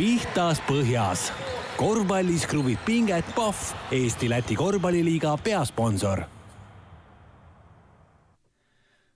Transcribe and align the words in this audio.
pihtas 0.00 0.62
põhjas. 0.64 1.26
korvpallis 1.76 2.46
kruvib 2.48 2.78
pinget 2.86 3.26
Pahv, 3.36 3.74
Eesti-Läti 3.92 4.56
korvpalliliiga 4.56 5.34
peasponsor 5.44 6.22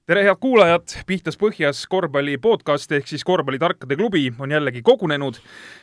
tere, 0.04 0.26
head 0.26 0.36
kuulajad, 0.40 0.98
Pihtas 1.08 1.40
Põhjas 1.40 1.86
korvpalli 1.88 2.36
podcast 2.36 2.92
ehk 2.92 3.08
siis 3.08 3.24
Korvpallitarkade 3.24 3.96
klubi 3.96 4.26
on 4.38 4.52
jällegi 4.52 4.84
kogunenud 4.84 5.40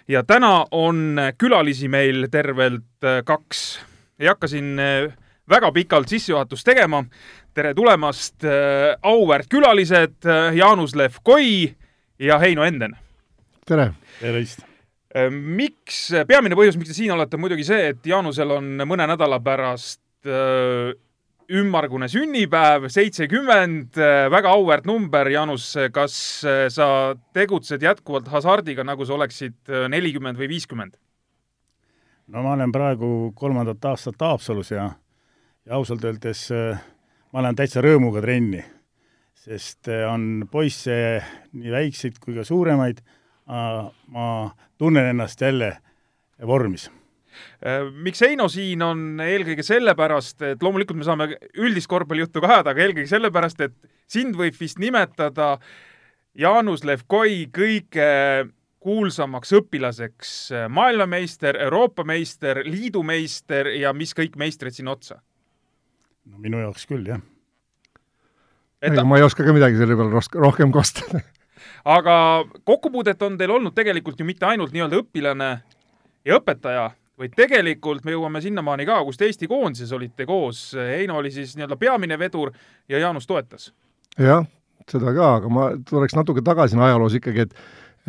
ja 0.08 0.22
täna 0.22 0.68
on 0.72 1.18
külalisi 1.38 1.90
meil 1.90 2.28
tervelt 2.30 3.02
äh, 3.02 3.24
kaks. 3.26 3.82
ei 4.20 4.30
hakka 4.30 4.54
siin 4.54 4.78
äh, 4.80 5.10
väga 5.50 5.72
pikalt 5.72 6.14
sissejuhatust 6.14 6.66
tegema. 6.66 7.04
tere 7.54 7.74
tulemast, 7.74 8.44
äh, 8.46 9.00
auväärt 9.02 9.50
külalised 9.50 10.30
Jaanus 10.54 10.96
Levkoi 10.96 11.76
ja 12.20 12.38
Heino 12.38 12.64
Enden. 12.64 12.98
tere! 13.66 13.94
tervist! 14.20 14.71
Miks, 15.32 16.06
peamine 16.28 16.56
põhjus, 16.58 16.78
miks 16.80 16.94
te 16.94 16.98
siin 16.98 17.14
olete, 17.16 17.38
on 17.38 17.44
muidugi 17.44 17.66
see, 17.68 17.92
et 17.94 18.08
Jaanusel 18.08 18.56
on 18.58 18.70
mõne 18.88 19.08
nädala 19.12 19.42
pärast 19.44 20.02
ümmargune 21.52 22.08
sünnipäev, 22.12 22.88
seitsekümmend, 22.94 23.98
väga 24.32 24.54
auväärt 24.56 24.88
number, 24.88 25.28
Jaanus, 25.34 25.74
kas 25.92 26.16
sa 26.72 26.88
tegutsed 27.36 27.84
jätkuvalt 27.84 28.30
hasardiga, 28.32 28.86
nagu 28.88 29.08
sa 29.08 29.18
oleksid 29.18 29.74
nelikümmend 29.92 30.40
või 30.40 30.52
viiskümmend? 30.56 30.96
no 32.32 32.44
ma 32.46 32.54
olen 32.56 32.72
praegu 32.72 33.08
kolmandat 33.36 33.84
aastat 33.90 34.22
Haapsalus 34.24 34.70
ja, 34.72 34.86
ja 35.68 35.76
ausalt 35.76 36.06
öeldes 36.08 36.46
ma 37.32 37.44
lähen 37.44 37.58
täitsa 37.60 37.84
rõõmuga 37.84 38.22
trenni, 38.24 38.62
sest 39.36 39.90
on 40.08 40.46
poisse 40.52 40.94
nii 41.58 41.74
väikseid 41.74 42.20
kui 42.24 42.36
ka 42.38 42.46
suuremaid, 42.48 43.02
ma 43.48 44.26
tunnen 44.78 45.06
ennast 45.12 45.42
jälle 45.42 45.78
vormis 46.48 46.90
Äh, 47.66 47.86
miks 47.94 48.22
Heino 48.26 48.48
siin 48.52 48.82
on 48.84 49.22
eelkõige 49.24 49.64
sellepärast, 49.66 50.42
et 50.46 50.64
loomulikult 50.64 51.00
me 51.00 51.08
saame 51.08 51.28
üldist 51.62 51.90
korvpallijuttu 51.92 52.42
ka 52.44 52.56
ajada, 52.56 52.74
aga 52.74 52.86
eelkõige 52.86 53.10
sellepärast, 53.12 53.62
et 53.68 53.76
sind 54.12 54.36
võib 54.38 54.58
vist 54.60 54.82
nimetada 54.82 55.54
Jaanus 56.38 56.86
Levkoi 56.88 57.46
kõige 57.54 58.08
kuulsamaks 58.82 59.54
õpilaseks, 59.60 60.32
maailmameister, 60.74 61.60
Euroopa 61.68 62.06
meister, 62.08 62.64
liidu 62.66 63.04
meister 63.06 63.70
ja 63.78 63.94
mis 63.94 64.16
kõik 64.18 64.40
meistrid 64.42 64.78
sinna 64.78 64.96
otsa? 64.98 65.22
no 66.32 66.38
minu 66.42 66.60
jaoks 66.62 66.86
küll, 66.90 67.06
jah. 67.06 67.22
ega 68.82 69.06
ma 69.06 69.18
ei 69.18 69.26
oska 69.26 69.46
ka 69.46 69.54
midagi 69.54 69.80
selle 69.80 69.98
peale 69.98 70.26
rohkem 70.42 70.74
kostada 70.74 71.22
aga 71.86 72.16
kokkupuudet 72.64 73.22
on 73.22 73.38
teil 73.38 73.52
olnud 73.52 73.76
tegelikult 73.76 74.20
ju 74.20 74.26
mitte 74.26 74.46
ainult 74.46 74.74
nii-öelda 74.74 75.02
õpilane 75.02 75.52
ja 76.26 76.38
õpetaja, 76.38 76.90
vaid 77.22 77.36
tegelikult 77.38 78.06
me 78.06 78.16
jõuame 78.16 78.42
sinnamaani 78.42 78.86
ka, 78.90 79.02
kus 79.06 79.20
te 79.20 79.30
Eesti 79.30 79.50
koondises 79.50 79.92
olite 79.94 80.26
koos, 80.30 80.72
Heino 80.78 81.20
oli 81.22 81.32
siis 81.34 81.56
nii-öelda 81.58 81.78
peamine 81.82 82.18
vedur 82.20 82.54
ja 82.90 83.02
Jaanus 83.02 83.28
toetas. 83.30 83.72
jah, 84.20 84.46
seda 84.90 85.14
ka, 85.16 85.36
aga 85.42 85.54
ma 85.54 85.70
tuleks 85.90 86.18
natuke 86.18 86.44
tagasi 86.46 86.80
ajaloos 86.80 87.18
ikkagi, 87.20 87.48
et 87.48 87.56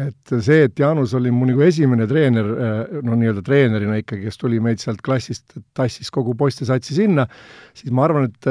et 0.00 0.32
see, 0.40 0.62
et 0.64 0.78
Jaanus 0.80 1.12
oli 1.18 1.30
mu 1.34 1.44
nagu 1.48 1.60
esimene 1.66 2.06
treener, 2.08 2.46
no 3.04 3.16
nii-öelda 3.18 3.42
treenerina 3.44 3.98
ikkagi, 4.00 4.24
kes 4.24 4.40
tuli 4.40 4.60
meid 4.64 4.80
sealt 4.80 5.02
klassist, 5.04 5.52
tassis 5.76 6.08
kogu 6.14 6.32
poistesatsi 6.38 6.96
sinna, 6.96 7.26
siis 7.76 7.92
ma 7.92 8.06
arvan, 8.06 8.30
et 8.30 8.48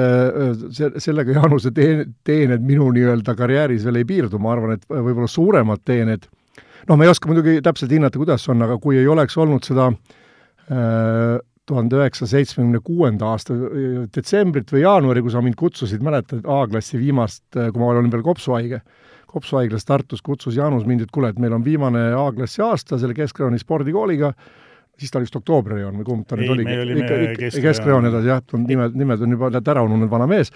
see, 0.78 0.92
sellega 1.02 1.39
Jaanuse 1.39 1.73
tee-, 1.73 2.06
teened 2.28 2.66
minu 2.67 2.92
nii-öelda 2.94 3.36
karjääris 3.39 3.88
veel 3.88 4.03
ei 4.03 4.09
piirdu, 4.14 4.42
ma 4.42 4.53
arvan, 4.53 4.78
et 4.78 4.86
võib-olla 4.92 5.30
suuremad 5.31 5.81
teened, 5.88 6.30
noh, 6.86 6.94
ma 6.94 7.08
ei 7.08 7.14
oska 7.14 7.31
muidugi 7.31 7.58
täpselt 7.66 7.94
hinnata, 7.97 8.22
kuidas 8.22 8.45
on, 8.53 8.62
aga 8.67 8.78
kui 8.84 9.02
ei 9.02 9.09
oleks 9.09 9.38
olnud 9.42 9.66
seda 9.66 9.89
äh, 9.89 11.39
tuhande 11.69 12.00
üheksasaja 12.00 12.42
seitsmekümne 12.42 12.81
kuuenda 12.86 13.34
aasta 13.34 13.56
detsembrit 14.13 14.72
või 14.74 14.84
jaanuari, 14.84 15.24
kui 15.24 15.34
sa 15.34 15.44
mind 15.44 15.57
kutsusid, 15.59 16.03
mäletad, 16.06 16.46
A-klassi 16.46 17.00
viimast, 17.01 17.44
kui 17.53 17.81
ma 17.81 17.91
olin 17.94 18.12
veel 18.13 18.25
kopsuhaige, 18.25 18.81
kopsuhaiglas 19.31 19.88
Tartus 19.88 20.22
kutsus 20.25 20.58
Jaanus 20.58 20.86
mind, 20.88 21.06
et 21.06 21.14
kuule, 21.14 21.31
et 21.31 21.40
meil 21.40 21.56
on 21.56 21.64
viimane 21.66 22.12
A-klassi 22.18 22.64
aasta 22.66 23.00
selle 23.02 23.16
Keskrajooni 23.18 23.59
spordikooliga, 23.62 24.31
siis 25.00 25.12
ta 25.12 25.19
oli 25.19 25.28
vist 25.28 25.40
oktoobrirjoon 25.40 26.00
või 26.02 26.08
kumb 26.08 26.28
ta 26.30 26.40
nüüd 26.40 26.53
oligi? 26.56 26.78
Keskrajoon 27.64 28.12
edasi 28.12 28.31
jah, 28.31 28.44
nimed, 28.68 28.97
nimed 29.00 29.25
on 29.25 29.38
juba 29.38 29.52
ära 29.62 29.86
ununenud, 29.88 30.12
vana 30.12 30.28
mees, 30.30 30.53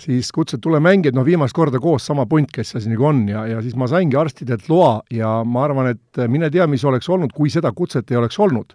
siis 0.00 0.30
kutsus, 0.34 0.58
et 0.58 0.64
tule 0.64 0.80
mängi, 0.82 1.10
et 1.10 1.18
noh, 1.18 1.26
viimast 1.26 1.54
korda 1.56 1.82
koos 1.82 2.06
sama 2.06 2.26
punt, 2.30 2.50
kes 2.54 2.74
see 2.74 2.90
nagu 2.92 3.10
on 3.10 3.26
ja, 3.30 3.44
ja 3.50 3.62
siis 3.62 3.76
ma 3.78 3.90
saingi 3.90 4.18
arstidelt 4.18 4.68
loa 4.70 4.96
ja 5.14 5.36
ma 5.46 5.66
arvan, 5.68 5.92
et 5.94 6.24
mine 6.30 6.50
tea, 6.54 6.66
mis 6.70 6.84
oleks 6.86 7.10
olnud, 7.10 7.34
kui 7.34 7.52
seda 7.52 7.74
kutset 7.76 8.10
ei 8.10 8.22
oleks 8.22 8.40
olnud 8.40 8.74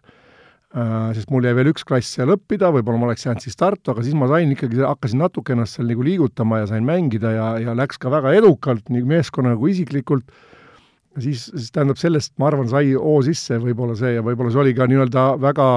sest 0.69 1.31
mul 1.33 1.47
jäi 1.47 1.55
veel 1.57 1.71
üks 1.71 1.85
klass 1.87 2.13
seal 2.13 2.29
õppida, 2.35 2.69
võib-olla 2.73 3.01
ma 3.01 3.07
oleks 3.07 3.25
jäänud 3.25 3.41
siis 3.41 3.57
Tartu, 3.57 3.89
aga 3.93 4.03
siis 4.05 4.17
ma 4.17 4.27
sain 4.29 4.51
ikkagi, 4.53 4.83
hakkasin 4.85 5.23
natuke 5.23 5.55
ennast 5.55 5.79
seal 5.79 5.89
nagu 5.89 6.05
liigutama 6.05 6.61
ja 6.61 6.67
sain 6.69 6.85
mängida 6.85 7.31
ja, 7.33 7.47
ja 7.63 7.73
läks 7.77 7.97
ka 8.01 8.11
väga 8.13 8.35
edukalt 8.37 8.91
nii 8.93 9.01
meeskonnaga 9.09 9.57
kui 9.57 9.73
isiklikult, 9.73 10.29
siis, 11.17 11.47
siis 11.49 11.71
tähendab, 11.73 11.97
sellest, 12.01 12.35
ma 12.37 12.51
arvan, 12.51 12.69
sai 12.69 12.93
hoo 12.93 13.17
sisse 13.25 13.57
võib-olla 13.63 13.97
see 13.97 14.13
ja 14.13 14.25
võib-olla 14.25 14.53
see 14.53 14.61
oli 14.61 14.75
ka 14.77 14.85
nii-öelda 14.91 15.25
väga 15.41 15.69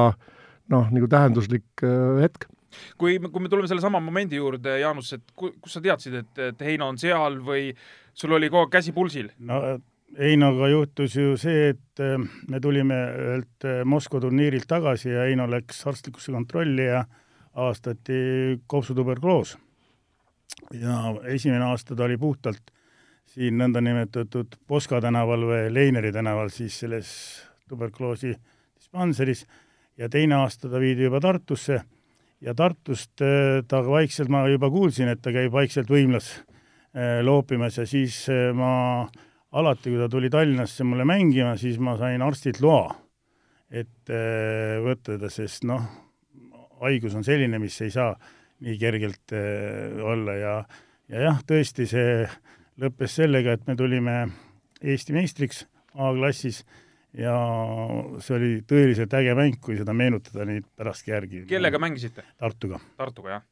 noh, 0.73 0.91
nagu 0.93 1.09
tähenduslik 1.09 1.87
äh, 1.87 2.21
hetk 2.27 2.51
kui, 3.01 3.17
kui 3.17 3.45
me 3.45 3.49
tuleme 3.53 3.69
sellesama 3.71 4.01
momendi 4.01 4.37
juurde, 4.37 4.77
Jaanus, 4.81 5.15
et 5.17 5.25
ku, 5.37 5.55
kus 5.61 5.77
sa 5.77 5.83
teadsid, 5.85 6.21
et, 6.21 6.45
et 6.53 6.69
Heino 6.69 6.89
on 6.93 7.01
seal 7.01 7.41
või 7.45 7.71
sul 8.13 8.37
oli 8.37 8.53
kogu 8.53 8.67
aeg 8.67 8.77
käsi 8.77 8.93
pulsil? 8.97 9.33
no 9.41 9.63
Heinoga 10.13 10.69
juhtus 10.69 11.15
ju 11.17 11.37
see, 11.41 11.71
et 11.73 12.01
äh, 12.05 12.19
me 12.49 12.61
tulime 12.61 12.97
ühelt 13.17 13.65
äh, 13.65 13.81
Moskva 13.89 14.21
turniirilt 14.21 14.69
tagasi 14.69 15.09
ja 15.09 15.25
Heino 15.25 15.47
läks 15.49 15.81
arstlikusse 15.89 16.35
kontrolli 16.35 16.85
ja 16.85 17.05
avastati 17.53 18.61
kopsutuberkuloos. 18.67 19.57
ja 20.73 20.99
esimene 21.33 21.65
aasta 21.65 21.97
ta 21.97 22.05
oli 22.05 22.19
puhtalt 22.19 22.71
siin 23.33 23.57
nõndanimetatud 23.57 24.59
Poska 24.69 25.01
tänaval 25.01 25.47
või 25.49 25.73
Leineri 25.73 26.13
tänaval 26.13 26.53
siis 26.53 26.79
selles 26.81 27.09
tuberkuloosi 27.69 28.35
dispanseris 28.77 29.47
ja 29.97 30.09
teine 30.09 30.35
aasta 30.35 30.69
ta 30.69 30.81
viidi 30.81 31.09
juba 31.09 31.21
Tartusse 31.21 31.81
ja 32.41 32.55
Tartust 32.55 33.25
äh, 33.25 33.65
ta 33.69 33.81
vaikselt, 33.87 34.29
ma 34.29 34.45
juba 34.49 34.69
kuulsin, 34.71 35.09
et 35.09 35.25
ta 35.25 35.33
käib 35.33 35.53
vaikselt 35.53 35.89
võimlas 35.89 36.35
loopimas 37.25 37.79
ja 37.79 37.87
siis 37.89 38.27
ma 38.53 39.07
alati, 39.59 39.91
kui 39.91 40.01
ta 40.01 40.09
tuli 40.11 40.31
Tallinnasse 40.33 40.85
mulle 40.89 41.07
mängima, 41.09 41.57
siis 41.61 41.79
ma 41.83 41.97
sain 42.01 42.23
arstilt 42.25 42.63
loa, 42.65 42.93
et 43.73 44.13
äh, 44.13 44.79
võtta 44.85 45.17
teda, 45.17 45.31
sest 45.33 45.67
noh, 45.69 45.83
haigus 46.83 47.17
on 47.19 47.27
selline, 47.27 47.61
mis 47.63 47.77
ei 47.85 47.93
saa 47.93 48.15
nii 48.63 48.79
kergelt 48.81 49.35
äh, 49.37 49.99
olla 50.03 50.39
ja 50.39 50.55
ja 51.13 51.27
jah, 51.27 51.43
tõesti, 51.47 51.87
see 51.91 52.23
lõppes 52.81 53.19
sellega, 53.21 53.57
et 53.57 53.69
me 53.69 53.77
tulime 53.77 54.17
Eesti 54.83 55.15
meistriks 55.15 55.67
A-klassis 55.93 56.63
ja 57.15 57.35
see 58.25 58.37
oli 58.39 58.51
tõeliselt 58.67 59.13
äge 59.19 59.37
mäng, 59.39 59.61
kui 59.63 59.77
seda 59.79 59.93
meenutada 59.97 60.47
nüüd 60.49 60.65
pärastki 60.79 61.13
järgi. 61.13 61.45
kellega 61.51 61.79
mängisite? 61.83 62.25
Tartuga. 62.41 62.81
Tartuga, 62.97 63.37
jah. 63.37 63.47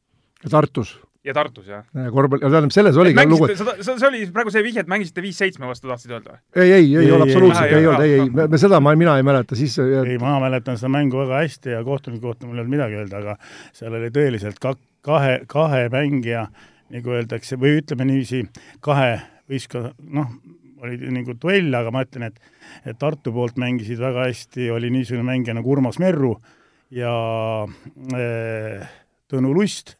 Tartus 0.49 0.95
ja 1.25 1.33
Tartus, 1.37 1.67
jah? 1.69 1.83
korvpall, 2.13 2.41
tähendab, 2.43 2.73
selles 2.73 2.97
oligi 3.01 3.25
lugu, 3.29 3.47
et 3.51 3.59
see 3.85 4.07
oli 4.07 4.23
praegu 4.33 4.53
see 4.53 4.63
vihje, 4.65 4.83
et 4.85 4.91
mängisite 4.91 5.23
viis-seitsme 5.23 5.69
vastu, 5.69 5.89
tahtsid 5.91 6.15
öelda? 6.15 6.39
ei, 6.55 6.71
ei, 6.79 6.87
ei 7.03 7.11
ole 7.13 7.27
absoluutselt, 7.27 7.75
ei 7.77 7.87
olnud, 7.87 8.05
ei, 8.05 8.15
ei, 8.19 8.29
me, 8.39 8.47
me 8.51 8.61
seda 8.61 8.79
ma, 8.83 8.93
mina 8.97 9.15
ei 9.19 9.25
mäleta, 9.27 9.57
siis 9.59 9.77
ei, 9.83 10.17
ma 10.21 10.37
mäletan 10.43 10.79
seda 10.81 10.91
mängu 10.93 11.21
väga 11.21 11.43
hästi 11.43 11.75
ja 11.75 11.83
kohtuniku 11.87 12.31
kohta 12.31 12.47
mul 12.47 12.57
ei 12.57 12.63
olnud 12.63 12.73
midagi 12.73 12.97
öelda, 13.03 13.21
aga 13.21 13.37
seal 13.77 13.97
oli 13.99 14.09
tõeliselt 14.15 14.61
ka, 14.63 14.73
kahe, 15.05 15.35
kahe 15.51 15.83
mängija, 15.93 16.47
nagu 16.91 17.13
öeldakse, 17.17 17.59
või 17.61 17.77
ütleme 17.83 18.09
niiviisi, 18.09 18.41
kahe 18.83 19.13
võistkonna, 19.51 19.93
noh, 20.17 20.33
oli 20.81 20.97
nagu 21.13 21.37
duell, 21.37 21.69
aga 21.77 21.93
ma 21.93 22.01
ütlen, 22.07 22.31
et 22.31 22.41
et 22.87 22.97
Tartu 22.97 23.33
poolt 23.35 23.57
mängisid 23.59 23.99
väga 23.99 24.25
hästi, 24.29 24.69
oli 24.71 24.89
niisugune 24.93 25.27
mängija 25.27 25.53
nagu 25.57 25.73
Urmas 25.73 25.99
Merru 26.01 26.33
ja 26.95 27.11
äh, 28.15 28.93
Tõnu 29.31 29.51
Lust 29.55 29.97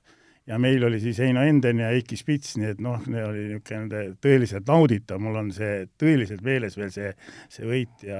ja 0.52 0.60
meil 0.60 0.84
oli 0.84 1.00
siis 1.00 1.20
Heino 1.24 1.44
Enden 1.48 1.80
ja 1.80 1.92
Eiki 1.96 2.18
Spits, 2.20 2.58
nii 2.60 2.74
et 2.74 2.82
noh, 2.84 3.00
oli 3.08 3.46
niisugune 3.54 4.04
tõeliselt 4.24 4.68
nauditav, 4.68 5.22
mul 5.24 5.40
on 5.40 5.54
see 5.56 5.86
tõeliselt 6.02 6.44
meeles 6.46 6.76
veel 6.80 6.92
see, 6.94 7.14
see 7.52 7.68
võit 7.68 8.06
ja, 8.08 8.20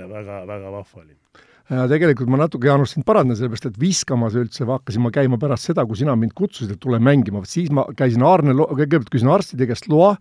ja 0.00 0.10
väga, 0.10 0.42
väga 0.48 0.74
vahva 0.74 1.04
oli. 1.04 1.14
Ja 1.68 1.84
tegelikult 1.84 2.30
ma 2.32 2.38
natuke, 2.40 2.64
Jaanus, 2.70 2.94
sind 2.94 3.04
parandan, 3.04 3.36
sellepärast 3.36 3.68
et 3.68 3.80
viskamas 3.80 4.36
üldse 4.40 4.64
hakkasin 4.68 5.04
ma 5.04 5.12
käima 5.12 5.36
pärast 5.40 5.68
seda, 5.68 5.84
kui 5.84 5.98
sina 6.00 6.14
mind 6.16 6.32
kutsusid, 6.36 6.72
et 6.72 6.80
tule 6.80 6.96
mängima, 7.02 7.42
siis 7.44 7.68
ma 7.74 7.84
käisin 7.96 8.24
Aarne, 8.24 8.56
kõigepealt 8.56 9.12
küsin 9.12 9.28
arstide 9.32 9.68
käest 9.68 9.90
loa, 9.92 10.14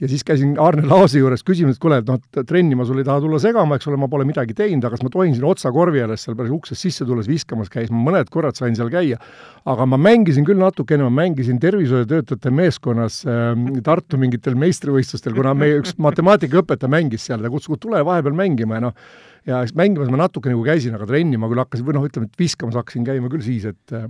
ja 0.00 0.08
siis 0.08 0.24
käisin 0.26 0.54
Arne 0.60 0.84
Laasi 0.88 1.20
juures 1.22 1.42
küsimas, 1.46 1.76
et 1.76 1.82
kuule, 1.82 1.98
et 2.02 2.08
noh, 2.08 2.18
trenni 2.46 2.76
ma 2.78 2.84
sul 2.88 3.00
ei 3.00 3.06
taha 3.06 3.22
tulla 3.24 3.40
segama, 3.42 3.78
eks 3.78 3.88
ole, 3.90 3.98
ma 4.00 4.08
pole 4.10 4.26
midagi 4.28 4.56
teinud, 4.56 4.84
aga 4.84 4.96
kas 4.96 5.04
ma 5.06 5.12
tohin 5.12 5.34
sinna 5.36 5.48
otsa 5.50 5.72
korvi 5.74 6.02
ääres 6.04 6.26
seal 6.26 6.36
päris 6.38 6.52
uksest 6.54 6.84
sisse 6.84 7.06
tulles 7.08 7.28
viskamas 7.30 7.72
käis, 7.72 7.92
ma 7.92 8.02
mõned 8.10 8.30
korrad 8.32 8.58
sain 8.58 8.76
seal 8.78 8.90
käia, 8.92 9.18
aga 9.68 9.86
ma 9.88 10.00
mängisin 10.00 10.46
küll 10.48 10.60
natukene, 10.60 11.06
ma 11.08 11.22
mängisin 11.22 11.60
tervishoiutöötajate 11.62 12.52
meeskonnas 12.54 13.20
äh, 13.28 13.48
Tartu 13.84 14.20
mingitel 14.20 14.58
meistrivõistlustel, 14.60 15.36
kuna 15.36 15.54
meie 15.56 15.80
üks 15.80 15.96
matemaatikaõpetaja 16.02 16.92
mängis 16.92 17.26
seal, 17.28 17.42
ta 17.42 17.52
kutsus, 17.52 17.80
tule 17.80 18.02
vahepeal 18.06 18.36
mängima 18.38 18.78
ja 18.78 18.88
noh, 18.88 19.08
ja 19.48 19.62
eks 19.64 19.76
mängimas 19.78 20.12
ma 20.12 20.20
natuke 20.24 20.52
nagu 20.52 20.64
käisin, 20.66 20.96
aga 20.98 21.08
trenni 21.08 21.40
ma 21.40 21.50
küll 21.50 21.64
hakkasin, 21.64 21.86
või 21.88 21.98
noh, 21.98 22.08
ütleme, 22.08 22.28
et 22.28 22.40
viskamas 22.40 22.76
hakkasin 22.78 23.06
käima 23.08 23.32
küll 23.32 23.44
siis, 23.46 23.68
et 23.72 23.96
äh, 23.96 24.08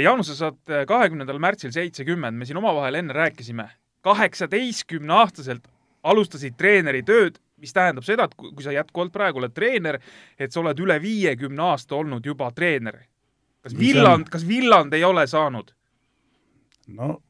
Jaanus, 0.00 0.30
sa 0.32 0.46
saad 0.46 0.86
kahekümnendal 0.88 1.36
märtsil 1.44 1.72
seitsekümmend, 1.74 2.38
me 2.40 2.46
siin 2.48 2.56
omavahel 2.56 3.02
enne 3.02 3.12
rääkisime 3.12 3.66
kaheksateistkümneaastaselt 4.04 5.68
alustasid 6.04 6.56
treeneri 6.60 7.02
tööd, 7.06 7.38
mis 7.60 7.72
tähendab 7.72 8.04
seda, 8.04 8.28
et 8.28 8.36
kui 8.36 8.64
sa 8.64 8.74
jätkuvalt 8.74 9.12
praegu 9.14 9.40
oled 9.40 9.54
treener, 9.56 9.98
et 10.38 10.52
sa 10.52 10.60
oled 10.60 10.80
üle 10.84 10.98
viiekümne 11.00 11.70
aasta 11.70 11.96
olnud 11.96 12.26
juba 12.26 12.50
treener. 12.52 13.06
kas 13.64 13.76
Villand, 13.78 14.28
kas 14.28 14.44
Villand 14.48 14.92
ei 14.92 15.04
ole 15.04 15.26
saanud? 15.26 15.72
no 16.88 17.22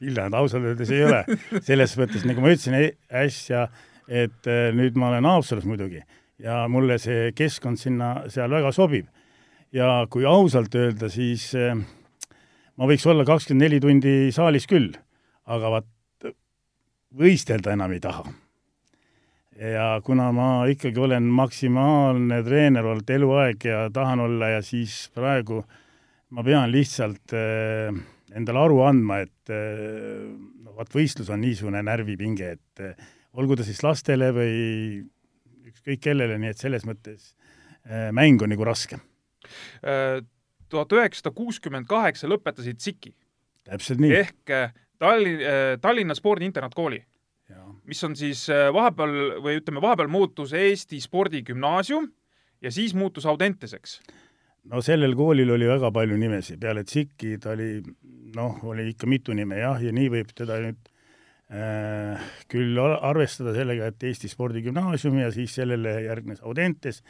Villand 0.00 0.34
ausalt 0.34 0.68
öeldes 0.68 0.90
ei 0.92 1.04
ole. 1.06 1.24
selles 1.64 1.96
mõttes, 1.96 2.26
nagu 2.28 2.44
ma 2.44 2.52
ütlesin 2.52 2.76
äsja, 3.08 3.68
et 4.08 4.50
äh, 4.50 4.68
nüüd 4.76 4.98
ma 5.00 5.08
olen 5.14 5.24
Haapsalus 5.24 5.64
muidugi 5.64 6.02
ja 6.42 6.66
mulle 6.68 6.98
see 7.00 7.30
keskkond 7.36 7.80
sinna, 7.80 8.26
seal 8.28 8.52
väga 8.52 8.72
sobib. 8.76 9.06
ja 9.72 10.06
kui 10.10 10.28
ausalt 10.28 10.74
öelda, 10.76 11.08
siis 11.08 11.48
äh, 11.56 11.72
ma 12.76 12.88
võiks 12.90 13.08
olla 13.08 13.24
kakskümmend 13.24 13.64
neli 13.64 13.80
tundi 13.80 14.16
saalis 14.36 14.68
küll 14.68 14.92
aga 15.46 15.70
vaat 15.76 15.92
võistelda 17.16 17.72
enam 17.76 17.94
ei 17.94 18.02
taha. 18.02 18.24
ja 19.56 20.00
kuna 20.04 20.28
ma 20.36 20.66
ikkagi 20.68 21.00
olen 21.00 21.30
maksimaalne 21.32 22.42
treener 22.44 22.84
olnud 22.84 23.10
eluaeg 23.10 23.64
ja 23.64 23.86
tahan 23.92 24.20
olla 24.20 24.48
ja 24.56 24.62
siis 24.62 25.06
praegu 25.14 25.62
ma 26.30 26.44
pean 26.44 26.70
lihtsalt 26.70 27.32
äh, 27.32 27.94
endale 28.36 28.64
aru 28.66 28.82
andma, 28.84 29.20
et 29.24 29.52
äh, 29.52 30.26
no 30.64 30.74
vaat 30.76 30.92
võistlus 30.92 31.30
on 31.32 31.40
niisugune 31.40 31.82
närvipinge, 31.86 32.56
et 32.58 32.82
äh, 32.84 33.06
olgu 33.36 33.56
ta 33.56 33.66
siis 33.66 33.82
lastele 33.86 34.32
või 34.34 34.56
ükskõik 35.70 36.02
kellele, 36.08 36.38
nii 36.40 36.52
et 36.52 36.60
selles 36.60 36.86
mõttes 36.88 37.34
mäng 37.86 38.42
on 38.42 38.50
nagu 38.50 38.64
raske. 38.66 38.98
Äh, 39.86 40.18
tuhat 40.72 40.92
üheksasada 40.96 41.30
kuuskümmend 41.36 41.86
kaheksa 41.86 42.28
lõpetasid 42.30 42.82
SIK-i. 42.82 43.14
täpselt 43.66 44.02
nii. 44.02 44.12
ehk 44.18 44.54
Tallinn, 44.98 45.42
äh, 45.44 45.78
Tallinna 45.80 46.14
spordiinternatkooli, 46.16 47.02
mis 47.86 48.04
on 48.04 48.16
siis 48.18 48.46
äh, 48.50 48.68
vahepeal 48.74 49.40
või 49.44 49.60
ütleme, 49.60 49.82
vahepeal 49.82 50.10
muutus 50.10 50.54
Eesti 50.56 50.98
Spordigümnaasium 51.00 52.08
ja 52.62 52.72
siis 52.72 52.94
muutus 52.94 53.26
Audenteseks. 53.26 54.00
no 54.72 54.80
sellel 54.82 55.14
koolil 55.14 55.50
oli 55.54 55.68
väga 55.68 55.92
palju 55.94 56.16
nimesid, 56.18 56.58
peale 56.60 56.84
Tsikki 56.84 57.36
ta 57.38 57.52
oli, 57.54 57.82
noh, 58.36 58.58
oli 58.64 58.88
ikka 58.90 59.06
mitu 59.06 59.36
nime 59.36 59.60
jah, 59.60 59.82
ja 59.82 59.92
nii 59.94 60.08
võib 60.16 60.32
teda 60.34 60.58
nüüd 60.64 60.90
äh, 61.52 62.24
küll 62.50 62.80
arvestada 62.80 63.54
sellega, 63.54 63.92
et 63.92 64.02
Eesti 64.02 64.32
Spordigümnaasium 64.32 65.20
ja 65.22 65.30
siis 65.34 65.54
sellele 65.60 66.00
järgnes 66.08 66.42
Audentes, 66.42 67.02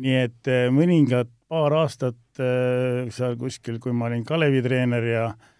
nii 0.00 0.16
et 0.22 0.48
äh, 0.52 0.70
mõningad 0.72 1.28
paar 1.48 1.76
aastat 1.82 2.40
äh, 2.40 3.12
seal 3.12 3.36
kuskil, 3.36 3.76
kui 3.82 3.92
ma 3.92 4.08
olin 4.08 4.24
Kalevi 4.24 4.64
treener 4.64 5.04
ja 5.10 5.26
äh, 5.34 5.52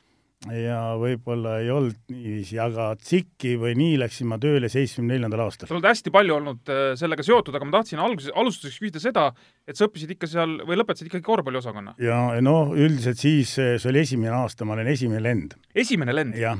ja 0.54 0.78
võib-olla 1.00 1.56
ei 1.62 1.70
olnud 1.72 1.96
niiviisi, 2.12 2.58
aga 2.62 2.90
tsikki 3.00 3.54
või 3.60 3.74
nii 3.78 3.96
läksin 4.02 4.28
ma 4.30 4.38
tööle 4.42 4.70
seitsmekümne 4.72 5.16
neljandal 5.16 5.46
aastal. 5.46 5.70
sa 5.70 5.76
oled 5.76 5.88
hästi 5.88 6.12
palju 6.14 6.36
olnud 6.36 6.72
äh, 6.72 6.84
sellega 6.98 7.26
seotud, 7.26 7.56
aga 7.56 7.68
ma 7.68 7.76
tahtsin 7.78 8.02
alguses, 8.02 8.32
alustuseks 8.34 8.78
küsida 8.82 9.02
seda, 9.02 9.26
et 9.66 9.78
sa 9.78 9.88
õppisid 9.88 10.14
ikka 10.16 10.30
seal 10.30 10.58
või 10.68 10.78
lõpetasid 10.80 11.10
ikkagi 11.10 11.26
korvpalliosakonna? 11.26 11.96
ja 12.02 12.20
noh, 12.44 12.72
üldiselt 12.76 13.20
siis, 13.22 13.56
äh, 13.62 13.74
see 13.82 13.92
oli 13.92 14.04
esimene 14.04 14.34
aasta, 14.38 14.68
ma 14.68 14.76
olen 14.78 14.90
esimene 14.92 15.22
lend. 15.24 15.58
esimene 15.74 16.16
lend? 16.16 16.38
jah. 16.40 16.58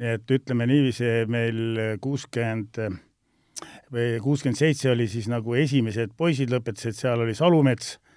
nii 0.00 0.16
et 0.16 0.36
ütleme 0.38 0.68
niiviisi, 0.70 1.14
meil 1.30 1.98
kuuskümmend 2.00 2.84
või 3.92 4.12
kuuskümmend 4.24 4.60
seitse 4.60 4.92
oli 4.94 5.08
siis 5.10 5.28
nagu 5.28 5.58
esimesed 5.58 6.14
poisid 6.16 6.52
lõpetasid, 6.54 6.96
seal 6.96 7.26
oli 7.26 7.36
Salumets 7.36 7.98
Äh, 7.98 8.09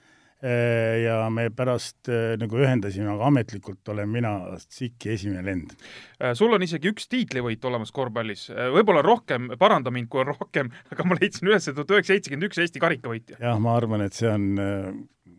ja 0.43 1.29
me 1.31 1.45
pärast 1.55 2.09
äh, 2.11 2.33
nagu 2.39 2.57
ühendasime, 2.59 3.07
aga 3.13 3.29
ametlikult 3.29 3.87
olen 3.93 4.09
mina 4.11 4.33
SIK-i 4.59 5.13
esimene 5.13 5.43
lend. 5.45 5.75
Äh, 6.19 6.33
sul 6.35 6.51
on 6.55 6.65
isegi 6.65 6.91
üks 6.91 7.07
tiitlivõit 7.11 7.63
olemas 7.69 7.93
korvpallis, 7.95 8.49
võib-olla 8.75 9.03
rohkem, 9.05 9.53
paranda 9.59 9.93
mind, 9.93 10.09
kui 10.11 10.23
on 10.23 10.33
rohkem, 10.33 10.71
aga 10.91 11.07
ma 11.07 11.17
leidsin 11.19 11.47
üles, 11.47 11.69
tuhat 11.69 11.93
üheksasada 11.95 12.17
seitsekümmend 12.17 12.49
üks 12.49 12.59
Eesti 12.63 12.83
karikavõitja. 12.83 13.39
jah, 13.39 13.59
ma 13.63 13.77
arvan, 13.79 14.03
et 14.03 14.17
see 14.17 14.31
on 14.31 14.49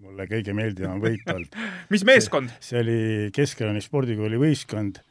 mulle 0.05 0.29
kõige 0.31 0.55
meeldivam 0.57 1.03
võit 1.03 1.29
olnud 1.33 1.59
mis 1.93 2.05
meeskond? 2.09 2.53
see 2.65 2.81
oli 2.81 2.99
Keskerakonna 3.35 3.85
spordikooli 3.85 4.41
võistkond, 4.41 5.03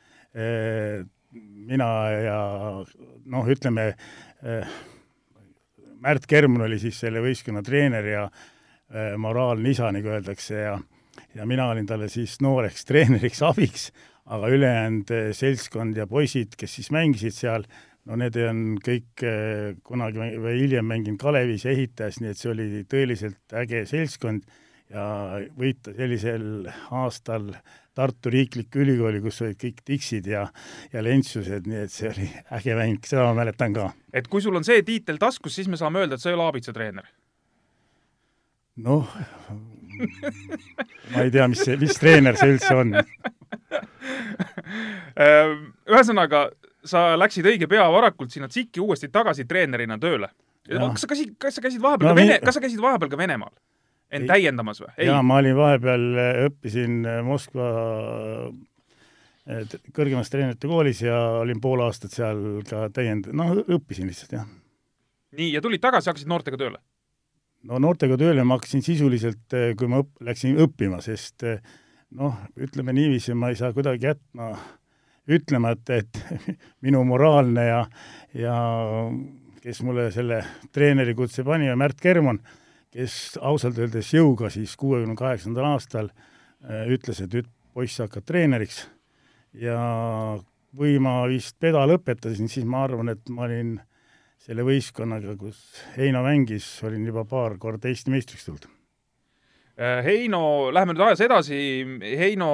mina 1.69 1.92
ja 2.18 2.40
noh, 3.30 3.54
ütleme, 3.54 3.92
Märt 6.04 6.25
Kerm 6.28 6.57
oli 6.66 6.81
siis 6.81 6.98
selle 7.00 7.22
võistkonna 7.24 7.62
treener 7.63 8.10
ja 8.10 8.25
Äh, 8.28 8.52
moraalne 9.18 9.72
isa, 9.74 9.88
nagu 9.92 10.12
öeldakse, 10.13 10.60
ja 10.60 10.75
ja 11.36 11.45
mina 11.45 11.68
olin 11.69 11.86
talle 11.86 12.10
siis 12.10 12.38
nooreks 12.42 12.86
treeneriks 12.90 13.42
abiks, 13.45 13.92
aga 14.25 14.50
ülejäänud 14.54 15.12
äh, 15.12 15.31
seltskond 15.36 15.98
ja 15.98 16.07
poisid, 16.07 16.57
kes 16.57 16.80
siis 16.80 16.92
mängisid 16.95 17.36
seal, 17.36 17.68
no 18.07 18.18
need 18.19 18.38
on 18.40 18.66
kõik 18.84 19.25
äh, 19.28 19.74
kunagi 19.86 20.34
või 20.42 20.57
hiljem 20.62 20.90
mänginud 20.90 21.22
Kalevis 21.22 21.68
ja 21.68 21.75
ehitajas, 21.75 22.22
nii 22.22 22.34
et 22.34 22.42
see 22.42 22.51
oli 22.51 22.68
tõeliselt 22.90 23.57
äge 23.63 23.86
seltskond 23.90 24.45
ja 24.94 25.06
võita 25.57 25.95
sellisel 25.98 26.69
aastal 26.94 27.54
Tartu 27.94 28.31
Riikliku 28.34 28.81
Ülikooli, 28.81 29.19
kus 29.22 29.44
olid 29.45 29.60
kõik 29.62 29.84
tiksid 29.86 30.25
ja, 30.31 30.48
ja 30.94 31.04
lentsused, 31.06 31.68
nii 31.69 31.84
et 31.84 31.94
see 31.94 32.10
oli 32.10 32.30
äge 32.57 32.78
mäng, 32.80 33.04
seda 33.06 33.28
ma 33.28 33.36
mäletan 33.44 33.75
ka. 33.75 33.92
et 34.13 34.30
kui 34.31 34.42
sul 34.42 34.56
on 34.57 34.66
see 34.66 34.81
tiitel 34.86 35.22
taskus, 35.22 35.60
siis 35.60 35.69
me 35.69 35.78
saame 35.78 36.01
öelda, 36.01 36.18
et 36.18 36.24
sa 36.24 36.31
ei 36.31 36.40
ole 36.40 36.48
Aabitsa 36.48 36.74
treener 36.74 37.12
noh, 38.81 39.09
ma 41.13 41.23
ei 41.25 41.31
tea, 41.33 41.47
mis 41.51 41.61
see, 41.65 41.77
mis 41.81 41.99
treener 41.99 42.37
see 42.39 42.55
üldse 42.55 42.73
on. 42.75 42.95
Ehm, 45.13 45.59
ühesõnaga, 45.89 46.47
sa 46.85 47.13
läksid 47.19 47.45
õige 47.51 47.67
pea 47.69 47.85
varakult 47.93 48.33
sinna 48.33 48.49
TSIK-i 48.49 48.81
uuesti 48.81 49.11
tagasi 49.13 49.45
treenerina 49.45 49.99
tööle. 50.01 50.31
kas 50.67 51.03
sa 51.03 51.11
käisid, 51.11 51.35
kas 51.37 51.59
sa 51.59 51.61
käisid 51.61 51.83
vahepeal 51.83 52.09
no, 52.09 52.15
ka 52.15 52.21
Vene, 52.21 52.39
kas 52.41 52.57
sa 52.57 52.63
käisid 52.63 52.81
vahepeal 52.81 53.11
ka 53.11 53.19
Venemaal? 53.19 53.53
end 54.13 54.29
täiendamas 54.29 54.81
või? 54.83 54.91
jaa, 55.07 55.21
ma 55.25 55.39
olin 55.41 55.57
vahepeal, 55.57 56.05
äh, 56.21 56.39
õppisin 56.47 57.01
äh, 57.09 57.19
Moskva 57.25 57.69
äh, 59.49 59.77
kõrgemas 59.95 60.31
treenerite 60.31 60.69
koolis 60.71 61.03
ja 61.03 61.17
olin 61.41 61.61
pool 61.63 61.83
aastat 61.85 62.15
seal 62.15 62.61
ka 62.69 62.87
täiend-, 62.95 63.31
noh, 63.35 63.55
õppisin 63.63 64.09
lihtsalt, 64.09 64.37
jah. 64.37 64.49
nii, 65.37 65.51
ja 65.55 65.63
tulid 65.65 65.83
tagasi, 65.83 66.11
hakkasid 66.11 66.31
noortega 66.31 66.59
tööle? 66.61 66.80
No 67.69 67.79
noortega 67.81 68.17
tööle 68.19 68.43
ma 68.47 68.57
hakkasin 68.57 68.83
sisuliselt, 68.85 69.45
eh, 69.55 69.71
kui 69.79 69.89
ma 69.91 70.01
õpp-, 70.03 70.23
läksin 70.27 70.59
õppima, 70.63 70.99
sest 71.03 71.45
eh, 71.47 71.61
noh, 72.17 72.37
ütleme 72.59 72.95
niiviisi, 72.95 73.35
ma 73.37 73.51
ei 73.51 73.59
saa 73.59 73.73
kuidagi 73.75 74.09
jätma 74.09 74.51
ütlemata, 75.33 76.01
et 76.01 76.19
minu 76.85 77.03
moraalne 77.07 77.67
ja, 77.69 77.79
ja 78.35 78.57
kes 79.63 79.79
mulle 79.87 80.09
selle 80.11 80.41
treeneri 80.75 81.15
kutse 81.15 81.45
pani, 81.47 81.71
Märt 81.79 82.01
Kermon, 82.03 82.41
kes 82.93 83.37
ausalt 83.41 83.79
öeldes 83.79 84.11
jõuga 84.13 84.51
siis 84.53 84.75
kuuekümne 84.77 85.15
kaheksandal 85.17 85.71
aastal 85.71 86.11
äh, 86.11 86.83
ütles, 86.91 87.23
et 87.23 87.31
nüüd 87.33 87.47
poiss, 87.73 88.01
hakkad 88.03 88.27
treeneriks. 88.27 88.83
Ja 89.57 89.79
kui 90.75 90.97
ma 91.01 91.21
vist 91.29 91.55
peda 91.61 91.85
lõpetasin, 91.89 92.49
siis 92.51 92.67
ma 92.69 92.83
arvan, 92.85 93.13
et 93.13 93.31
ma 93.33 93.47
olin 93.47 93.77
äh, 93.79 93.87
selle 94.44 94.66
võistkonnaga, 94.68 95.38
kus 95.40 95.59
Heino 95.95 96.23
mängis, 96.26 96.66
olin 96.83 97.06
juba 97.07 97.23
paar 97.28 97.56
korda 97.62 97.88
Eesti 97.92 98.12
meistriks 98.12 98.47
tulnud. 98.47 98.68
Äh, 99.80 100.02
Heino, 100.06 100.69
läheme 100.76 100.94
nüüd 100.94 101.06
ajas 101.07 101.23
edasi, 101.23 101.59
Heino 102.19 102.50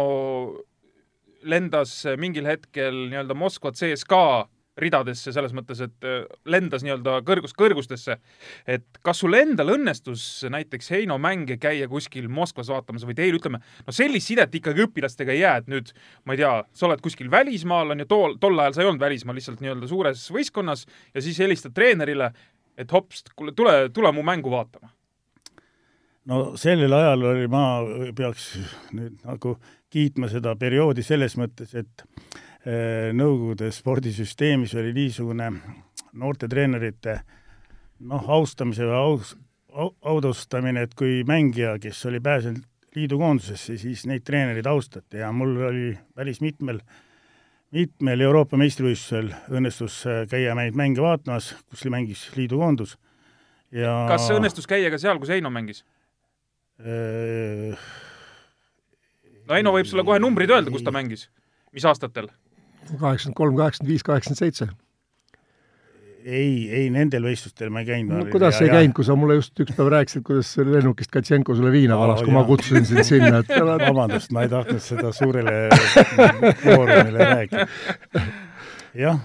lendas 1.50 2.04
mingil 2.20 2.48
hetkel 2.48 3.08
nii-öelda 3.10 3.36
Moskva 3.38 3.72
CSKA 3.74 4.46
ridadesse, 4.82 5.34
selles 5.36 5.54
mõttes, 5.56 5.82
et 5.86 6.08
äh, 6.08 6.26
lendas 6.50 6.86
nii-öelda 6.86 7.20
kõrgus, 7.28 7.56
kõrgustesse. 7.58 8.20
et 8.68 8.86
kas 9.06 9.22
sul 9.24 9.36
endal 9.38 9.76
õnnestus 9.76 10.46
näiteks 10.50 10.92
Heino 10.96 11.18
mänge 11.22 11.58
käia 11.58 11.88
kuskil 11.88 12.30
Moskvas 12.30 12.70
vaatamas 12.72 13.06
või 13.08 13.18
teil, 13.18 13.40
ütleme, 13.40 13.62
no 13.86 13.96
sellist 13.96 14.30
sidet 14.30 14.56
ikkagi 14.56 14.86
õpilastega 14.88 15.34
ei 15.36 15.44
jää, 15.44 15.58
et 15.64 15.72
nüüd 15.72 15.94
ma 16.26 16.36
ei 16.36 16.44
tea, 16.44 16.54
sa 16.74 16.88
oled 16.90 17.02
kuskil 17.04 17.32
välismaal, 17.32 17.96
on 17.96 18.06
ju, 18.06 18.10
tol, 18.10 18.38
tol 18.42 18.60
ajal 18.60 18.78
sa 18.78 18.86
ei 18.86 18.92
olnud 18.92 19.04
välismaal, 19.04 19.40
lihtsalt 19.40 19.64
nii-öelda 19.64 19.90
suures 19.90 20.30
võistkonnas 20.34 20.86
ja 21.14 21.24
siis 21.26 21.40
helistad 21.40 21.76
treenerile, 21.76 22.32
et 22.80 22.92
hops, 22.96 23.26
kuule, 23.36 23.56
tule, 23.56 23.76
tule 23.94 24.14
mu 24.16 24.24
mängu 24.26 24.52
vaatama 24.54 24.94
no 26.30 26.40
sellel 26.60 26.94
ajal 26.94 27.26
oli, 27.32 27.48
ma 27.52 27.64
peaks 28.16 28.52
nüüd 28.96 29.18
nagu 29.26 29.56
kiitma 29.94 30.30
seda 30.32 30.54
perioodi 30.60 31.04
selles 31.06 31.36
mõttes, 31.40 31.74
et 31.74 32.06
Nõukogude 32.60 33.70
spordisüsteemis 33.72 34.74
oli 34.76 34.92
niisugune 34.92 35.46
noorte 36.20 36.50
treenerite 36.52 37.22
noh, 38.04 38.26
austamise 38.36 38.84
või 38.84 38.98
aus, 38.98 39.36
audustamine, 40.02 40.84
et 40.84 40.96
kui 40.98 41.22
mängija, 41.28 41.78
kes 41.82 42.02
oli 42.10 42.20
pääsenud 42.24 42.66
liidukoondisesse, 42.98 43.78
siis 43.78 44.06
neid 44.10 44.26
treenereid 44.26 44.68
austati 44.68 45.22
ja 45.22 45.30
mul 45.36 45.54
oli 45.68 45.92
päris 46.18 46.42
mitmel, 46.42 46.82
mitmel 47.76 48.26
Euroopa 48.26 48.58
meistrivõistlusel 48.58 49.30
õnnestus 49.54 50.02
äh, 50.10 50.24
käia 50.30 50.56
neid 50.58 50.78
mänge 50.78 51.04
vaatamas, 51.06 51.54
kus 51.70 51.86
mängis 51.94 52.26
liidukoondus 52.36 52.98
ja 53.76 53.94
kas 54.10 54.26
õnnestus 54.34 54.68
käia 54.70 54.90
ka 54.90 54.98
seal, 55.02 55.22
kus 55.22 55.30
Heino 55.30 55.54
mängis? 55.54 55.84
Äh, 56.82 57.78
no 59.46 59.58
Heino 59.58 59.76
võib 59.76 59.90
sulle 59.90 60.06
kohe 60.08 60.18
numbrid 60.22 60.50
öelda, 60.50 60.74
kus 60.74 60.86
ta 60.86 60.96
mängis, 60.96 61.28
mis 61.76 61.86
aastatel? 61.86 62.32
Kaheksakümmend 62.88 63.40
kolm, 63.42 63.58
kaheksakümmend 63.58 63.94
viis, 63.94 64.06
kaheksakümmend 64.08 64.44
seitse 64.46 64.70
ei, 66.26 66.68
ei 66.72 66.90
nendel 66.94 67.26
võistlustel 67.30 67.72
ma 67.74 67.84
ei 67.84 67.90
käinud 67.90 68.16
no,. 68.16 68.26
kuidas 68.34 68.58
sa 68.58 68.66
ei 68.66 68.74
käinud, 68.74 68.96
kui 68.98 69.08
sa 69.08 69.16
mulle 69.20 69.40
just 69.40 69.64
üks 69.64 69.76
päev 69.78 69.92
rääkisid, 69.94 70.26
kuidas 70.26 70.52
lennukist 70.60 71.14
Katšenko 71.14 71.56
sulle 71.58 71.72
viina 71.74 71.98
valas, 72.00 72.22
kui 72.24 72.34
jah. 72.34 72.40
ma 72.40 72.46
kutsusin 72.50 72.86
sind 72.88 73.08
sinna, 73.08 73.42
et 73.44 73.56
vabandust, 73.88 74.34
ma 74.36 74.46
ei 74.46 74.52
tahtnud 74.52 74.84
seda 74.84 75.14
suurele 75.16 75.56
foorumile 76.64 77.30
rääkida. 77.32 77.66
jah, 79.00 79.24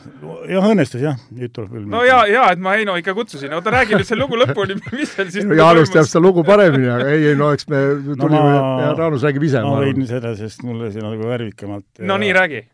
jah, 0.50 0.70
õnnestus 0.70 1.02
jah, 1.04 1.18
nüüd 1.34 1.54
tuleb 1.56 1.74
küll. 1.74 1.90
no 1.90 2.04
ja, 2.06 2.22
ja 2.30 2.46
et 2.54 2.62
ma 2.62 2.76
Heino 2.78 2.96
ikka 3.00 3.16
kutsusin, 3.16 3.52
oota 3.56 3.74
räägi 3.74 3.98
nüüd 3.98 4.08
selle 4.08 4.24
lugu 4.24 4.38
lõpuni, 4.40 4.78
mis 4.96 5.14
seal 5.16 5.30
siis 5.34 5.48
no, 5.48 5.58
Jaanus 5.58 5.92
teab 5.94 6.08
seda 6.10 6.24
lugu 6.24 6.46
paremini, 6.46 6.90
aga 6.94 7.12
ei, 7.12 7.30
ei 7.32 7.38
no 7.38 7.50
eks 7.56 7.68
me 7.72 7.84
tulime 8.12 8.40
no, 8.40 8.48
ma... 8.48 8.80
ja 8.86 8.96
Jaanus 9.02 9.26
räägib 9.26 9.50
ise. 9.50 9.64
ma 9.66 9.78
võin 9.82 10.08
seda, 10.08 10.34
sest 10.38 10.66
mulle 10.66 10.92
see 10.94 11.04
nagu 11.04 11.30
värvikamalt. 11.32 11.88
no 12.06 12.20
nii, 12.22 12.34
räägi 12.38 12.66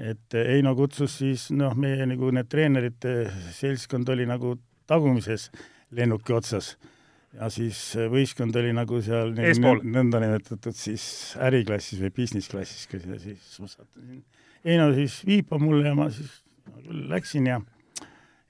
et 0.00 0.36
Heino 0.36 0.72
kutsus 0.78 1.18
siis 1.20 1.48
noh, 1.52 1.74
meie 1.76 2.06
nagu 2.08 2.30
need 2.32 2.48
treenerite 2.50 3.14
seltskond 3.56 4.08
oli 4.12 4.26
nagu 4.28 4.54
tagumises 4.88 5.50
lennuki 5.96 6.34
otsas. 6.34 6.74
Ja 7.36 7.46
siis 7.52 7.78
võistkond 8.10 8.56
oli 8.58 8.72
nagu 8.74 8.98
seal 9.06 9.34
nõndanimetatud 9.36 10.74
siis 10.74 11.04
äriklassis 11.38 12.00
või 12.02 12.10
business 12.16 12.50
klassis, 12.50 12.88
kui 12.90 12.98
seda 13.02 13.20
siis 13.22 13.52
ma 13.62 13.68
sattusin. 13.70 14.22
Heino 14.64 14.88
siis 14.96 15.20
viipab 15.26 15.62
mulle 15.62 15.86
ja 15.86 15.94
ma 15.96 16.08
siis 16.10 16.40
no, 16.66 16.80
küll 16.80 17.04
läksin 17.12 17.46
ja 17.46 17.60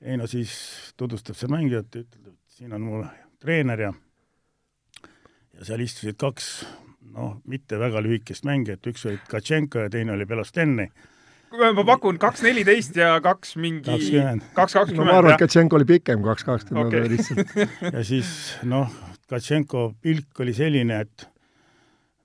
Heino 0.00 0.30
siis 0.30 0.54
tutvustab 0.96 1.36
seal 1.36 1.52
mängijat 1.52 1.92
ja 1.92 2.06
ütleb, 2.06 2.30
et 2.30 2.56
siin 2.56 2.72
on 2.72 2.86
mul 2.86 3.04
treener 3.42 3.84
ja 3.88 3.92
ja 5.58 5.68
seal 5.68 5.84
istusid 5.84 6.16
kaks 6.16 6.48
noh, 7.12 7.36
mitte 7.44 7.76
väga 7.78 8.00
lühikest 8.00 8.46
mängijat, 8.48 8.86
üks 8.86 9.04
oli 9.10 9.20
Katšenko 9.28 9.84
ja 9.84 9.92
teine 9.92 10.14
oli 10.14 10.24
Belostenni 10.30 10.88
ma 11.55 11.85
pakun 11.87 12.17
kaks 12.19 12.43
neliteist 12.43 12.97
ja 12.99 13.15
kaks 13.23 13.55
mingi 13.55 13.85
kaks 13.85 14.73
kakskümmend. 14.73 14.99
no 14.99 15.05
ma 15.07 15.19
arvan, 15.19 15.35
et 15.35 15.43
Katšenko 15.45 15.79
oli 15.79 15.87
pikem, 15.95 16.23
kaks 16.25 16.47
kakskümmend 16.47 16.93
okay. 16.93 17.09
lihtsalt. 17.09 17.53
ja 17.93 18.03
siis 18.03 18.31
noh, 18.63 18.91
Katšenko 19.31 19.93
pilk 20.01 20.43
oli 20.43 20.55
selline, 20.57 20.99
et 21.05 21.29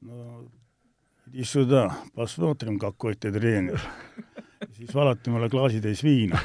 no 0.03 0.41
иди 1.33 1.45
сюда, 1.45 1.93
посмотрим, 2.15 2.79
какой 2.79 3.15
ты 3.15 3.31
тренер. 3.31 3.81
siis 4.77 4.95
valati 4.95 5.31
mulle 5.31 5.49
klaasitäis 5.49 6.03
viina. 6.05 6.39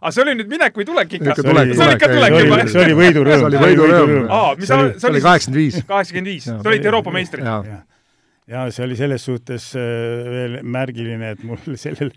aga 0.00 0.10
see 0.12 0.22
oli 0.22 0.34
nüüd 0.38 0.50
minek 0.50 0.76
või 0.76 0.84
tulek 0.86 1.16
ikka? 1.18 1.34
see 1.34 1.50
oli 1.50 1.72
ikka 1.96 2.08
tulek 2.12 2.36
juba? 2.36 2.58
see 2.70 2.84
oli 2.84 2.94
võidurõõm. 3.00 3.40
see 3.40 3.48
oli 3.48 3.62
võidurõõm. 3.64 4.28
aa, 4.30 4.54
mis 4.60 4.70
see 4.70 4.76
oli? 4.76 4.92
see 5.00 5.10
oli 5.10 5.22
kaheksakümmend 5.24 5.62
viis. 5.62 5.78
kaheksakümmend 5.88 6.30
viis, 6.30 6.46
te 6.46 6.70
olite 6.70 6.90
Euroopa 6.92 7.14
meistrid 7.16 7.48
ja 8.49 8.65
see 8.71 8.85
oli 8.85 8.97
selles 8.99 9.25
suhtes 9.27 9.71
äh, 9.79 10.31
veel 10.33 10.59
märgiline, 10.63 11.35
et 11.35 11.45
mul 11.47 11.77
sellel, 11.85 12.11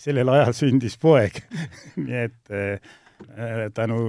sellel 0.00 0.34
ajal 0.34 0.52
sündis 0.56 0.98
poeg. 1.00 1.40
Nii 2.04 2.20
et 2.26 2.54
äh, 2.54 2.92
tänu 3.74 4.00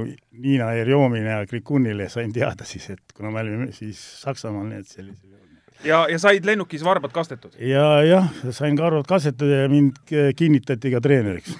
Niina 0.41 0.71
Jerjomine 0.75 1.29
ja 1.29 1.45
Krikunile 1.47 2.09
sain 2.09 2.33
teada 2.33 2.65
siis, 2.67 2.89
et 2.95 3.15
kuna 3.15 3.31
me 3.31 3.45
olime 3.45 3.71
siis 3.75 4.01
Saksamaal, 4.21 4.67
nii 4.71 4.81
et 4.81 4.89
sellisel 4.91 5.34
ja, 5.83 6.05
ja 6.11 6.19
said 6.21 6.45
lennukis 6.47 6.83
varbad 6.85 7.13
kastetud? 7.15 7.55
ja 7.59 7.85
jah, 8.05 8.29
sain 8.55 8.77
ka 8.77 8.85
varbad 8.87 9.07
kastetud 9.09 9.51
ja 9.51 9.65
mind 9.71 9.97
kinnitati 10.37 10.91
ka 10.93 11.01
treeneriks 11.03 11.55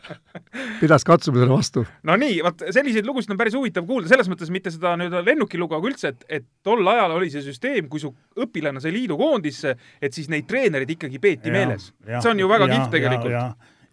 pidas 0.80 1.06
katsumusele 1.08 1.50
vastu? 1.50 1.84
no 2.06 2.16
nii, 2.20 2.40
vot 2.44 2.64
selliseid 2.74 3.08
lugusid 3.08 3.34
on 3.34 3.40
päris 3.40 3.56
huvitav 3.58 3.86
kuulda, 3.88 4.10
selles 4.12 4.30
mõttes 4.30 4.52
mitte 4.54 4.72
seda 4.74 4.94
nüüd 5.00 5.16
lennuki 5.26 5.60
lugu, 5.60 5.76
aga 5.78 5.90
üldse, 5.90 6.12
et, 6.14 6.26
et 6.40 6.48
tol 6.66 6.86
ajal 6.94 7.16
oli 7.18 7.30
see 7.32 7.44
süsteem, 7.44 7.88
kui 7.92 8.02
su 8.02 8.12
õpilane 8.42 8.82
sai 8.82 8.94
liidukoondisse, 8.94 9.76
et 10.02 10.16
siis 10.16 10.30
neid 10.32 10.48
treenereid 10.50 10.96
ikkagi 10.96 11.22
peeti 11.22 11.52
ja, 11.52 11.56
meeles. 11.58 11.90
see 12.12 12.32
on 12.32 12.42
ju 12.42 12.50
väga 12.50 12.68
ja, 12.68 12.76
kihvt 12.76 12.94
tegelikult. 12.96 13.34
ja, 13.34 13.46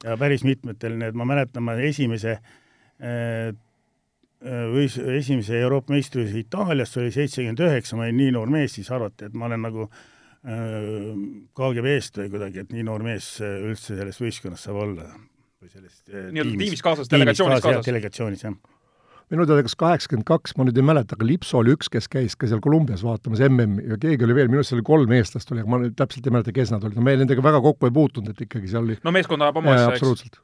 ja 0.06 0.20
päris 0.20 0.46
mitmetel 0.48 1.00
need, 1.00 1.18
ma 1.18 1.28
mäletan, 1.30 1.66
ma 1.66 1.78
esimese 1.90 2.38
äh, 2.38 3.52
võis 4.40 4.96
esimese 5.20 5.60
Euroopa 5.60 5.92
meistrivõistluse 5.92 6.46
Itaalias, 6.46 6.94
see 6.94 7.04
oli 7.04 7.12
seitsekümmend 7.16 7.64
üheksa, 7.66 7.98
ma 8.00 8.08
olin 8.08 8.20
nii 8.22 8.32
noor 8.38 8.54
mees, 8.54 8.78
siis 8.78 8.88
arvati, 8.96 9.28
et 9.28 9.36
ma 9.36 9.50
olen 9.50 9.66
nagu 9.68 9.86
äh, 9.90 11.12
KGB-st 11.60 12.22
või 12.24 12.34
kuidagi, 12.38 12.64
et 12.64 12.74
nii 12.76 12.88
noor 12.88 13.04
mees 13.04 13.34
üldse 13.44 14.00
selles 14.00 14.22
võistkonnas 14.24 14.64
saab 14.68 14.80
olla. 14.86 15.10
või 15.60 15.72
selles 15.74 16.04
äh, 16.08 16.30
nii-öelda 16.32 16.60
tiimis 16.64 16.84
kaasas, 16.86 17.12
delegatsioonis 17.12 17.66
kaasas? 17.66 17.88
delegatsioonis, 17.92 18.48
jah 18.48 18.60
minu 19.30 19.46
teada 19.46 19.64
kas 19.66 19.76
kaheksakümmend 19.78 20.26
kaks, 20.26 20.56
ma 20.58 20.66
nüüd 20.66 20.78
ei 20.80 20.86
mäleta, 20.86 21.18
aga 21.18 21.28
Lipso 21.28 21.60
oli 21.60 21.76
üks, 21.76 21.90
kes 21.94 22.10
käis 22.10 22.36
ka 22.40 22.50
seal 22.50 22.62
Kolumbias 22.66 23.04
vaatamas 23.06 23.42
MM-i 23.46 23.86
ja 23.92 23.98
keegi 24.02 24.26
oli 24.26 24.38
veel, 24.38 24.50
minu 24.50 24.64
arust 24.64 24.74
seal 24.74 24.80
oli 24.80 24.88
kolm 24.88 25.14
eestlast 25.20 25.54
oli, 25.54 25.62
aga 25.62 25.70
ma 25.70 25.82
nüüd 25.84 25.98
täpselt 26.00 26.26
ei 26.26 26.34
mäleta, 26.34 26.54
kes 26.56 26.74
nad 26.74 26.86
olid, 26.88 26.98
no 26.98 27.06
me 27.06 27.14
nendega 27.20 27.44
väga 27.46 27.62
kokku 27.66 27.90
ei 27.90 27.94
puutunud, 27.94 28.34
et 28.34 28.48
ikkagi 28.48 28.72
seal 28.72 28.88
oli 28.88 28.98
no 29.06 29.14
meeskond 29.14 29.46
ajab 29.46 29.62
oma 29.62 29.76
asja, 29.76 30.00
eks? 30.00 30.26
Eh, 30.26 30.42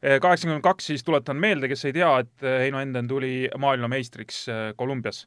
kaheksakümmend 0.00 0.64
kaks, 0.64 0.90
siis 0.92 1.04
tuletan 1.04 1.40
meelde, 1.40 1.70
kes 1.70 1.84
ei 1.88 1.94
tea, 1.96 2.10
et 2.24 2.44
eh, 2.44 2.58
Heino 2.66 2.82
Enden 2.82 3.08
tuli 3.10 3.48
maailmameistriks 3.58 4.44
eh, 4.48 4.66
Kolumbias. 4.76 5.24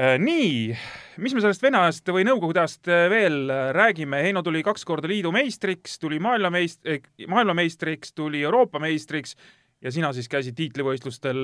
Nii, 0.00 0.70
mis 1.18 1.32
me 1.34 1.40
sellest 1.42 1.64
Vene 1.64 1.80
ajast 1.80 2.06
või 2.14 2.22
Nõukogude 2.22 2.60
ajast 2.62 2.86
veel 3.10 3.50
räägime, 3.74 4.20
Heino 4.22 4.38
tuli 4.46 4.60
kaks 4.62 4.84
korda 4.86 5.10
liidu 5.10 5.32
meistriks, 5.34 5.96
tuli 5.98 6.20
maailmameist-, 6.22 6.86
maailmameistriks, 7.26 8.14
tuli 8.14 8.44
Euroopa 8.46 8.78
meistriks 8.78 9.34
ja 9.82 9.90
sina 9.90 10.12
siis 10.14 10.30
käisid 10.30 10.54
tiitlivõistlustel 10.60 11.42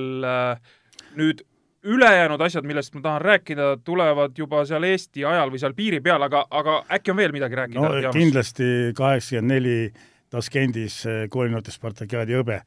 nüüd 1.19 1.43
ülejäänud 1.87 2.41
asjad, 2.41 2.65
millest 2.67 2.95
ma 2.95 3.01
tahan 3.01 3.21
rääkida, 3.21 3.77
tulevad 3.83 4.37
juba 4.37 4.63
seal 4.67 4.83
Eesti 4.83 5.25
ajal 5.25 5.51
või 5.53 5.61
seal 5.61 5.75
piiri 5.77 6.01
peal, 6.03 6.21
aga, 6.25 6.43
aga 6.49 6.81
äkki 6.97 7.13
on 7.13 7.19
veel 7.19 7.35
midagi 7.35 7.59
rääkida? 7.59 7.81
no 7.81 7.93
Jaanus? 7.95 8.17
kindlasti 8.17 8.69
kaheksakümmend 8.97 9.53
neli 9.53 9.77
Taskendis 10.33 10.99
koolinoorte 11.31 11.71
Spartakiaadi 11.71 12.35
hõbe, 12.35 12.59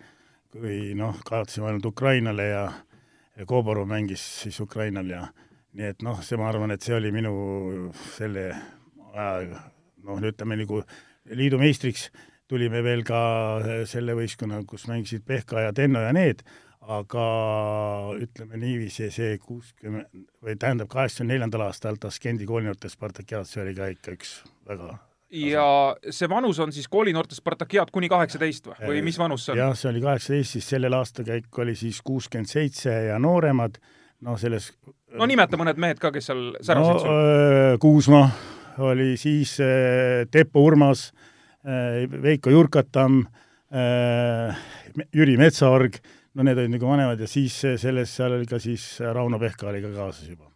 kui 0.55 0.95
noh, 0.97 1.19
kaotasime 1.27 1.69
ainult 1.69 1.91
Ukrainale 1.91 2.47
ja, 2.49 2.65
ja 3.37 3.47
Koborov 3.47 3.89
mängis 3.91 4.23
siis 4.45 4.61
Ukrainal 4.65 5.11
ja 5.13 5.27
nii 5.77 5.93
et 5.93 6.03
noh, 6.03 6.23
see, 6.25 6.39
ma 6.41 6.49
arvan, 6.51 6.73
et 6.75 6.83
see 6.83 6.97
oli 6.97 7.13
minu 7.15 7.93
selle 8.17 8.49
aja 9.13 9.61
noh, 10.07 10.25
ütleme 10.25 10.59
nagu 10.59 10.81
liidu 11.37 11.61
meistriks 11.61 12.09
tulime 12.51 12.83
veel 12.83 13.05
ka 13.07 13.21
selle 13.87 14.17
võistkonna, 14.19 14.65
kus 14.67 14.89
mängisid 14.91 15.23
Pehka 15.27 15.67
ja 15.67 15.75
Tenno 15.77 16.03
ja 16.03 16.11
need, 16.17 16.43
aga 16.81 17.27
ütleme 18.19 18.59
niiviisi, 18.59 19.11
see 19.15 19.37
kuuskümmend 19.45 20.25
või 20.43 20.57
tähendab, 20.59 20.91
kaheksakümne 20.91 21.37
neljandal 21.37 21.69
aastal 21.69 22.01
Taskendi 22.01 22.49
koolinoorte 22.49 22.91
Spartakiaad, 22.91 23.47
see 23.47 23.63
oli 23.63 23.77
ka 23.79 23.93
ikka 23.95 24.17
üks 24.17 24.41
väga 24.67 24.97
ja 25.31 25.65
see 26.11 26.29
vanus 26.29 26.59
on 26.63 26.73
siis 26.75 26.89
koolinoorte 26.91 27.37
Spartakiaad 27.39 27.93
kuni 27.95 28.09
kaheksateist 28.11 28.67
või, 28.67 28.79
või 28.91 29.03
mis 29.07 29.19
vanus 29.19 29.47
see 29.47 29.55
on? 29.55 29.63
jah, 29.63 29.75
see 29.79 29.91
oli 29.93 30.03
kaheksateist, 30.03 30.57
siis 30.57 30.71
sellel 30.75 30.97
aastakäik 30.99 31.59
oli 31.63 31.77
siis 31.79 32.01
kuuskümmend 32.07 32.51
seitse 32.51 32.95
ja 33.11 33.19
nooremad, 33.23 33.79
noh 34.27 34.39
selles 34.41 34.73
no 35.19 35.29
nimeta 35.31 35.61
mõned 35.61 35.81
mehed 35.81 36.03
ka, 36.03 36.13
kes 36.15 36.31
seal 36.33 36.47
särasid 36.59 36.99
no, 36.99 37.05
sul. 37.05 37.81
Kuusma 37.83 38.25
oli 38.91 39.15
siis 39.21 39.57
äh, 39.63 40.27
Teppo 40.31 40.65
Urmas 40.67 41.11
äh,, 41.63 42.07
Veiko 42.11 42.51
Jurkatam 42.51 43.23
äh,, 43.71 44.69
Jüri 45.15 45.37
Metsaorg, 45.39 46.01
no 46.35 46.47
need 46.47 46.59
olid 46.59 46.75
nagu 46.75 46.91
vanemad 46.91 47.23
ja 47.23 47.31
siis 47.31 47.55
selles, 47.79 48.17
seal 48.17 48.35
oli 48.35 48.51
ka 48.51 48.59
siis 48.63 48.97
Rauno 49.15 49.39
Pehka 49.39 49.71
oli 49.71 49.83
ka 49.85 49.95
kaasas 49.95 50.27
juba 50.27 50.51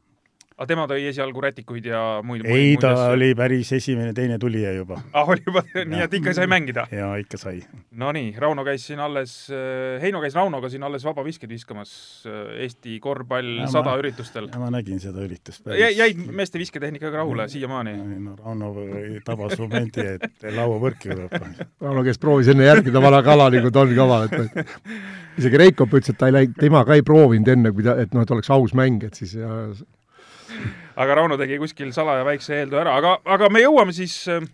aga 0.55 0.67
tema 0.71 0.85
tõi 0.87 1.09
esialgu 1.11 1.43
rätikuid 1.43 1.87
ja 1.91 2.01
muid 2.23 2.45
ei, 2.47 2.77
ta 2.79 2.93
asju. 2.95 3.15
oli 3.17 3.31
päris 3.39 3.73
esimene, 3.75 4.13
teine 4.15 4.37
tulija 4.39 4.71
juba. 4.77 5.01
ah, 5.17 5.27
oli 5.27 5.43
juba, 5.43 5.65
nii 5.75 6.05
et 6.05 6.13
ikka 6.21 6.35
sai 6.37 6.47
mängida? 6.51 6.85
jaa, 6.95 7.11
ikka 7.19 7.41
sai. 7.41 7.57
Nonii, 7.99 8.31
Rauno 8.39 8.63
käis 8.67 8.85
siin 8.87 9.03
alles, 9.03 9.35
äh, 9.51 9.99
Heino 10.03 10.23
käis 10.23 10.37
Raunoga 10.39 10.71
siin 10.71 10.87
alles 10.87 11.07
vabaviskeid 11.07 11.51
viskamas 11.51 11.95
äh, 12.31 12.55
Eesti 12.65 13.01
korvpall 13.03 13.65
sada 13.73 13.97
üritustel. 13.99 14.47
ma 14.61 14.71
nägin 14.75 15.03
seda 15.03 15.25
üritust 15.27 15.65
päris. 15.67 15.99
jäid 15.99 16.23
meeste 16.31 16.63
visketehnikaga 16.63 17.25
rahule 17.25 17.49
siiamaani? 17.51 17.97
no 18.29 18.37
Rauno 18.39 18.71
tabas 19.27 19.59
momendi, 19.59 20.07
et 20.15 20.49
lauavõrk 20.55 21.11
jõuab. 21.11 21.35
Rauno, 21.83 22.07
kes 22.07 22.23
proovis 22.23 22.53
enne 22.55 22.71
järgida 22.71 23.03
vana 23.03 23.25
kala, 23.27 23.51
nagu 23.55 23.75
ta 23.75 23.83
on 23.83 23.97
kaval, 23.99 24.31
et 24.31 25.43
isegi 25.43 25.59
Reikop 25.65 25.99
ütles, 25.99 26.15
et 26.15 26.23
ta 26.23 26.31
ei 26.31 26.39
läinud, 26.39 26.55
tema 26.63 26.87
ka 26.87 26.95
ei 26.95 27.03
proovinud 27.07 27.51
enne, 27.51 27.75
kui 27.75 27.83
ta, 27.87 27.99
et 27.99 28.15
noh, 28.15 28.23
et 28.23 28.31
oleks 28.31 28.55
aus 28.55 28.79
mäng, 28.79 29.03
et 29.03 29.19
siis 29.19 29.35
ja 29.41 29.51
aga 30.97 31.17
Rauno 31.21 31.39
tegi 31.41 31.59
kuskil 31.63 31.93
salaja 31.97 32.25
väikse 32.27 32.61
eeltöö 32.61 32.83
ära, 32.85 32.99
aga, 33.01 33.17
aga 33.37 33.51
me 33.53 33.63
jõuame 33.65 33.95
siis 33.97 34.17
äh, 34.33 34.45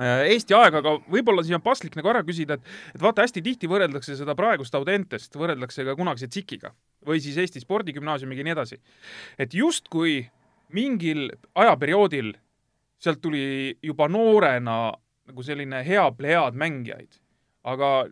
Eesti 0.00 0.56
aega, 0.56 0.80
aga 0.80 0.94
võib-olla 1.12 1.44
siin 1.44 1.58
on 1.58 1.64
paslik 1.64 1.96
nagu 1.98 2.08
ära 2.08 2.22
küsida, 2.24 2.56
et 2.56 2.94
et 2.96 3.02
vaata, 3.02 3.26
hästi 3.26 3.42
tihti 3.44 3.68
võrreldakse 3.68 4.16
seda 4.16 4.36
praegust 4.38 4.74
Audentest, 4.78 5.36
võrreldakse 5.36 5.84
ka 5.84 5.96
kunagise 5.98 6.30
TSIK-iga 6.32 6.72
või 7.06 7.20
siis 7.20 7.36
Eesti 7.42 7.60
Spordigümnaasiumiga 7.60 8.40
ja 8.40 8.48
nii 8.48 8.56
edasi. 8.56 8.80
et 9.38 9.54
justkui 9.54 10.22
mingil 10.72 11.28
ajaperioodil 11.54 12.32
sealt 13.02 13.20
tuli 13.20 13.76
juba 13.82 14.08
noorena 14.08 14.92
nagu 15.28 15.42
selline 15.42 15.82
hea 15.86 16.04
plejaad 16.16 16.56
mängijaid. 16.58 17.20
aga 17.64 18.06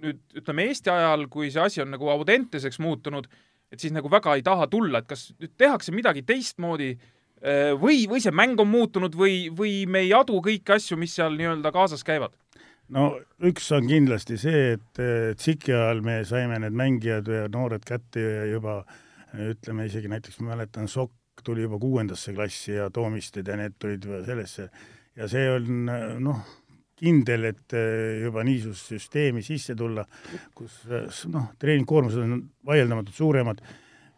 nüüd 0.00 0.20
ütleme 0.36 0.66
Eesti 0.68 0.90
ajal, 0.90 1.28
kui 1.28 1.50
see 1.50 1.62
asi 1.62 1.82
on 1.82 1.90
nagu 1.94 2.08
Audenteseks 2.08 2.80
muutunud, 2.80 3.28
et 3.70 3.80
siis 3.80 3.94
nagu 3.94 4.10
väga 4.10 4.34
ei 4.34 4.42
taha 4.42 4.66
tulla, 4.66 4.98
et 4.98 5.08
kas 5.08 5.30
nüüd 5.38 5.54
tehakse 5.58 5.92
midagi 5.94 6.22
teistmoodi 6.26 6.94
Äh, 7.40 7.72
või, 7.72 8.04
või 8.04 8.20
see 8.20 8.34
mäng 8.36 8.60
on 8.60 8.68
muutunud 8.68 9.14
või, 9.16 9.48
või 9.56 9.86
me 9.88 10.02
ei 10.04 10.10
adu 10.12 10.42
kõiki 10.44 10.74
asju, 10.74 10.98
mis 11.00 11.14
seal 11.16 11.38
nii-öelda 11.38 11.72
kaasas 11.72 12.04
käivad? 12.04 12.34
no 12.92 13.14
üks 13.46 13.70
on 13.72 13.86
kindlasti 13.88 14.36
see, 14.40 14.74
et 14.74 15.00
TSIK-i 15.38 15.72
ajal 15.72 16.02
me 16.04 16.18
saime 16.28 16.58
need 16.60 16.76
mängijad 16.76 17.30
ja 17.32 17.46
noored 17.48 17.86
kätte 17.86 18.24
juba 18.50 18.82
ütleme 19.30 19.86
isegi 19.88 20.10
näiteks 20.10 20.40
ma 20.42 20.52
mäletan, 20.52 20.90
Sokk 20.90 21.40
tuli 21.46 21.64
juba 21.64 21.78
kuuendasse 21.80 22.34
klassi 22.36 22.74
ja 22.74 22.90
Toomistid 22.92 23.48
ja 23.48 23.56
need 23.56 23.78
tulid 23.80 24.04
juba 24.04 24.20
sellesse 24.26 24.68
ja 25.16 25.28
see 25.30 25.46
on 25.54 25.88
noh, 26.20 26.44
kindel, 27.00 27.48
et 27.48 27.76
juba 28.20 28.44
niisugust 28.44 28.92
süsteemi 28.92 29.42
sisse 29.42 29.74
tulla, 29.76 30.04
kus 30.54 30.82
noh, 31.32 31.54
treeningkoormused 31.58 32.20
on 32.20 32.42
vaieldamatult 32.68 33.16
suuremad 33.16 33.64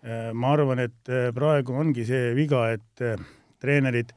Äh, 0.02 0.32
ma 0.34 0.50
arvan, 0.56 0.80
et 0.82 1.08
äh, 1.14 1.30
praegu 1.30 1.76
ongi 1.78 2.02
see 2.02 2.32
viga, 2.34 2.64
et 2.74 3.02
äh, 3.06 3.16
treenerid, 3.62 4.10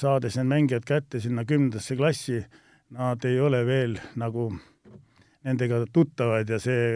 saades 0.00 0.38
need 0.38 0.48
mängijad 0.48 0.86
kätte 0.88 1.18
sinna 1.20 1.42
kümnendasse 1.44 1.92
klassi, 1.98 2.38
nad 2.96 3.20
ei 3.28 3.34
ole 3.36 3.58
veel 3.68 3.98
nagu 4.16 4.46
nendega 5.44 5.82
tuttavad 5.92 6.48
ja 6.48 6.56
see 6.62 6.86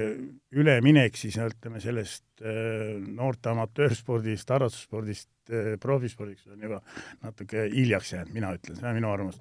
üleminek 0.56 1.20
siis 1.20 1.36
ütleme 1.36 1.82
sellest 1.84 2.40
noorte 2.40 3.52
amatöörspordist, 3.52 4.48
harrastusspordist 4.56 5.52
profispordiks 5.84 6.48
on 6.48 6.64
juba 6.64 6.80
natuke 7.26 7.66
hiljaks 7.74 8.14
jäänud, 8.14 8.32
mina 8.38 8.54
ütlen, 8.56 8.80
see 8.80 8.88
on 8.88 8.96
minu 9.02 9.12
arvamus. 9.12 9.36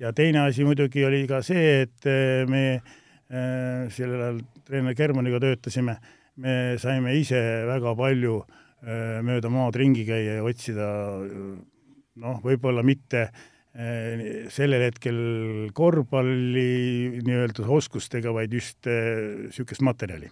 Ja 0.00 0.12
teine 0.12 0.46
asi 0.46 0.64
muidugi 0.64 1.04
oli 1.04 1.24
ka 1.28 1.42
see, 1.42 1.82
et 1.86 2.06
me 2.48 2.80
sellel 3.26 4.20
ajal 4.22 4.36
treener 4.66 4.94
Germaniga 4.94 5.40
töötasime 5.42 5.96
me 6.42 6.76
saime 6.80 7.14
ise 7.18 7.40
väga 7.68 7.94
palju 7.98 8.38
äh, 8.42 9.18
mööda 9.26 9.50
maad 9.52 9.76
ringi 9.78 10.04
käia 10.08 10.38
ja 10.38 10.46
otsida 10.46 10.88
noh, 12.16 12.40
võib-olla 12.44 12.84
mitte 12.86 13.28
sellel 13.76 14.86
hetkel 14.86 15.16
korvpalli 15.76 17.20
nii-öelda 17.26 17.66
oskustega, 17.76 18.32
vaid 18.32 18.54
just 18.56 18.88
niisugust 18.88 19.82
materjali. 19.84 20.30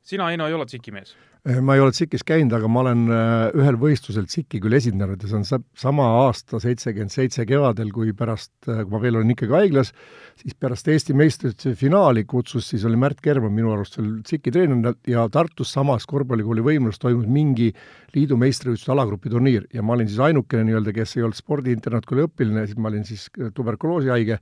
sina, 0.00 0.30
Heino, 0.32 0.46
ei 0.48 0.56
ole 0.56 0.64
tsikimees? 0.64 1.12
Eh, 1.48 1.60
ma 1.64 1.78
ei 1.78 1.80
ole 1.80 1.94
TSIK-is 1.94 2.26
käinud, 2.28 2.52
aga 2.52 2.68
ma 2.68 2.82
olen 2.82 3.06
äh, 3.08 3.54
ühel 3.56 3.78
võistlusel 3.80 4.26
TSIK-i 4.28 4.58
küll 4.60 4.76
esindanud 4.76 5.22
ja 5.22 5.30
see 5.30 5.38
on 5.38 5.62
sama 5.80 6.08
aasta, 6.26 6.58
seitsekümmend 6.60 7.14
seitse 7.14 7.46
kevadel, 7.48 7.88
kui 7.94 8.12
pärast, 8.16 8.52
äh, 8.66 8.82
kui 8.82 8.92
ma 8.92 9.00
veel 9.00 9.16
olin 9.16 9.32
ikkagi 9.32 9.56
haiglas, 9.56 9.94
siis 10.36 10.56
pärast 10.60 10.90
Eesti 10.92 11.16
meistrite 11.16 11.72
finaali 11.78 12.26
kutsus, 12.28 12.68
siis 12.68 12.84
oli 12.84 13.00
Märt 13.00 13.22
Kerman 13.24 13.54
minu 13.56 13.72
arust 13.72 13.96
seal 13.96 14.10
TSIK-i 14.26 14.52
treener 14.58 14.98
ja 15.08 15.24
Tartus 15.32 15.72
samas 15.72 16.04
korvpallikooli 16.10 16.66
võimulas 16.66 17.00
toimus 17.00 17.30
mingi 17.32 17.70
liidu 18.12 18.36
meistrivõistluste 18.40 18.92
alagrupi 18.92 19.32
turniir 19.32 19.64
ja 19.72 19.84
ma 19.84 19.96
olin 19.96 20.08
siis 20.08 20.20
ainukene 20.28 20.66
nii-öelda, 20.68 20.92
kes 20.96 21.16
ei 21.16 21.24
olnud 21.24 21.38
spordiinternatkooli 21.38 22.26
õpilane, 22.28 22.66
siis 22.68 22.80
ma 22.80 22.92
olin 22.92 23.08
siis 23.08 23.24
tuberkuloosihaige, 23.56 24.38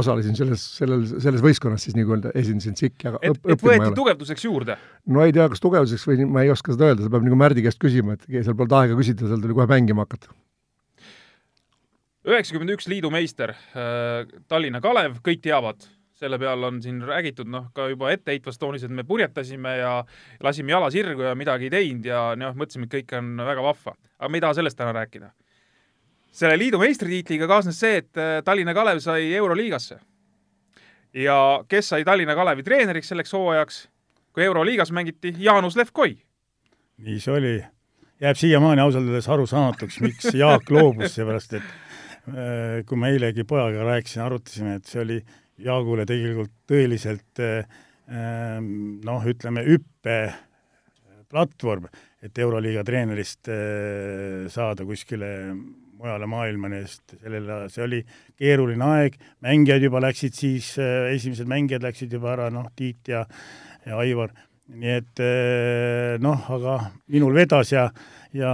osalesin 0.00 0.34
selles, 0.38 0.66
sellel, 0.78 1.06
selles 1.14 1.42
võistkonnas 1.44 1.86
siis 1.86 1.94
nii-öelda 1.98 2.34
esindasin 2.38 2.74
TSIK-i, 2.78 3.12
aga 3.12 3.22
et, 3.22 3.40
et 3.46 3.62
võeti 3.62 3.94
tugevduseks 3.94 4.46
juurde? 4.50 4.78
no 5.06 5.22
ei 5.22 5.34
tea, 5.34 5.48
kas 5.50 5.62
tugevuseks 5.62 6.06
või 6.10 6.28
ma 6.28 6.44
ei 6.44 6.47
oska 6.52 6.74
seda 6.74 6.90
öelda, 6.90 7.04
seda 7.04 7.14
peab 7.14 7.26
nagu 7.26 7.38
Märdi 7.38 7.64
käest 7.64 7.80
küsima, 7.82 8.16
et 8.16 8.26
seal 8.28 8.56
polnud 8.58 8.76
aega 8.80 8.96
küsida, 8.98 9.28
seal 9.30 9.42
tuli 9.42 9.56
kohe 9.56 9.68
mängima 9.70 10.06
hakata. 10.06 10.32
üheksakümmend 12.28 12.74
üks 12.74 12.88
liidu 12.90 13.10
meister, 13.10 13.54
äh, 13.72 14.26
Tallinna 14.48 14.82
Kalev, 14.84 15.22
kõik 15.24 15.40
teavad, 15.44 15.86
selle 16.18 16.38
peal 16.38 16.64
on 16.66 16.80
siin 16.82 17.00
räägitud 17.06 17.48
noh, 17.48 17.70
ka 17.74 17.88
juba 17.88 18.10
etteheitvas 18.12 18.58
toonis, 18.58 18.84
et 18.84 18.92
me 18.92 19.04
purjetasime 19.06 19.76
ja 19.78 19.92
lasime 20.44 20.74
jala 20.74 20.90
sirgu 20.90 21.28
ja 21.28 21.34
midagi 21.38 21.68
ei 21.68 21.74
teinud 21.76 22.08
ja 22.10 22.22
noh, 22.36 22.56
mõtlesime, 22.58 22.88
et 22.88 22.96
kõik 22.98 23.14
on 23.18 23.36
väga 23.46 23.64
vahva. 23.64 23.94
aga 24.18 24.28
me 24.28 24.40
ei 24.40 24.44
taha 24.44 24.58
sellest 24.58 24.78
täna 24.78 24.92
rääkida. 24.92 25.30
selle 26.32 26.58
liidu 26.58 26.78
meistritiitliga 26.78 27.46
kaasnes 27.46 27.80
see, 27.80 28.02
et 28.02 28.18
äh, 28.18 28.40
Tallinna 28.44 28.74
Kalev 28.74 29.00
sai 29.00 29.32
Euroliigasse. 29.34 30.00
ja 31.14 31.64
kes 31.68 31.94
sai 31.94 32.04
Tallinna 32.04 32.34
Kalevi 32.34 32.62
treeneriks 32.62 33.08
selleks 33.08 33.32
hooajaks 33.32 33.86
kui 34.38 34.44
Euroliigas 34.44 34.92
mängiti 34.92 35.34
Jaanus 35.38 35.76
Levkoi. 35.76 36.16
Nii 37.04 37.18
see 37.22 37.34
oli. 37.34 37.56
jääb 38.18 38.38
siiamaani 38.38 38.82
ausalt 38.82 39.06
öeldes 39.06 39.28
arusaamatuks, 39.30 40.00
miks 40.02 40.32
Jaak 40.34 40.70
loobus, 40.74 41.12
seepärast 41.14 41.52
et 41.54 41.66
äh, 42.32 42.80
kui 42.86 42.98
ma 42.98 43.12
eilegi 43.12 43.44
pojaga 43.46 43.84
rääkisin, 43.86 44.24
arutasime, 44.24 44.78
et 44.80 44.90
see 44.90 45.04
oli 45.04 45.18
Jaagule 45.62 46.06
tegelikult 46.06 46.50
tõeliselt 46.70 47.42
äh, 47.44 47.68
ähm, 48.10 48.98
noh, 49.06 49.22
ütleme 49.22 49.62
hüppe 49.66 50.18
platvorm, 51.30 51.86
et 52.24 52.38
Euroliiga 52.42 52.82
treenerist 52.86 53.52
äh, 53.54 54.48
saada 54.50 54.86
kuskile 54.88 55.30
mujale 55.98 56.26
maailmani, 56.30 56.82
sest 56.86 57.16
sellel, 57.22 57.54
see 57.70 57.86
oli 57.86 58.02
keeruline 58.38 58.90
aeg, 58.96 59.22
mängijad 59.46 59.86
juba 59.86 60.02
läksid 60.02 60.34
siis, 60.34 60.74
esimesed 61.14 61.46
mängijad 61.50 61.86
läksid 61.86 62.18
juba 62.18 62.34
ära, 62.34 62.50
noh, 62.54 62.66
Tiit 62.74 63.14
ja 63.14 63.24
ja 63.88 63.98
Aivar, 64.02 64.32
nii 64.68 64.94
et 64.98 65.20
eh, 65.24 66.14
noh, 66.20 66.44
aga 66.52 66.78
minul 67.08 67.36
vedas 67.36 67.72
ja 67.72 67.88
ja 68.36 68.50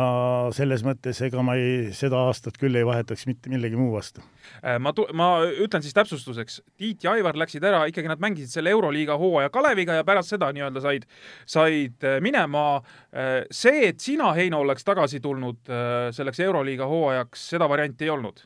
selles 0.55 0.85
mõttes 0.87 1.18
ega 1.27 1.42
ma 1.42 1.57
ei, 1.59 1.90
seda 1.96 2.20
aastat 2.29 2.59
küll 2.61 2.77
ei 2.79 2.87
vahetaks 2.87 3.27
mitte 3.27 3.50
millegi 3.50 3.79
muu 3.79 3.90
vastu. 3.96 4.22
Äh, 4.62 4.79
ma 4.83 4.92
tu-, 4.94 5.09
ma 5.16 5.42
ütlen 5.48 5.83
siis 5.83 5.96
täpsustuseks, 5.96 6.61
Tiit 6.79 7.05
ja 7.05 7.16
Aivar 7.16 7.38
läksid 7.38 7.64
ära, 7.66 7.83
ikkagi 7.90 8.11
nad 8.11 8.22
mängisid 8.22 8.55
selle 8.55 8.70
Euroliiga 8.74 9.18
hooaja 9.18 9.50
Kaleviga 9.55 9.98
ja 9.98 10.07
pärast 10.07 10.31
seda 10.31 10.53
nii-öelda 10.55 10.85
said, 10.85 11.09
said 11.46 12.07
äh, 12.07 12.20
minema. 12.24 12.64
Äh, 13.11 13.42
see, 13.50 13.88
et 13.90 14.03
sina, 14.05 14.31
Heino, 14.38 14.62
oleks 14.64 14.87
tagasi 14.87 15.20
tulnud 15.24 15.74
selleks 16.14 16.40
Euroliiga 16.44 16.87
hooajaks, 16.88 17.48
seda 17.55 17.68
varianti 17.70 18.07
ei 18.07 18.14
olnud 18.14 18.44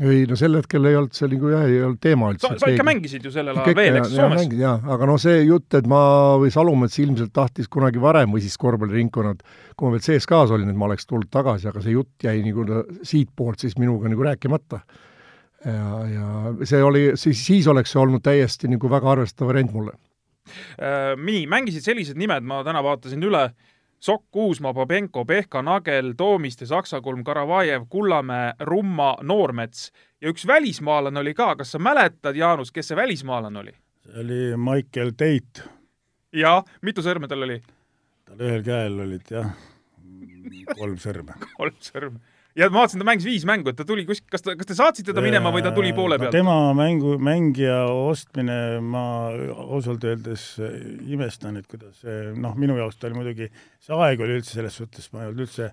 ei 0.00 0.22
no 0.24 0.36
sel 0.40 0.54
hetkel 0.56 0.86
ei 0.88 0.96
olnud 0.96 1.12
see 1.16 1.28
nagu 1.28 1.50
jah, 1.52 1.64
ei 1.68 1.82
olnud 1.84 2.00
teema 2.00 2.30
üldse. 2.32 2.48
sa, 2.56 2.68
ikka 2.72 2.84
mängisid 2.86 3.26
ju 3.28 3.32
sellel 3.34 3.58
ajal 3.60 3.76
veel, 3.76 3.98
eks, 4.00 4.14
Soomes? 4.14 4.46
jaa, 4.56 4.76
aga 4.94 5.08
no 5.10 5.18
see 5.20 5.42
jutt, 5.44 5.68
et 5.76 5.88
ma 5.90 6.00
või 6.40 6.52
Salumets 6.54 6.96
ilmselt 7.02 7.34
tahtis 7.36 7.68
kunagi 7.72 8.00
varem 8.00 8.32
või 8.32 8.40
siis 8.44 8.56
korvpalliringkonnad, 8.62 9.42
kui 9.76 9.88
ma 9.88 9.92
veel 9.92 10.04
CSKA-s 10.06 10.54
olin, 10.56 10.70
et 10.72 10.78
ma 10.80 10.88
oleks 10.88 11.08
tulnud 11.10 11.28
tagasi, 11.32 11.68
aga 11.68 11.84
see 11.84 11.92
jutt 11.92 12.24
jäi 12.24 12.38
nagu 12.46 12.64
siitpoolt 13.04 13.66
siis 13.66 13.76
minuga 13.80 14.08
nagu 14.12 14.24
rääkimata. 14.24 14.80
ja, 15.66 15.90
ja 16.08 16.54
see 16.64 16.80
oli, 16.82 17.10
siis, 17.20 17.44
siis 17.44 17.68
oleks 17.68 17.92
see 17.92 18.00
olnud 18.00 18.24
täiesti 18.24 18.72
nagu 18.72 18.88
väga 18.90 19.12
arvestatav 19.12 19.52
variant 19.52 19.76
mulle 19.76 19.92
äh,. 20.80 21.12
nii, 21.20 21.44
mängisid 21.46 21.84
sellised 21.84 22.16
nimed, 22.18 22.48
ma 22.48 22.64
täna 22.64 22.80
vaatasin 22.82 23.28
üle 23.28 23.44
äh,, 23.44 23.71
Sokk, 24.02 24.36
Uusmaa, 24.36 24.74
Babenko, 24.74 25.22
Pehka, 25.24 25.60
Nagel, 25.62 26.12
Toomiste, 26.16 26.66
Saksakulm, 26.66 27.24
Karavajev, 27.24 27.84
Kullamäe, 27.88 28.52
Rumma, 28.60 29.16
Noormets 29.22 29.92
ja 30.20 30.32
üks 30.32 30.42
välismaalane 30.46 31.20
oli 31.20 31.34
ka, 31.38 31.52
kas 31.60 31.70
sa 31.70 31.78
mäletad, 31.78 32.34
Jaanus, 32.34 32.72
kes 32.74 32.90
see 32.90 32.98
välismaalane 32.98 33.60
oli? 33.60 33.74
see 34.02 34.24
oli 34.24 34.40
Michael 34.58 35.14
Tate. 35.14 35.68
ja, 36.34 36.56
mitu 36.82 37.04
sõrme 37.06 37.30
tal 37.30 37.46
oli? 37.46 37.60
tal 38.26 38.42
ühel 38.42 38.66
käel 38.66 38.98
olid 39.06 39.30
jah, 39.30 39.54
kolm 40.74 40.98
sõrme 40.98 41.38
kolm 41.60 41.78
sõrme 41.78 42.18
ja 42.58 42.68
ma 42.68 42.82
vaatasin, 42.82 43.00
ta 43.02 43.08
mängis 43.08 43.26
viis 43.28 43.46
mängu, 43.48 43.72
et 43.72 43.78
ta 43.78 43.86
tuli 43.88 44.04
kuskilt, 44.08 44.28
kas 44.32 44.44
ta, 44.44 44.56
kas 44.58 44.68
te 44.68 44.76
saatsite 44.78 45.14
ta 45.16 45.24
minema 45.24 45.52
või 45.54 45.64
ta 45.64 45.72
tuli 45.74 45.94
poole 45.96 46.18
pealt 46.20 46.32
no,? 46.32 46.36
tema 46.36 46.56
mängu, 46.76 47.16
mängija 47.22 47.78
ostmine, 47.92 48.58
ma 48.84 49.06
ausalt 49.64 50.04
öeldes 50.08 50.50
imestan, 51.08 51.60
et 51.60 51.70
kuidas 51.70 52.04
noh, 52.36 52.54
minu 52.58 52.76
jaoks 52.80 53.00
ta 53.00 53.08
oli 53.08 53.20
muidugi, 53.20 53.50
see 53.82 53.96
aeg 53.96 54.22
oli 54.24 54.40
üldse 54.40 54.56
selles 54.58 54.78
suhtes, 54.82 55.10
ma 55.14 55.24
ei 55.24 55.32
olnud 55.32 55.46
üldse 55.46 55.72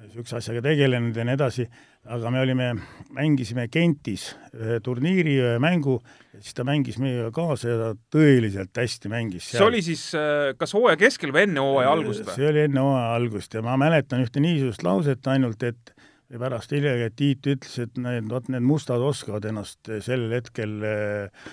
niisuguse 0.00 0.38
asjaga 0.38 0.62
tegelenud 0.64 1.16
ja 1.16 1.24
nii 1.26 1.34
edasi, 1.36 1.66
aga 2.12 2.30
me 2.32 2.40
olime, 2.42 2.68
mängisime 3.14 3.66
Gentis 3.72 4.30
ühe 4.56 4.78
turniiri, 4.84 5.34
ühe 5.42 5.58
mängu, 5.62 5.98
siis 6.38 6.56
ta 6.56 6.64
mängis 6.66 6.96
meiega 7.02 7.28
kaasa 7.34 7.68
ja 7.68 7.76
ta 7.80 7.90
tõeliselt 8.14 8.80
hästi 8.80 9.12
mängis. 9.12 9.50
see 9.52 9.64
oli 9.64 9.82
siis 9.84 10.06
äh, 10.16 10.54
kas 10.58 10.72
hooaja 10.76 10.96
keskel 11.00 11.34
või 11.34 11.44
enne 11.46 11.64
hooaja 11.64 11.92
algust 11.92 12.24
või? 12.24 12.38
see 12.38 12.48
oli 12.48 12.64
enne 12.64 12.86
hooaja 12.86 13.12
algust 13.18 13.58
ja 13.58 13.64
ma 13.66 13.76
mäletan 13.80 14.24
ühte 14.24 14.42
niisugust 14.42 14.84
lauset 14.86 15.28
ainult, 15.34 15.62
et 15.68 15.92
või 16.32 16.40
pärast 16.40 16.72
hiljem 16.72 17.02
Tiit 17.16 17.46
ütles, 17.52 17.74
et 17.82 17.98
need, 18.00 18.28
vot 18.32 18.46
need 18.52 18.64
mustad 18.64 19.02
oskavad 19.04 19.44
ennast 19.50 19.90
sellel 20.04 20.32
hetkel 20.38 20.78
äh, 20.88 21.50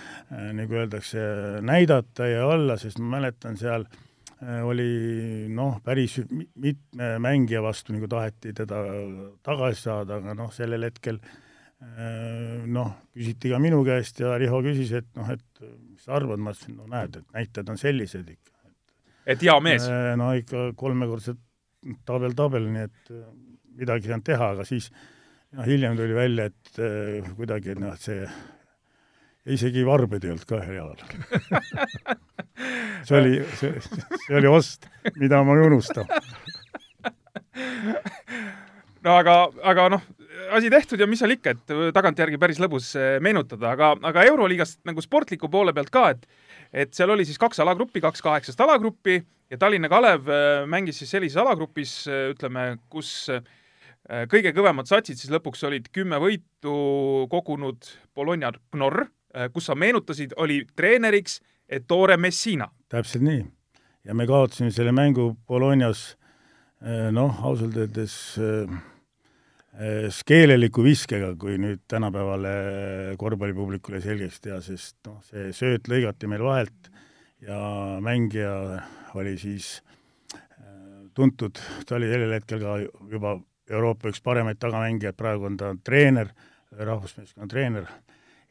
nagu 0.56 0.78
öeldakse, 0.80 1.24
näidata 1.66 2.28
ja 2.30 2.46
olla, 2.48 2.78
sest 2.80 3.00
ma 3.02 3.18
mäletan 3.18 3.58
seal 3.60 3.84
äh, 3.84 4.62
oli 4.64 4.88
noh, 5.52 5.78
päris 5.84 6.16
mitme 6.30 7.12
mängija 7.20 7.62
vastu 7.64 7.92
nagu 7.96 8.08
taheti 8.08 8.54
teda 8.56 8.80
tagasi 9.46 9.84
saada, 9.84 10.20
aga 10.20 10.36
noh, 10.38 10.52
sellel 10.54 10.88
hetkel 10.88 11.20
noh, 11.80 12.88
küsiti 13.16 13.48
ka 13.48 13.56
minu 13.56 13.78
käest 13.86 14.18
ja 14.20 14.34
Riho 14.36 14.58
küsis, 14.60 14.90
et 14.98 15.06
noh, 15.16 15.30
et 15.32 15.62
mis 15.64 16.02
sa 16.04 16.18
arvad, 16.18 16.40
ma 16.40 16.52
ütlesin, 16.52 16.74
no 16.76 16.84
näed, 16.92 17.16
et 17.16 17.36
näitajad 17.38 17.70
on 17.72 17.80
sellised 17.80 18.28
ikka. 18.28 18.52
et 19.24 19.44
hea 19.46 19.54
mees? 19.64 19.86
no 20.20 20.28
ikka 20.36 20.74
kolmekordselt 20.76 21.40
tabel, 22.04 22.36
tabel, 22.36 22.68
nii 22.68 22.84
et 22.84 23.14
midagi 23.80 24.08
ei 24.08 24.14
saanud 24.14 24.28
teha, 24.28 24.52
aga 24.56 24.66
siis 24.68 24.90
noh, 25.56 25.66
hiljem 25.66 25.98
tuli 25.98 26.16
välja, 26.16 26.50
et 26.50 26.80
äh, 26.80 27.30
kuidagi 27.36 27.76
noh, 27.80 27.96
see 28.00 28.24
isegi 29.50 29.84
varbed 29.86 30.24
ei 30.24 30.34
olnud 30.34 30.46
ka 30.48 30.60
ühel 30.60 30.76
jalal 30.76 32.18
see 33.06 33.18
oli, 33.18 33.40
see, 33.58 33.72
see 34.26 34.36
oli 34.38 34.50
ost, 34.50 34.86
mida 35.20 35.40
ma 35.46 35.56
ei 35.56 35.66
unusta. 35.66 36.04
no 39.04 39.16
aga, 39.16 39.36
aga 39.72 39.88
noh, 39.96 40.04
asi 40.56 40.70
tehtud 40.72 41.00
ja 41.00 41.08
mis 41.10 41.22
seal 41.22 41.34
ikka, 41.36 41.54
et 41.54 41.74
tagantjärgi 41.96 42.40
päris 42.40 42.60
lõbus 42.62 42.92
eh, 42.98 43.16
meenutada, 43.24 43.72
aga, 43.74 43.94
aga 44.10 44.26
Euroliigast 44.30 44.82
nagu 44.88 45.02
sportliku 45.04 45.50
poole 45.52 45.74
pealt 45.76 45.92
ka, 45.94 46.10
et 46.14 46.28
et 46.70 46.92
seal 46.94 47.10
oli 47.10 47.24
siis 47.26 47.38
kaks 47.40 47.58
alagruppi, 47.64 47.98
kaks 47.98 48.22
kaheksast 48.22 48.60
alagruppi 48.62 49.16
ja 49.50 49.58
Tallinna 49.58 49.88
Kalev 49.90 50.28
eh, 50.30 50.66
mängis 50.70 51.00
siis 51.02 51.10
sellises 51.16 51.40
alagrupis, 51.42 51.94
ütleme, 52.34 52.76
kus 52.92 53.30
kõige 54.08 54.52
kõvemad 54.56 54.88
satsid 54.88 55.18
siis 55.20 55.32
lõpuks 55.32 55.64
olid 55.68 55.88
kümme 55.94 56.18
võitu 56.22 56.74
kogunud 57.30 57.88
Bologna 58.16 58.52
Knorr, 58.72 59.06
kus 59.54 59.68
sa 59.70 59.76
meenutasid, 59.78 60.34
oli 60.40 60.62
treeneriks 60.76 61.40
Ettore 61.70 62.16
Messina. 62.16 62.70
täpselt 62.88 63.22
nii. 63.22 63.44
ja 64.04 64.14
me 64.14 64.26
kaotasime 64.26 64.72
selle 64.74 64.92
mängu 64.92 65.36
Bolognas 65.46 66.16
noh, 67.12 67.44
ausalt 67.44 67.76
öeldes 67.76 68.16
keeleliku 70.26 70.82
viskega, 70.82 71.34
kui 71.38 71.58
nüüd 71.60 71.84
tänapäevale 71.88 72.54
korvpallipublikule 73.20 74.00
selgeks 74.02 74.40
teha, 74.42 74.58
sest 74.64 74.96
noh, 75.06 75.20
see 75.28 75.52
sööt 75.54 75.86
lõigati 75.92 76.28
meil 76.30 76.42
vahelt 76.42 76.90
ja 77.44 77.60
mängija 78.02 78.80
oli 79.14 79.36
siis 79.38 79.78
tuntud, 81.14 81.58
ta 81.86 81.96
oli 81.96 82.10
sellel 82.10 82.34
hetkel 82.34 82.60
ka 82.62 82.76
juba 83.10 83.36
Euroopa 83.70 84.10
üks 84.10 84.22
paremaid 84.22 84.58
tagamängijaid, 84.58 85.16
praegu 85.16 85.46
on 85.46 85.56
ta 85.60 85.74
treener, 85.84 86.32
rahvusmeeskonna 86.76 87.48
treener 87.50 87.86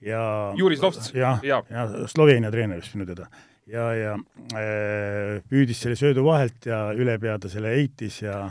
ja 0.01 0.53
Juris 0.57 0.81
Lovts. 0.81 1.13
jah, 1.13 1.39
ja, 1.43 1.63
ja 1.69 2.07
Sloveenia 2.07 2.51
treener 2.51 2.79
vist 2.81 2.95
minu 2.95 3.07
teada. 3.09 3.27
ja, 3.67 3.91
ja 3.93 4.15
äh, 4.55 5.39
püüdis 5.49 5.83
selle 5.83 5.99
söödu 5.99 6.23
vahelt 6.25 6.65
ja 6.65 6.89
üle 6.95 7.19
pea 7.19 7.37
ta 7.39 7.51
selle 7.51 7.75
heitis 7.75 8.21
ja 8.23 8.47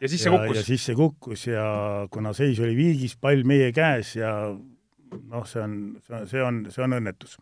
ja 0.00 0.08
sisse 0.08 0.30
kukkus. 0.30 0.56
ja 0.56 0.62
sisse 0.62 0.94
kukkus 0.94 1.46
ja 1.46 1.66
kuna 2.10 2.32
seis 2.32 2.60
oli 2.60 2.76
viigis, 2.76 3.16
pall 3.20 3.44
meie 3.46 3.72
käes 3.72 4.14
ja 4.16 4.32
noh, 4.52 5.44
see 5.48 5.62
on, 5.62 5.76
see 6.04 6.16
on, 6.16 6.26
see 6.28 6.42
on, 6.44 6.62
see 6.74 6.84
on 6.84 6.98
õnnetus 6.98 7.38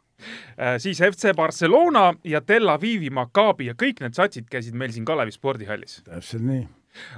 äh,. 0.56 0.76
siis 0.82 1.02
FC 1.02 1.34
Barcelona 1.36 2.10
ja 2.24 2.40
Tel 2.40 2.68
Avivi 2.72 3.10
Maccabi 3.10 3.70
ja 3.70 3.76
kõik 3.78 4.04
need 4.04 4.16
satsid 4.16 4.48
käisid 4.50 4.76
meil 4.78 4.94
siin 4.94 5.08
Kalevi 5.08 5.34
spordihallis. 5.34 6.02
täpselt 6.06 6.46
nii. 6.46 6.66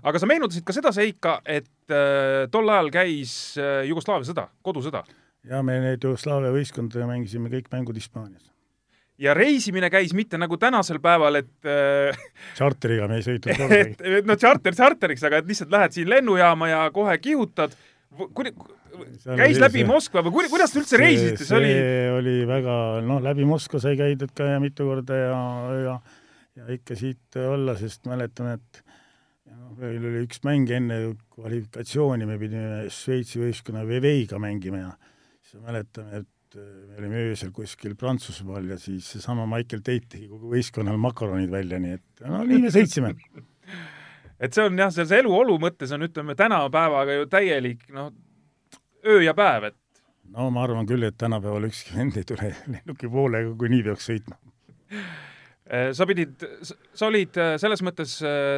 Aga 0.02 0.20
sa 0.20 0.28
meenutasid 0.30 0.66
ka 0.66 0.74
seda 0.76 0.92
seika, 0.94 1.38
et 1.46 1.92
äh, 1.92 2.46
tol 2.52 2.68
ajal 2.72 2.92
käis 2.94 3.32
äh, 3.60 3.82
Jugoslaavia 3.88 4.28
sõda, 4.28 4.48
kodusõda. 4.64 5.04
ja 5.48 5.62
me 5.66 5.78
neid 5.84 6.04
Jugoslaavia 6.04 6.52
võistkondadega 6.54 7.10
mängisime 7.10 7.52
kõik 7.52 7.70
mängud 7.74 7.98
Hispaanias. 7.98 8.48
Ja 9.18 9.32
reisimine 9.34 9.88
käis 9.90 10.12
mitte 10.14 10.38
nagu 10.38 10.54
tänasel 10.62 11.00
päeval, 11.02 11.40
et 11.40 11.66
äh, 11.66 12.18
tšarteriga 12.54 13.08
me 13.10 13.18
ei 13.18 13.26
sõitnud 13.26 13.76
et 13.82 14.26
no 14.28 14.38
tšarter 14.38 14.76
tšarteriks, 14.76 15.24
aga 15.26 15.42
et 15.42 15.48
lihtsalt 15.50 15.74
lähed 15.74 15.96
siin 15.96 16.10
lennujaama 16.10 16.70
ja 16.70 16.84
kohe 16.94 17.16
kihutad, 17.22 17.74
kuni, 18.36 18.54
käis 19.24 19.58
läbi 19.58 19.82
see, 19.82 19.88
Moskva 19.88 20.22
või 20.26 20.36
kuni, 20.38 20.52
kuidas 20.52 20.74
te 20.74 20.82
üldse 20.82 21.02
reisisite, 21.02 21.48
see 21.48 21.58
oli 21.58 21.74
oli 22.20 22.38
väga, 22.46 22.78
noh, 23.06 23.18
läbi 23.24 23.46
Moskva 23.48 23.82
sai 23.82 23.98
käidud 23.98 24.30
ka 24.38 24.46
ja 24.54 24.62
mitu 24.62 24.86
korda 24.86 25.18
ja, 25.18 25.42
ja 25.82 25.98
ja 26.58 26.66
ikka 26.74 26.96
siit 26.98 27.38
olla, 27.38 27.74
sest 27.78 28.06
mäletan, 28.10 28.56
et 28.58 28.82
noh, 29.68 29.76
meil 29.80 30.08
oli 30.10 30.24
üks 30.26 30.42
mäng 30.46 30.70
enne 30.72 30.98
kvalifikatsiooni, 31.34 32.26
me 32.28 32.38
pidime 32.40 32.88
Šveitsi 32.92 33.42
võistkonna 33.42 33.84
Veveiga 33.88 34.40
mängima 34.42 34.82
ja 34.82 34.92
siis 35.42 35.62
mäletame, 35.64 36.22
et 36.22 36.58
äh, 36.58 36.70
me 36.88 37.00
olime 37.02 37.24
öösel 37.28 37.52
kuskil 37.54 37.96
Prantsusmaal 37.98 38.72
ja 38.72 38.78
siis 38.80 39.08
seesama 39.14 39.46
Michael 39.50 39.82
Tate 39.82 40.08
tegi 40.16 40.28
kogu 40.30 40.54
võistkonnal 40.54 40.98
makaronid 41.00 41.52
välja, 41.52 41.80
nii 41.82 41.98
et 41.98 42.24
no 42.26 42.42
nii 42.48 42.64
me 42.64 42.74
sõitsime. 42.74 43.14
Et 44.38 44.54
see 44.54 44.62
on 44.62 44.76
jah, 44.78 44.92
selles 44.94 45.10
eluolu 45.16 45.56
mõttes 45.58 45.90
on, 45.90 46.04
ütleme, 46.06 46.36
tänapäevaga 46.38 47.16
ju 47.16 47.24
täielik 47.26 47.80
noh, 47.90 48.12
öö 49.02 49.16
ja 49.24 49.32
päev, 49.34 49.72
et 49.72 50.02
no 50.30 50.46
ma 50.54 50.62
arvan 50.62 50.86
küll, 50.86 51.02
et 51.08 51.16
tänapäeval 51.18 51.66
ükski 51.66 51.96
vend 51.96 52.20
ei 52.20 52.28
tule 52.28 52.52
lennuki 52.70 53.10
poolega, 53.10 53.50
kui 53.58 53.72
nii 53.72 53.82
peaks 53.88 54.06
sõitma 54.12 54.38
sa 55.68 56.06
pidid, 56.08 56.46
sa 56.64 57.10
olid 57.10 57.36
äh, 57.36 57.56
selles 57.60 57.82
mõttes 57.84 58.14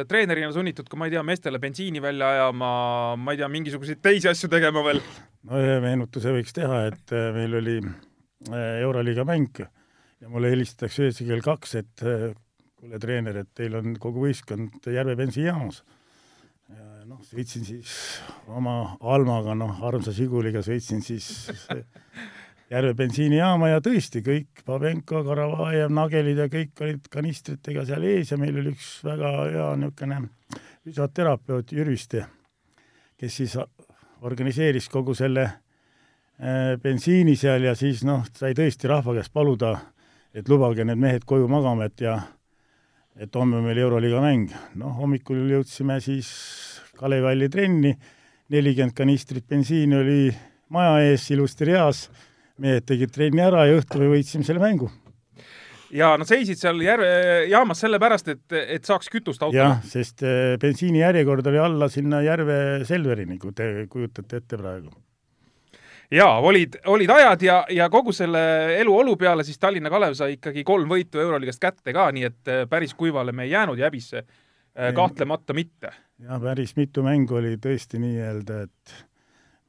treenerina 0.07 0.53
sunnitud 0.55 0.87
ka, 0.87 0.95
ma 0.99 1.09
ei 1.09 1.15
tea, 1.15 1.25
meestele 1.27 1.59
bensiini 1.59 1.99
välja 2.03 2.29
ajama, 2.37 2.71
ma 3.19 3.35
ei 3.35 3.41
tea, 3.41 3.51
mingisuguseid 3.51 3.99
teisi 4.03 4.31
asju 4.31 4.49
tegema 4.51 4.85
veel 4.85 5.03
no 5.47 5.61
ühe 5.61 5.77
meenutuse 5.83 6.33
võiks 6.35 6.55
teha, 6.55 6.83
et 6.91 7.13
äh, 7.15 7.29
meil 7.35 7.57
oli 7.61 7.77
äh, 7.81 8.81
Euroliiga 8.83 9.25
mäng 9.27 9.61
ja 9.61 10.29
mulle 10.29 10.51
helistatakse 10.53 11.09
öösel 11.09 11.31
kell 11.31 11.45
kaks, 11.45 11.77
et 11.81 12.05
äh, 12.05 12.29
kuule, 12.77 12.99
treener, 13.01 13.41
et 13.43 13.49
teil 13.57 13.77
on 13.79 13.95
kogu 14.01 14.27
võistkond 14.27 14.91
Järve 14.93 15.17
bensiinijaamas. 15.19 15.81
ja 16.71 17.07
noh, 17.09 17.21
sõitsin 17.25 17.65
siis 17.67 17.95
oma 18.47 18.97
Almaga, 19.01 19.55
noh, 19.57 19.81
armsa 19.87 20.13
Žiguliga 20.15 20.61
sõitsin 20.65 21.01
siis 21.05 21.49
Järve 22.71 22.93
bensiinijaama 22.95 23.67
ja 23.67 23.81
tõesti, 23.83 24.21
kõik, 24.23 24.61
Babenko, 24.63 25.25
Karavajev, 25.27 25.89
Nagelid 25.91 26.37
ja 26.39 26.45
kõik 26.47 26.79
olid 26.79 27.09
kanistritega 27.11 27.83
seal 27.89 28.05
ees 28.07 28.31
ja 28.31 28.37
meil 28.39 28.61
oli 28.61 28.71
üks 28.71 29.01
väga 29.03 29.31
hea 29.51 29.65
niisugune 29.81 30.21
füsioterapeut 30.85 31.73
Jürviste, 31.75 32.23
kes 33.19 33.35
siis 33.41 33.57
organiseeris 34.23 34.87
kogu 34.93 35.17
selle 35.19 35.43
äh, 35.49 36.77
bensiini 36.79 37.35
seal 37.35 37.67
ja 37.67 37.75
siis 37.75 38.05
noh, 38.07 38.23
sai 38.39 38.55
tõesti 38.55 38.87
rahva 38.87 39.17
käest 39.19 39.35
paluda, 39.35 39.73
et 40.31 40.47
lubage 40.47 40.87
need 40.87 41.03
mehed 41.03 41.27
koju 41.27 41.51
magama, 41.51 41.91
et 41.91 42.07
ja 42.07 42.15
et 43.19 43.35
homme 43.35 43.59
on 43.59 43.67
meil 43.67 43.83
Euroliiga 43.83 44.23
mäng. 44.23 44.55
noh, 44.79 44.95
hommikul 44.95 45.43
jõudsime 45.51 45.99
siis 45.99 46.31
Kalevi 46.95 47.33
halli 47.33 47.49
trenni, 47.51 47.95
nelikümmend 48.47 48.95
kanistrit 48.95 49.43
bensiini 49.49 49.97
oli 49.99 50.19
maja 50.71 51.01
ees 51.03 51.27
ilusti 51.35 51.67
reas, 51.67 52.05
mehed 52.61 52.85
tegid 52.87 53.13
trenni 53.13 53.41
ära 53.43 53.65
ja 53.69 53.79
õhtul 53.79 54.05
me 54.05 54.13
võitsime 54.15 54.47
selle 54.47 54.61
mängu 54.63 54.91
ja 55.95 56.15
nad 56.19 56.29
seisid 56.29 56.59
seal 56.59 56.81
järve, 56.83 57.11
jaamas 57.51 57.83
sellepärast, 57.83 58.33
et, 58.33 58.57
et 58.77 58.87
saaks 58.87 59.11
kütust 59.11 59.43
autole. 59.43 59.59
jah, 59.59 59.79
sest 59.87 60.23
äh, 60.25 60.57
bensiinijärjekord 60.61 61.47
oli 61.51 61.61
alla 61.61 61.89
sinna 61.91 62.21
järve 62.25 62.57
Selverini, 62.87 63.37
kui 63.41 63.55
te 63.55 63.87
kujutate 63.91 64.41
ette 64.41 64.59
praegu. 64.59 64.91
jaa, 66.11 66.37
olid, 66.39 66.79
olid 66.91 67.11
ajad 67.17 67.45
ja, 67.47 67.57
ja 67.71 67.89
kogu 67.91 68.15
selle 68.15 68.41
eluolu 68.79 69.17
peale 69.19 69.45
siis 69.47 69.59
Tallinna 69.59 69.91
Kalev 69.91 70.15
sai 70.19 70.37
ikkagi 70.37 70.63
kolm 70.67 70.89
võitu 70.91 71.21
Euroligast 71.23 71.61
kätte 71.61 71.95
ka, 71.95 72.09
nii 72.15 72.29
et 72.29 72.51
äh, 72.51 72.63
päris 72.69 72.95
kuivale 72.95 73.35
me 73.35 73.47
ei 73.47 73.55
jäänud 73.55 73.79
ja 73.79 73.89
häbisse 73.89 74.23
äh, 74.23 74.93
kahtlemata 74.95 75.55
mitte. 75.57 75.93
jah, 76.23 76.41
päris 76.41 76.75
mitu 76.79 77.03
mängu 77.03 77.39
oli 77.41 77.57
tõesti 77.61 77.99
nii-öelda, 78.01 78.63
et 78.67 78.99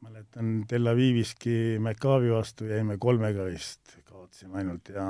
mäletan 0.02 0.64
Tel 0.68 0.86
Aviviski 0.90 1.78
Maccabi 1.80 2.30
vastu 2.32 2.66
jäime 2.70 2.98
kolmega 2.98 3.46
vist 3.46 3.96
kaotasime 4.08 4.58
ainult 4.62 4.90
ja 4.90 5.04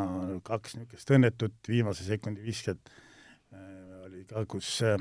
kaks 0.44 0.76
niisugust 0.76 1.12
õnnetut 1.16 1.68
viimase 1.68 2.04
sekundi 2.04 2.44
visket 2.44 2.92
äh, 3.54 4.02
oli 4.06 4.24
ka, 4.28 4.44
kus 4.46 4.74
äh, 4.86 5.00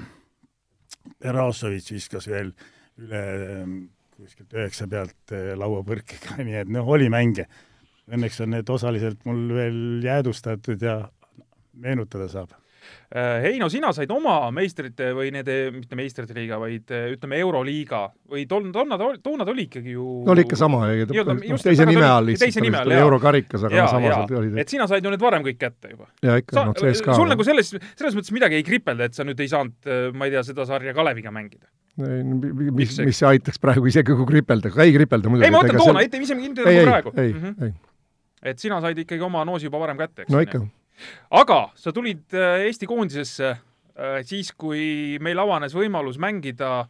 Berasovitš 1.20 1.96
viskas 1.98 2.30
veel 2.32 2.54
üle 3.02 3.24
äh, 3.24 3.76
kuskilt 4.22 4.54
üheksa 4.56 4.88
pealt 4.90 5.36
äh, 5.36 5.52
lauapõrkega, 5.60 6.40
nii 6.48 6.62
et 6.64 6.72
noh, 6.72 6.88
oli 6.88 7.10
mänge. 7.12 7.48
Õnneks 8.12 8.42
on 8.44 8.56
need 8.56 8.70
osaliselt 8.70 9.22
mul 9.28 9.46
veel 9.56 9.78
jäädvustatud 10.04 10.82
ja 10.84 10.98
meenutada 11.82 12.28
saab 12.32 12.56
Heino, 13.12 13.68
sina 13.68 13.90
said 13.92 14.12
oma 14.14 14.36
meistrite 14.56 15.10
või 15.16 15.34
need, 15.36 15.50
mitte 15.76 15.98
meistrite 16.00 16.36
liiga, 16.38 16.56
vaid 16.62 16.94
äh, 16.96 17.10
ütleme, 17.12 17.42
Euroliiga 17.44 18.06
või 18.32 18.46
tol-, 18.48 18.70
toona 18.72 18.98
toona 19.20 19.48
ta 19.48 19.52
oli 19.52 19.66
ikkagi 19.68 19.96
ju 19.98 20.06
no 20.24 20.32
oli 20.32 20.46
ikka 20.46 20.60
sama, 20.60 20.86
teise 21.12 21.88
nime 21.90 22.08
all 22.08 22.32
lihtsalt, 22.32 22.96
eurokarikas, 22.96 23.68
aga 23.68 23.88
samas 23.92 24.34
oli 24.40 24.64
et 24.64 24.72
sina 24.72 24.88
said 24.88 25.04
ju 25.04 25.12
need 25.12 25.24
varem 25.24 25.46
kõik 25.46 25.60
kätte 25.60 25.92
juba. 25.92 26.08
jaa, 26.24 26.40
ikka, 26.40 26.66
noh, 26.70 26.74
CSKA. 26.78 27.20
sul 27.20 27.32
nagu 27.32 27.46
selles, 27.48 27.74
selles 27.76 28.18
mõttes 28.18 28.34
midagi 28.36 28.60
ei 28.60 28.66
kripelda, 28.68 29.12
et 29.12 29.18
sa 29.18 29.28
nüüd 29.28 29.44
ei 29.44 29.52
saanud, 29.52 29.78
äh, 29.88 30.10
ma 30.16 30.28
ei 30.28 30.36
tea, 30.36 30.44
seda 30.48 30.68
sarja 30.70 30.96
Kaleviga 30.98 31.36
mängida? 31.36 31.68
mis, 32.00 32.96
mis 33.04 33.18
see 33.20 33.28
aitaks 33.28 33.60
praegu 33.62 33.90
isegi 33.92 34.16
kui 34.16 34.28
kripelda, 34.30 34.72
ka 34.72 34.86
ei 34.88 34.96
kripelda 34.96 35.32
muidugi. 35.32 35.50
ei, 35.50 35.54
ma 35.54 35.64
mõtlen 35.66 35.82
toona, 35.84 36.06
ise 36.08 36.38
mitte 36.40 36.64
nagu 36.64 36.86
praegu. 36.88 37.16
ei, 37.20 37.34
ei, 37.36 37.56
ei. 37.68 37.74
et 38.54 38.64
sina 38.64 38.80
said 38.84 39.04
ikkagi 39.04 39.28
oma 39.28 39.44
noosi 39.48 39.68
juba 39.68 39.82
varem 39.84 40.00
kätte, 40.00 40.24
eks? 40.24 40.32
no 40.32 40.44
ikka 40.44 40.64
aga 41.32 41.62
sa 41.80 41.94
tulid 41.96 42.36
äh, 42.38 42.66
Eesti 42.68 42.90
koondisesse 42.90 43.50
äh, 43.52 44.20
siis, 44.28 44.52
kui 44.58 45.18
meil 45.24 45.40
avanes 45.42 45.76
võimalus 45.78 46.20
mängida 46.22 46.86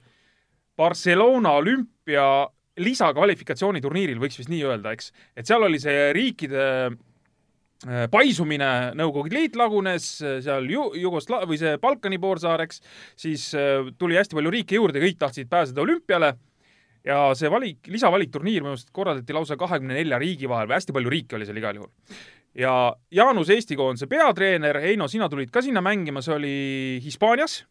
Barcelona 0.77 1.57
olümpialiiga 1.59 2.49
lisakvalifikatsiooniturniiril, 2.81 4.19
võiks 4.21 4.39
vist 4.39 4.49
nii 4.49 4.61
öelda, 4.63 4.93
eks, 4.95 5.11
et 5.37 5.45
seal 5.45 5.63
oli 5.67 5.77
see 5.83 6.05
riikide 6.15 6.61
äh, 6.87 8.05
paisumine, 8.13 8.69
Nõukogude 8.97 9.35
Liit 9.35 9.57
lagunes, 9.59 10.07
seal 10.21 10.69
Ju-, 10.71 10.93
Jugosla- 10.97 11.43
või 11.49 11.59
see 11.61 11.75
Balkani 11.81 12.17
poolsaar, 12.21 12.63
eks, 12.63 12.79
siis 13.19 13.49
tuli 13.99 14.17
hästi 14.17 14.39
palju 14.39 14.55
riike 14.55 14.79
juurde, 14.79 15.03
kõik 15.03 15.19
tahtsid 15.19 15.51
pääseda 15.51 15.83
olümpiale. 15.83 16.31
Ja 17.05 17.31
see 17.37 17.49
valik, 17.49 17.87
lisavalikturniir 17.89 18.61
minu 18.61 18.75
arust 18.75 18.91
korraldati 18.93 19.33
lausa 19.33 19.57
kahekümne 19.57 19.95
nelja 19.97 20.19
riigi 20.21 20.49
vahel 20.49 20.67
või 20.69 20.77
hästi 20.77 20.93
palju 20.93 21.09
riike 21.09 21.37
oli 21.37 21.47
seal 21.49 21.57
igal 21.57 21.79
juhul. 21.79 21.89
Ja 22.55 22.95
Jaanus 23.11 23.49
Eesti 23.49 23.75
koondise 23.79 24.07
peatreener, 24.11 24.79
Heino, 24.83 25.07
sina 25.07 25.29
tulid 25.29 25.51
ka 25.51 25.61
sinna 25.61 25.81
mängima, 25.81 26.21
see 26.21 26.35
oli 26.35 26.55
Hispaanias. 27.03 27.61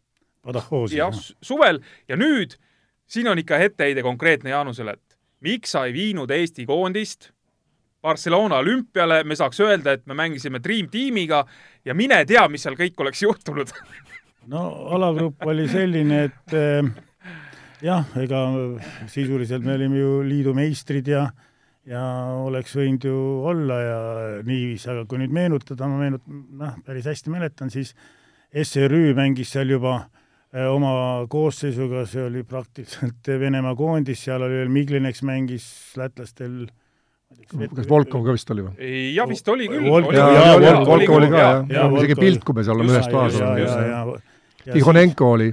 Jah, 0.97 1.13
suvel. 1.41 1.81
Ja 2.09 2.17
nüüd 2.17 2.57
siin 3.05 3.27
on 3.27 3.39
ikka 3.39 3.59
etteheide 3.61 4.01
konkreetne 4.01 4.49
Jaanusele, 4.49 4.97
et 4.97 5.17
miks 5.45 5.75
sa 5.75 5.85
ei 5.85 5.93
viinud 5.93 6.31
Eesti 6.31 6.65
koondist 6.65 7.29
Barcelona 8.01 8.55
olümpiale, 8.55 9.21
me 9.23 9.35
saaks 9.37 9.59
öelda, 9.61 9.93
et 9.93 10.07
me 10.09 10.17
mängisime 10.17 10.59
Dream 10.63 10.89
tiimiga 10.89 11.43
ja 11.85 11.93
mine 11.93 12.23
tea, 12.25 12.47
mis 12.49 12.63
seal 12.65 12.77
kõik 12.79 12.97
oleks 13.03 13.21
juhtunud. 13.21 13.73
No 14.49 14.63
alagrupp 14.95 15.45
oli 15.45 15.67
selline, 15.69 16.23
et 16.31 16.55
eh, 16.57 16.87
jah, 17.85 18.07
ega 18.17 18.41
sisuliselt 19.11 19.65
me 19.65 19.75
olime 19.77 20.01
ju 20.01 20.15
liidu 20.25 20.55
meistrid 20.57 21.11
ja 21.13 21.27
ja 21.89 22.01
oleks 22.45 22.75
võinud 22.77 23.05
ju 23.07 23.19
olla 23.49 23.77
ja 23.81 23.99
niiviisi, 24.45 24.89
aga 24.93 25.05
kui 25.09 25.21
nüüd 25.21 25.33
meenutada, 25.35 25.87
ma 25.89 26.01
meenut-, 26.01 26.27
noh, 26.27 26.75
päris 26.85 27.07
hästi 27.09 27.33
mäletan, 27.33 27.71
siis 27.73 27.95
SRÜ 28.51 29.15
mängis 29.17 29.53
seal 29.55 29.71
juba 29.73 29.95
eh, 30.53 30.67
oma 30.67 31.23
koosseisuga, 31.31 32.05
see 32.09 32.27
oli 32.27 32.43
praktiliselt 32.47 33.31
Venemaa 33.45 33.73
koondis, 33.79 34.21
seal 34.27 34.45
oli 34.45 34.61
veel 34.61 34.75
Miglineks 34.75 35.23
mängis 35.27 35.65
lätlastel 35.99 36.67
kas 37.31 37.87
Volkov 37.87 38.25
ka 38.25 38.35
vist 38.35 38.49
oli 38.53 38.65
või? 38.65 38.91
ja 39.15 39.25
vist 39.29 39.47
oli 39.49 39.69
küll. 39.71 39.87
Volkov- 39.87 40.15
jaa, 40.15 40.29
jaa, 40.35 40.45
jaa, 40.51 40.75
Volkov 40.75 40.91
Volkov 40.91 41.17
oli 41.17 41.31
ka, 41.31 41.41
jah. 41.41 41.65
Isegi 41.65 41.87
Volkov. 41.95 42.21
Piltku 42.25 42.55
me 42.57 42.65
seal 42.67 42.77
oleme 42.77 42.95
ühes 42.97 43.09
toas 43.11 43.37
ja, 43.37 43.47
olnud. 43.47 43.57
ja, 43.57 43.65
just. 43.65 43.77
ja, 43.79 44.65
ja 44.67 44.73
Tihonenko 44.75 45.31
oli. 45.37 45.51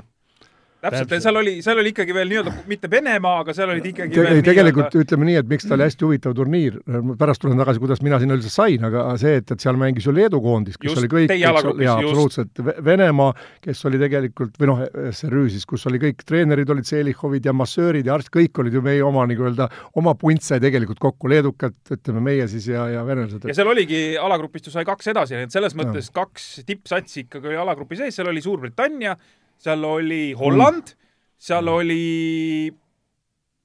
Täpselt, 0.83 1.13
seal 1.25 1.37
oli, 1.41 1.53
seal 1.65 1.79
oli 1.83 1.91
ikkagi 1.91 2.15
veel 2.15 2.29
nii-öelda 2.31 2.53
mitte 2.71 2.89
Venemaa, 2.93 3.41
aga 3.43 3.55
seal 3.57 3.73
olid 3.75 3.87
ikkagi 3.91 4.15
Te, 4.15 4.23
veel 4.23 4.39
ei, 4.39 4.43
tegelikult 4.47 4.85
nii-öelda- 4.93 5.03
ütleme 5.05 5.27
nii, 5.29 5.37
et 5.41 5.49
miks 5.51 5.67
ta 5.67 5.75
oli 5.75 5.87
hästi 5.89 6.07
huvitav 6.07 6.35
turniir, 6.39 6.77
pärast 7.19 7.43
tulen 7.43 7.59
tagasi, 7.59 7.81
kuidas 7.83 8.03
mina 8.05 8.21
sinna 8.23 8.37
üldse 8.39 8.53
sain, 8.53 8.85
aga 8.87 9.05
see, 9.19 9.33
et, 9.41 9.51
et 9.57 9.65
seal 9.65 9.79
mängis 9.81 10.07
ju 10.07 10.15
Leedu 10.15 10.41
koondis, 10.45 10.77
kes 10.79 10.93
Just, 10.93 11.01
oli 11.03 11.11
kõik, 11.15 11.35
jaa, 11.35 11.55
absoluutselt, 11.59 12.63
Ve- 12.69 12.77
Venemaa, 12.91 13.33
kes 13.65 13.83
oli 13.91 13.99
tegelikult, 14.05 14.55
või 14.63 14.71
noh, 14.71 14.85
SRÜ 15.19 15.45
siis, 15.57 15.67
kus 15.69 15.87
oli 15.91 15.99
kõik 16.03 16.23
treenerid 16.29 16.71
olid 16.77 16.87
Seelihovid 16.89 17.49
ja 17.51 17.57
massöörid 17.57 18.07
ja 18.07 18.15
arst, 18.19 18.31
kõik 18.35 18.63
olid 18.63 18.79
ju 18.79 18.85
meie 18.87 19.03
oma 19.07 19.27
nii-öelda, 19.31 19.67
oma 19.99 20.15
punt 20.19 20.47
sai 20.47 20.61
tegelikult 20.63 21.03
kokku, 21.03 21.29
leedukad, 21.35 21.75
ütleme 21.97 22.23
meie 22.31 22.47
siis 22.49 22.71
ja, 22.71 22.87
ja 22.95 23.03
venelased. 23.07 23.45
ja 23.51 23.55
seal 23.59 23.73
oligi 23.75 24.15
alagrupist 24.21 24.71
ju 24.71 24.77
sai 24.79 24.87
kaks 24.89 25.11
edasi, 25.11 25.35
nii 25.41 25.49
et 25.51 25.59
selles 25.59 25.75
mõttes 25.79 26.13
kaks 26.15 26.49
tippsatsi 26.69 27.27
ikkagi 27.27 27.51
oli 27.51 27.59
alagrupi 27.67 27.99
sees, 27.99 28.15
seal 28.15 28.31
oli 28.31 28.41
Suurbritannia, 28.45 29.17
seal 29.59 29.85
oli 29.85 30.23
Holland 30.39 30.95
mm., 30.95 31.11
seal 31.39 31.69
oli 31.71 32.71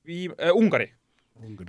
viim- 0.06 0.36
äh,, 0.38 0.54
Ungari, 0.54 0.92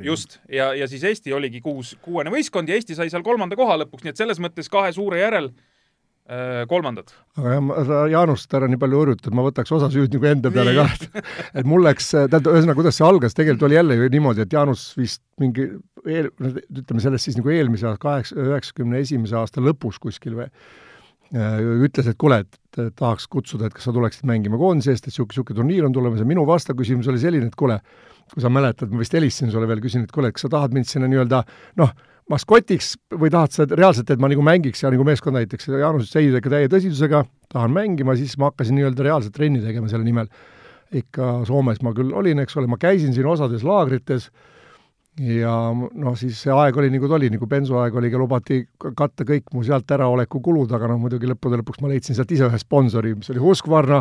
just, 0.04 0.38
ja, 0.52 0.72
ja 0.76 0.88
siis 0.88 1.04
Eesti 1.04 1.32
oligi 1.32 1.60
kuus, 1.64 1.94
kuuene 2.04 2.32
võistkond 2.32 2.68
ja 2.68 2.76
Eesti 2.78 2.96
sai 2.98 3.10
seal 3.12 3.24
kolmanda 3.26 3.56
koha 3.58 3.78
lõpuks, 3.82 4.04
nii 4.04 4.12
et 4.12 4.20
selles 4.20 4.40
mõttes 4.42 4.68
kahe 4.70 4.92
suure 4.94 5.18
järel 5.22 5.48
äh, 5.48 6.62
kolmandad. 6.70 7.14
aga 7.38 7.56
jah, 7.56 7.64
ma 7.64 7.87
Jaanust 8.12 8.54
ära 8.54 8.68
nii 8.70 8.80
palju 8.80 9.00
hõõrutada, 9.00 9.34
ma 9.34 9.46
võtaks 9.48 9.74
osa 9.74 9.88
süüd 9.92 10.14
nagu 10.14 10.30
enda 10.30 10.52
peale 10.54 10.76
ka, 10.76 10.87
et 10.92 11.24
et 11.62 11.68
mul 11.68 11.84
läks, 11.87 12.12
tähendab, 12.12 12.52
ühesõnaga, 12.52 12.78
kuidas 12.82 13.00
see 13.00 13.08
algas, 13.08 13.37
tegelikult 13.38 13.66
oli 13.70 13.80
jälle 13.80 13.98
ju 13.98 14.12
niimoodi, 14.18 14.44
et 14.46 14.56
Jaanus 14.58 14.87
vist 15.00 15.24
mingi 15.42 15.70
eel, 16.04 16.30
ütleme 16.44 17.02
sellest 17.02 17.30
siis 17.30 17.40
nagu 17.40 17.52
eelmise 17.54 17.88
aasta, 17.88 18.02
kaheksa, 18.04 18.38
üheksakümne 18.50 19.00
esimese 19.02 19.38
aasta 19.40 19.64
lõpus 19.64 19.98
kuskil 20.02 20.37
või, 20.38 20.50
ütles, 21.35 22.07
et 22.07 22.18
kuule, 22.20 22.40
et 22.44 22.81
tahaks 22.99 23.27
kutsuda, 23.31 23.66
et 23.68 23.75
kas 23.75 23.88
sa 23.88 23.92
tuleksid 23.94 24.27
mängima 24.29 24.59
koondise 24.61 24.92
eest, 24.94 25.07
et 25.07 25.12
niisugune, 25.12 25.33
niisugune 25.35 25.59
turniir 25.59 25.87
on 25.88 25.94
tulemas 25.94 26.23
ja 26.23 26.27
minu 26.29 26.44
vastaküsimus 26.47 27.09
oli 27.11 27.23
selline, 27.23 27.51
et 27.51 27.59
kuule, 27.59 27.81
kui 28.33 28.42
sa 28.42 28.51
mäletad, 28.53 28.92
ma 28.92 29.03
vist 29.03 29.14
helistasin 29.16 29.53
sulle 29.53 29.68
veel, 29.70 29.83
küsin, 29.83 30.07
et 30.07 30.14
kuule, 30.14 30.31
kas 30.35 30.47
sa 30.47 30.53
tahad 30.53 30.75
mind 30.77 30.88
sinna 30.90 31.11
nii-öelda 31.11 31.42
noh, 31.81 31.94
maskotiks 32.31 32.94
või 33.20 33.33
tahad 33.35 33.55
sa 33.55 33.66
reaalselt, 33.68 34.11
et 34.14 34.23
ma 34.23 34.31
nagu 34.33 34.44
mängiks 34.47 34.85
ja 34.85 34.92
nagu 34.94 35.05
meeskonda 35.07 35.42
aitaks 35.42 35.68
ja 35.68 35.83
Jaanus 35.83 36.09
ütles 36.09 36.20
ei, 36.23 36.31
ikka 36.38 36.53
täie 36.55 36.70
tõsidusega, 36.73 37.25
tahan 37.53 37.75
mängima, 37.75 38.16
siis 38.18 38.37
ma 38.40 38.53
hakkasin 38.53 38.79
nii-öelda 38.79 39.07
reaalselt 39.07 39.35
trenni 39.37 39.62
tegema 39.64 39.90
selle 39.92 40.07
nimel. 40.07 40.31
ikka 40.94 41.40
Soomes 41.49 41.81
ma 41.83 41.90
küll 41.97 42.12
olin, 42.14 42.38
eks 42.44 42.57
ole, 42.61 42.68
ma 42.70 42.79
käisin 42.79 43.14
siin 43.16 43.27
osades 43.27 43.64
laagrites 43.66 44.29
ja 45.20 45.55
noh, 45.74 46.14
siis 46.18 46.40
see 46.42 46.55
aeg 46.55 46.77
oli 46.79 46.90
nagu 46.92 47.09
ta 47.11 47.18
oli, 47.18 47.31
nagu 47.33 47.46
bensuaeg 47.50 47.98
oli, 48.00 48.11
lubati 48.18 48.64
katta 48.83 49.27
kõik 49.29 49.53
mu 49.55 49.62
sealt 49.66 49.90
äraoleku 49.94 50.40
kulud, 50.42 50.72
aga 50.74 50.90
noh, 50.90 50.98
muidugi 51.03 51.29
lõppude 51.31 51.61
lõpuks 51.61 51.83
ma 51.83 51.92
leidsin 51.92 52.18
sealt 52.18 52.33
ise 52.35 52.48
ühe 52.48 52.59
sponsori, 52.59 53.14
mis 53.18 53.31
oli 53.31 53.42
Husqvarna, 53.42 54.00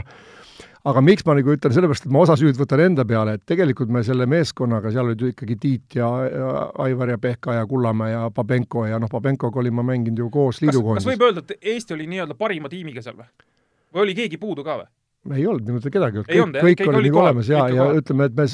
aga 0.90 1.04
miks 1.06 1.26
ma 1.28 1.36
nagu 1.38 1.54
ütlen, 1.54 1.76
sellepärast 1.76 2.08
et 2.08 2.16
ma 2.16 2.24
osa 2.26 2.38
süüd 2.40 2.58
võtan 2.58 2.82
enda 2.88 3.06
peale, 3.06 3.38
et 3.38 3.46
tegelikult 3.50 3.94
me 3.94 4.02
selle 4.06 4.26
meeskonnaga, 4.30 4.92
seal 4.94 5.12
olid 5.12 5.22
ju 5.22 5.30
ikkagi 5.36 5.60
Tiit 5.62 6.00
ja, 6.00 6.10
ja 6.26 6.50
Aivar 6.88 7.14
ja 7.14 7.22
Pehka 7.22 7.60
ja 7.60 7.68
Kullamäe 7.70 8.16
ja 8.16 8.26
Pabenko 8.34 8.88
ja 8.90 8.98
noh, 9.02 9.12
Pabenkoga 9.12 9.62
olin 9.62 9.78
ma 9.78 9.86
mänginud 9.94 10.26
ju 10.26 10.32
koos 10.34 10.64
kas, 10.64 10.82
kas 10.82 11.10
võib 11.14 11.30
öelda, 11.30 11.46
et 11.46 11.72
Eesti 11.76 11.94
oli 11.98 12.10
nii-öelda 12.10 12.40
parima 12.40 12.74
tiimiga 12.74 13.06
seal 13.06 13.22
või? 13.22 13.30
või 13.94 14.08
oli 14.08 14.18
keegi 14.18 14.42
puudu 14.42 14.66
ka 14.66 14.82
või? 14.82 14.90
Ei 15.32 15.46
olnud 15.48 15.68
minu 15.70 15.80
teada 15.80 15.94
kedagi 15.94 16.24
Ei 16.28 16.42
olnud, 16.44 16.58
kõik, 16.60 16.66
kõik 16.66 16.82
Kõik 16.84 16.90
olid 16.92 17.08
nagu 17.08 17.22
olemas. 17.22 17.50
Ja, 17.52 17.62
kõik 17.64 17.78
ja 17.78 17.86
ütleme, 18.00 18.28
et 18.28 18.36
me 18.36 18.46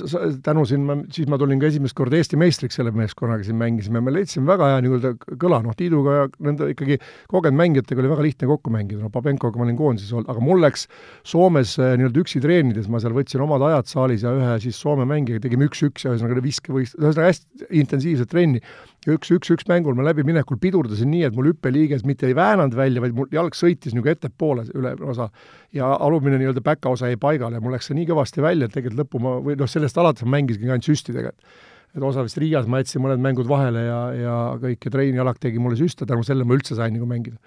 tänu 0.45 0.65
siin, 0.69 0.85
siis 1.15 1.29
ma 1.31 1.39
tulin 1.41 1.61
ka 1.61 1.69
esimest 1.71 1.97
korda 1.97 2.19
Eesti 2.19 2.37
meistriks 2.39 2.77
selle 2.77 2.93
meeskonnaga 2.95 3.45
siin 3.47 3.57
mängisime, 3.59 4.01
me 4.05 4.13
leidsime 4.13 4.45
väga 4.49 4.69
hea 4.73 4.83
nii-öelda 4.85 5.13
kõla, 5.41 5.61
noh, 5.65 5.77
Tiiduga 5.79 6.17
ja 6.17 6.27
nende 6.45 6.69
ikkagi 6.73 6.99
kogenud 7.31 7.57
mängijatega 7.59 8.03
oli 8.03 8.11
väga 8.13 8.27
lihtne 8.27 8.51
kokku 8.51 8.73
mängida, 8.73 9.01
no 9.01 9.09
Pabenkoga 9.13 9.61
ma 9.61 9.65
olin 9.65 9.79
koondises 9.79 10.13
olnud, 10.13 10.29
aga 10.29 10.43
mul 10.45 10.61
läks 10.65 10.85
Soomes 11.27 11.73
eh, 11.81 11.95
nii-öelda 11.99 12.23
üksi 12.23 12.43
treenides, 12.43 12.89
ma 12.91 13.01
seal 13.01 13.17
võtsin 13.17 13.45
omad 13.45 13.65
ajad 13.71 13.89
saalis 13.89 14.27
ja 14.27 14.35
ühe 14.37 14.53
siis 14.61 14.77
Soome 14.79 15.07
mängijaga 15.09 15.47
tegime 15.47 15.69
üks-üks 15.69 16.05
ja 16.05 16.13
ühesõnaga 16.13 16.45
viskevõist-, 16.45 16.99
ühesõnaga 17.01 17.31
hästi 17.31 17.69
intensiivset 17.81 18.29
trenni 18.29 18.61
ja 19.07 19.15
üks, 19.15 19.31
üks-üks 19.31 19.67
mängul 19.69 19.95
ma 19.95 20.03
läbiminekul 20.09 20.59
pidurdasin 20.61 21.09
nii, 21.13 21.23
et 21.29 21.35
mul 21.35 21.51
hüppeliiges 21.51 22.03
mitte 22.07 22.27
ei 22.27 22.35
väänanud 22.37 22.75
välja, 22.75 23.03
vaid 23.03 23.15
mul 23.15 23.29
jalg 23.33 23.55
sõitis 23.55 23.95
nagu 23.95 24.11
ettepoole 24.11 24.65
üle 24.75 24.93
osa 25.07 25.29
ja 25.75 25.93
alumine 25.95 26.39
nii-öelda 26.41 26.63
päkaosa 26.65 27.11
jäi 27.11 27.19
paigale 27.21 27.59
ja 27.59 27.63
mul 27.63 27.75
läks 27.77 27.89
see 27.89 27.97
nii 27.99 28.09
kõvasti 28.11 28.43
välja, 28.43 28.67
et 28.67 28.75
tegelikult 28.75 29.05
lõppu 29.05 29.23
ma, 29.23 29.35
või 29.45 29.55
noh, 29.59 29.71
sellest 29.71 29.99
alates 30.01 30.27
ma 30.27 30.35
mängisingi 30.37 30.71
ainult 30.71 30.89
süstidega, 30.89 31.35
et 31.35 31.67
et 31.95 32.03
osa 32.05 32.21
vist 32.25 32.37
Riias 32.37 32.67
ma 32.69 32.83
jätsin 32.83 33.01
mõned 33.01 33.21
mängud 33.23 33.47
vahele 33.49 33.81
ja, 33.81 34.01
ja 34.13 34.35
kõik 34.61 34.85
ja 34.85 34.91
Trein 34.93 35.15
Jalak 35.17 35.39
tegi 35.41 35.61
mulle 35.61 35.77
süste, 35.79 36.05
tänu 36.05 36.21
sellele 36.25 36.45
ma 36.45 36.53
üldse 36.57 36.77
sain 36.77 36.93
nagu 36.93 37.07
mängida. 37.09 37.39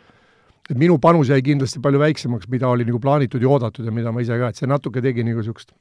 et 0.71 0.79
minu 0.79 0.99
panus 0.99 1.31
jäi 1.31 1.43
kindlasti 1.43 1.83
palju 1.83 2.01
väiksemaks, 2.03 2.49
mida 2.51 2.69
oli 2.69 2.87
nagu 2.89 2.99
plaanitud 3.03 3.43
ja 3.43 3.49
oodatud 3.49 3.87
ja 3.87 3.95
mida 3.95 4.13
ma 4.13 4.23
ise 4.23 4.39
ka, 4.39 4.51
et 4.51 4.59
see 4.59 4.67
natuke 4.67 5.03
tegi 5.03 5.23
nagu 5.23 5.39
niisugust 5.39 5.77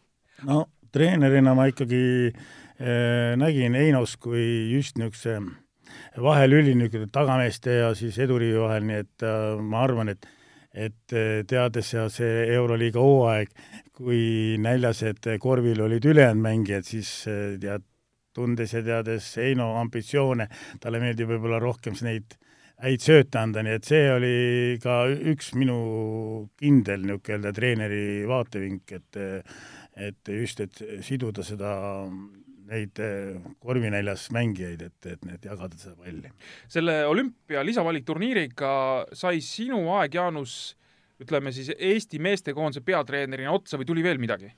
no 0.45 0.67
treenerina 0.93 1.55
ma 1.57 1.67
ikkagi 1.71 2.03
äh, 2.29 3.33
nägin 3.39 3.75
Einos 3.75 4.17
kui 4.21 4.69
just 4.75 4.97
niisuguse 4.97 5.39
vahelüli 6.19 6.75
niisugune 6.75 7.07
tagameeste 7.11 7.77
ja 7.81 7.91
siis 7.95 8.17
edurivi 8.19 8.59
vahel, 8.59 8.85
nii 8.87 9.01
et 9.05 9.25
äh, 9.27 9.59
ma 9.61 9.83
arvan, 9.85 10.11
et 10.11 10.27
et 10.71 11.13
äh, 11.13 11.41
teades 11.47 11.89
ja 11.93 12.05
see 12.09 12.45
Euroliiga 12.55 12.99
hooaeg, 13.03 13.49
kui 13.91 14.55
näljased 14.63 15.27
korvil 15.43 15.81
olid 15.83 16.05
ülejäänud 16.07 16.43
mängijad, 16.45 16.87
siis 16.87 17.09
äh, 17.27 17.57
tead, 17.59 17.83
tundes 18.33 18.71
ja 18.71 18.79
teades 18.83 19.33
Heino 19.35 19.73
ambitsioone, 19.81 20.47
talle 20.79 21.01
meeldib 21.03 21.33
võib-olla 21.33 21.59
rohkem 21.59 21.97
neid 22.07 22.37
häid 22.81 23.03
sööte 23.03 23.37
anda, 23.37 23.61
nii 23.61 23.75
et 23.77 23.85
see 23.85 24.05
oli 24.09 24.35
ka 24.81 25.03
üks 25.11 25.51
minu 25.59 25.75
kindel 26.57 27.03
niisugune 27.03 27.51
treeneri 27.53 28.03
vaatevink, 28.29 28.95
et 28.95 29.21
et 30.01 30.31
just, 30.31 30.61
et 30.63 30.79
siduda 31.03 31.43
seda, 31.43 31.75
neid 32.71 33.01
eh, 33.03 33.37
korvinäljas 33.59 34.29
mängijaid, 34.35 34.81
et, 34.87 35.09
et 35.13 35.25
need 35.27 35.45
jagada 35.47 35.77
seda 35.79 35.95
palli. 35.99 36.31
selle 36.71 37.01
olümpia 37.09 37.65
lisavalikturniiriga 37.67 38.73
sai 39.17 39.41
sinu 39.45 39.83
aeg, 39.97 40.15
Jaanus, 40.19 40.55
ütleme 41.21 41.53
siis 41.55 41.71
Eesti 41.77 42.21
meestekoondise 42.23 42.83
peatreenerina 42.85 43.53
otsa 43.53 43.79
või 43.79 43.89
tuli 43.91 44.05
veel 44.05 44.21
midagi? 44.21 44.51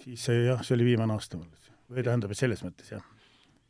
siis 0.00 0.22
see 0.30 0.46
jah, 0.46 0.62
see 0.64 0.78
oli 0.78 0.92
viimane 0.92 1.12
aasta 1.16 1.38
mul. 1.38 1.50
või 1.90 2.06
tähendab, 2.06 2.32
et 2.32 2.40
selles 2.40 2.62
mõttes 2.64 2.94
jah, 2.94 3.04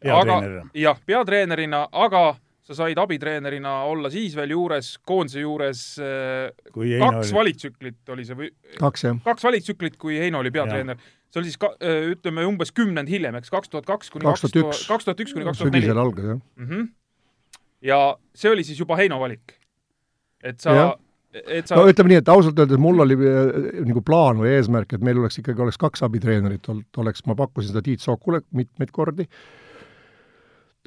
aga 0.04 0.22
peatreenerina. 0.24 0.70
jah, 0.84 1.02
peatreenerina, 1.06 1.82
aga 1.92 2.24
sa 2.70 2.76
said 2.84 2.98
abitreenerina 3.02 3.72
olla 3.90 4.10
siis 4.12 4.36
veel 4.38 4.54
juures, 4.54 4.92
koondise 5.06 5.42
juures 5.42 5.80
Heino 5.98 7.00
kaks 7.02 7.32
oli, 7.32 7.38
valitsüklit 7.38 8.12
oli 8.14 8.26
see 8.28 8.38
või 8.38 8.50
kaks 8.78 9.08
jah. 9.08 9.22
kaks 9.24 9.48
valitsüklit, 9.48 9.96
kui 10.00 10.20
Heino 10.22 10.44
oli 10.44 10.52
peatreener. 10.54 11.00
See 11.30 11.40
oli 11.42 11.50
siis 11.52 11.60
ka, 11.60 11.72
äh, 11.82 12.08
ütleme 12.14 12.46
umbes 12.48 12.72
kümnend 12.74 13.10
hiljem, 13.10 13.36
eks, 13.38 13.52
kaks 13.52 13.70
tuhat 13.72 13.86
kaks 13.88 14.10
kuni 14.14 14.26
kaks 14.26 14.42
tuhat 14.46 14.56
2001. 14.56 14.88
kaks 14.90 15.06
tuhat 15.08 15.22
üks 15.24 15.36
kuni 15.36 15.46
kaks 15.46 15.62
tuhat 15.62 15.76
neli 15.76 15.86
sügisel 15.86 16.02
algas 16.02 16.26
jah. 16.32 16.40
mm. 16.56 16.66
-hmm. 16.66 16.88
ja 17.90 18.00
see 18.34 18.50
oli 18.50 18.66
siis 18.66 18.80
juba 18.80 18.98
Heino 19.00 19.20
valik. 19.20 19.54
et 20.42 20.60
sa 20.60 20.74
Jah. 20.74 20.92
et 21.46 21.68
sa 21.68 21.78
no 21.78 21.86
ütleme 21.88 22.14
nii, 22.14 22.20
et 22.24 22.28
ausalt 22.28 22.58
öeldes 22.58 22.80
mul 22.82 23.00
oli 23.06 23.14
äh, 23.14 23.86
nagu 23.86 24.02
plaan 24.02 24.42
või 24.42 24.56
eesmärk, 24.56 24.92
et 24.94 25.00
meil 25.06 25.18
oleks 25.22 25.38
ikkagi, 25.38 25.62
oleks 25.62 25.78
kaks 25.78 26.02
abitreenerit 26.02 26.68
olnud, 26.68 26.90
oleks, 26.96 27.26
ma 27.26 27.38
pakkusin 27.38 27.70
seda 27.72 27.82
Tiit 27.82 28.00
Sookule 28.00 28.42
mitmeid 28.50 28.90
kordi, 28.90 29.28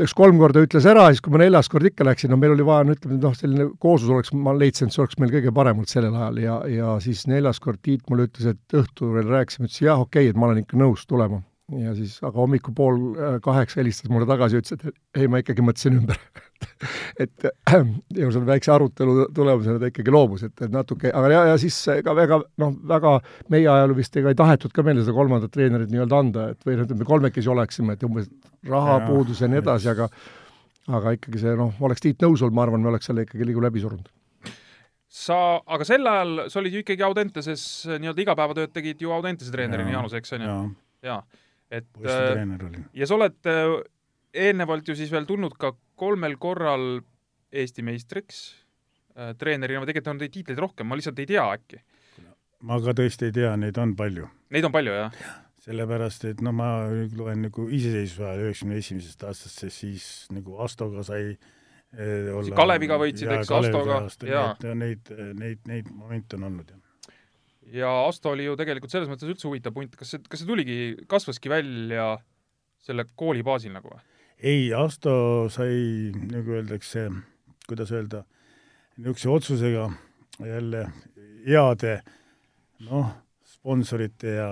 üks 0.02 0.14
kolm 0.18 0.40
korda 0.42 0.64
ütles 0.66 0.88
ära, 0.90 1.06
siis 1.12 1.22
kui 1.22 1.34
ma 1.34 1.44
neljas 1.44 1.70
kord 1.70 1.86
ikka 1.86 2.08
läksin, 2.08 2.32
no 2.34 2.40
meil 2.42 2.56
oli 2.56 2.66
vaja, 2.66 2.88
no 2.88 2.96
ütleme, 2.98 3.20
noh, 3.22 3.36
selline 3.38 3.68
kooslus 3.84 4.16
oleks, 4.16 4.34
ma 4.34 4.56
leidsin, 4.58 4.90
et 4.90 4.96
see 4.96 5.04
oleks 5.04 5.20
meil 5.22 5.34
kõige 5.36 5.54
parem 5.54 5.82
olnud 5.82 5.92
sellel 5.92 6.18
ajal 6.18 6.40
ja, 6.42 6.60
ja 6.74 6.94
siis 7.04 7.28
neljas 7.30 7.62
kord 7.64 7.82
Tiit 7.86 8.06
mulle 8.10 8.26
ütles, 8.30 8.56
et 8.56 8.78
õhtul 8.80 9.14
veel 9.20 9.30
rääkisime, 9.30 9.70
ütles 9.70 9.84
jah, 9.86 10.02
okei 10.02 10.26
okay,, 10.26 10.34
et 10.34 10.40
ma 10.40 10.50
olen 10.50 10.64
ikka 10.64 10.80
nõus 10.82 11.06
tulema 11.06 11.44
ja 11.72 11.94
siis, 11.96 12.18
aga 12.24 12.36
hommikul 12.36 12.74
pool 12.76 12.98
äh, 13.16 13.38
kaheksa 13.44 13.80
helistas 13.80 14.12
mulle 14.12 14.28
tagasi 14.28 14.58
ja 14.58 14.64
ütles, 14.64 14.76
et 14.76 15.22
ei, 15.22 15.30
ma 15.32 15.40
ikkagi 15.40 15.64
mõtlesin 15.64 16.02
ümber. 16.02 16.20
Et 17.20 17.44
ja 17.44 18.28
selle 18.32 18.46
väikse 18.48 18.72
arutelu 18.72 19.26
tulemusena 19.36 19.82
ta 19.82 19.90
ikkagi 19.90 20.12
loobus, 20.14 20.46
et, 20.48 20.54
et 20.64 20.72
natuke, 20.72 21.10
aga 21.12 21.32
ja, 21.32 21.42
ja 21.50 21.58
siis 21.60 21.76
ega 21.92 22.14
väga 22.16 22.38
noh, 22.64 22.72
väga 22.88 23.18
meie 23.52 23.68
ajal 23.68 23.92
vist 23.98 24.16
ega 24.20 24.32
ei 24.32 24.38
tahetud 24.40 24.72
ka 24.72 24.86
meile 24.88 25.04
seda 25.04 25.16
kolmandat 25.18 25.52
treenerit 25.52 25.92
nii-öelda 25.92 26.22
anda, 26.24 26.46
et 26.54 26.64
või 26.64 26.78
noh, 26.80 26.88
ütleme, 26.88 27.08
kolmekesi 27.10 27.52
oleksime, 27.52 27.98
et 27.98 28.08
umbes 28.08 28.32
rahapuudus 28.70 29.44
ja 29.44 29.52
nii 29.52 29.60
edasi, 29.60 29.92
aga 29.92 30.08
aga 30.88 31.16
ikkagi 31.18 31.44
see 31.44 31.60
noh, 31.60 31.76
oleks 31.84 32.08
Tiit 32.08 32.24
nõus 32.24 32.40
olnud, 32.40 32.56
ma 32.56 32.64
arvan, 32.64 32.84
me 32.84 32.94
oleks 32.94 33.12
selle 33.12 33.28
ikkagi 33.28 33.52
liigu 33.52 33.64
läbi 33.64 33.84
surunud. 33.84 34.08
Sa, 35.14 35.38
aga 35.68 35.86
sel 35.88 36.08
ajal 36.10 36.46
sa 36.48 36.64
olid 36.64 36.80
ju 36.80 36.88
ikkagi 36.88 37.04
Audenteses 37.06 37.68
nii-öelda 37.92 38.24
igapäevatööd 38.24 38.72
tegid 38.80 39.04
ju 39.04 39.12
Audentese 39.14 39.52
treenerina, 39.52 39.98
Jaanus, 39.98 40.16
eks 40.16 40.40
on 40.40 40.48
ju? 40.48 40.60
jaa 41.04 41.20
et 41.72 41.88
poistetreener 41.94 42.66
olin. 42.68 42.86
ja 42.94 43.08
sa 43.10 43.18
oled 43.18 43.50
äh, 43.50 43.78
eelnevalt 44.34 44.90
ju 44.90 44.98
siis 44.98 45.12
veel 45.14 45.28
tulnud 45.30 45.56
ka 45.60 45.74
kolmel 46.00 46.38
korral 46.42 47.02
Eesti 47.54 47.86
meistriks 47.86 48.44
äh, 49.14 49.34
treenerina, 49.38 49.86
tegelikult 49.86 50.16
on 50.16 50.22
neid 50.24 50.34
tiitleid 50.34 50.62
rohkem, 50.62 50.90
ma 50.90 50.98
lihtsalt 50.98 51.20
ei 51.22 51.30
tea 51.30 51.46
äkki. 51.54 51.82
ma 52.66 52.80
ka 52.82 52.96
tõesti 52.98 53.30
ei 53.30 53.36
tea, 53.36 53.56
neid 53.60 53.78
on 53.82 53.96
palju. 54.00 54.30
Neid 54.54 54.70
on 54.70 54.76
palju, 54.76 54.96
jah? 54.98 55.18
sellepärast, 55.64 56.26
et 56.28 56.42
no 56.44 56.52
ma 56.52 56.70
loen 56.92 57.46
nagu 57.46 57.70
iseseisvuse 57.72 58.26
ajal 58.28 58.48
üheksakümne 58.50 58.80
esimesest 58.82 59.22
aastast, 59.30 59.62
siis 59.72 60.08
nagu 60.36 60.58
Astoga 60.60 61.06
sai 61.08 61.30
eh, 61.32 62.32
olla 62.36 62.58
Kaleviga 62.58 62.98
võitsid, 63.00 63.32
eks, 63.38 63.52
Astoga, 63.62 64.02
jaa. 64.28 64.50
Neid, 64.74 65.14
neid, 65.14 65.14
neid, 65.40 65.62
neid 65.70 65.94
momente 65.94 66.36
on 66.36 66.50
olnud, 66.50 66.74
jah 66.74 66.83
ja 67.72 67.92
Asto 68.08 68.34
oli 68.34 68.48
ju 68.48 68.56
tegelikult 68.60 68.92
selles 68.94 69.10
mõttes 69.12 69.30
üldse 69.30 69.48
huvitav 69.48 69.76
punt, 69.76 69.96
kas 70.00 70.14
see, 70.14 70.24
kas 70.30 70.44
see 70.44 70.50
tuligi, 70.50 70.78
kasvaski 71.10 71.52
välja 71.52 72.14
selle 72.84 73.08
kooli 73.16 73.44
baasil 73.46 73.74
nagu 73.76 73.94
või? 73.94 74.02
ei, 74.44 74.72
Asto 74.76 75.48
sai, 75.54 76.12
nagu 76.32 76.58
öeldakse, 76.58 77.08
kuidas 77.68 77.94
öelda, 77.96 78.24
niisuguse 78.98 79.30
otsusega 79.32 79.88
jälle 80.44 80.88
heade 81.48 82.00
noh, 82.90 83.14
sponsorite 83.48 84.36
ja 84.36 84.50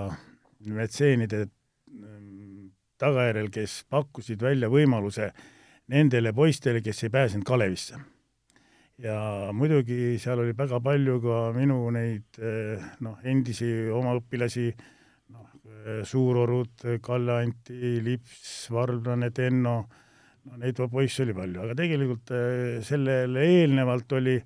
metseenide 0.72 1.46
mm, 1.46 2.72
tagajärjel, 3.02 3.52
kes 3.52 3.82
pakkusid 3.90 4.42
välja 4.42 4.70
võimaluse 4.72 5.32
nendele 5.92 6.32
poistele, 6.34 6.82
kes 6.86 7.04
ei 7.04 7.14
pääsenud 7.14 7.46
Kalevisse 7.48 8.00
ja 9.02 9.50
muidugi 9.54 10.18
seal 10.22 10.44
oli 10.44 10.54
väga 10.58 10.80
palju 10.84 11.18
ka 11.24 11.38
minu 11.56 11.80
neid 11.94 12.38
eh, 12.42 12.82
noh, 13.06 13.18
endisi 13.26 13.70
oma 13.94 14.14
õpilasi, 14.20 14.68
noh, 15.34 15.48
eh, 15.66 16.02
Suurorud, 16.08 16.86
Kalle 17.04 17.40
Anti, 17.42 17.98
Lips, 18.06 18.70
Varblane, 18.74 19.32
Tenno, 19.34 19.76
no 20.46 20.62
neid 20.62 20.82
poisse 20.92 21.26
oli 21.26 21.36
palju, 21.38 21.64
aga 21.66 21.78
tegelikult 21.82 22.34
eh, 22.38 22.82
sellele 22.86 23.46
eelnevalt 23.56 24.18
oli 24.20 24.38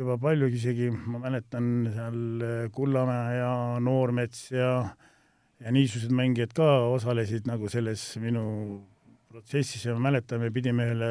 juba 0.00 0.16
palju 0.22 0.48
isegi, 0.48 0.88
ma 0.90 1.20
mäletan 1.26 1.70
seal 1.92 2.70
Kullamäe 2.72 3.36
ja 3.36 3.52
Noormets 3.84 4.48
ja 4.54 4.72
ja 5.60 5.68
niisugused 5.76 6.14
mängijad 6.16 6.54
ka 6.56 6.66
osalesid 6.88 7.44
nagu 7.44 7.68
selles 7.68 8.14
minu 8.16 8.80
protsessis 9.28 9.84
ja 9.84 9.92
ma 9.92 10.06
mäletan, 10.08 10.40
me 10.40 10.48
pidime 10.48 10.86
ühele 10.88 11.10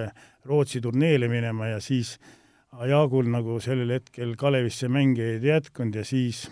Rootsi 0.49 0.81
turneele 0.81 1.29
minema 1.29 1.67
ja 1.69 1.77
siis 1.83 2.15
äh, 2.17 2.38
Jaagul 2.69 3.29
nagu 3.33 3.57
sellel 3.63 3.95
hetkel 3.97 4.35
Kalevisse 4.39 4.89
mänge 4.91 5.25
ei 5.33 5.39
jätkunud 5.41 5.95
ja 5.97 6.03
siis 6.05 6.43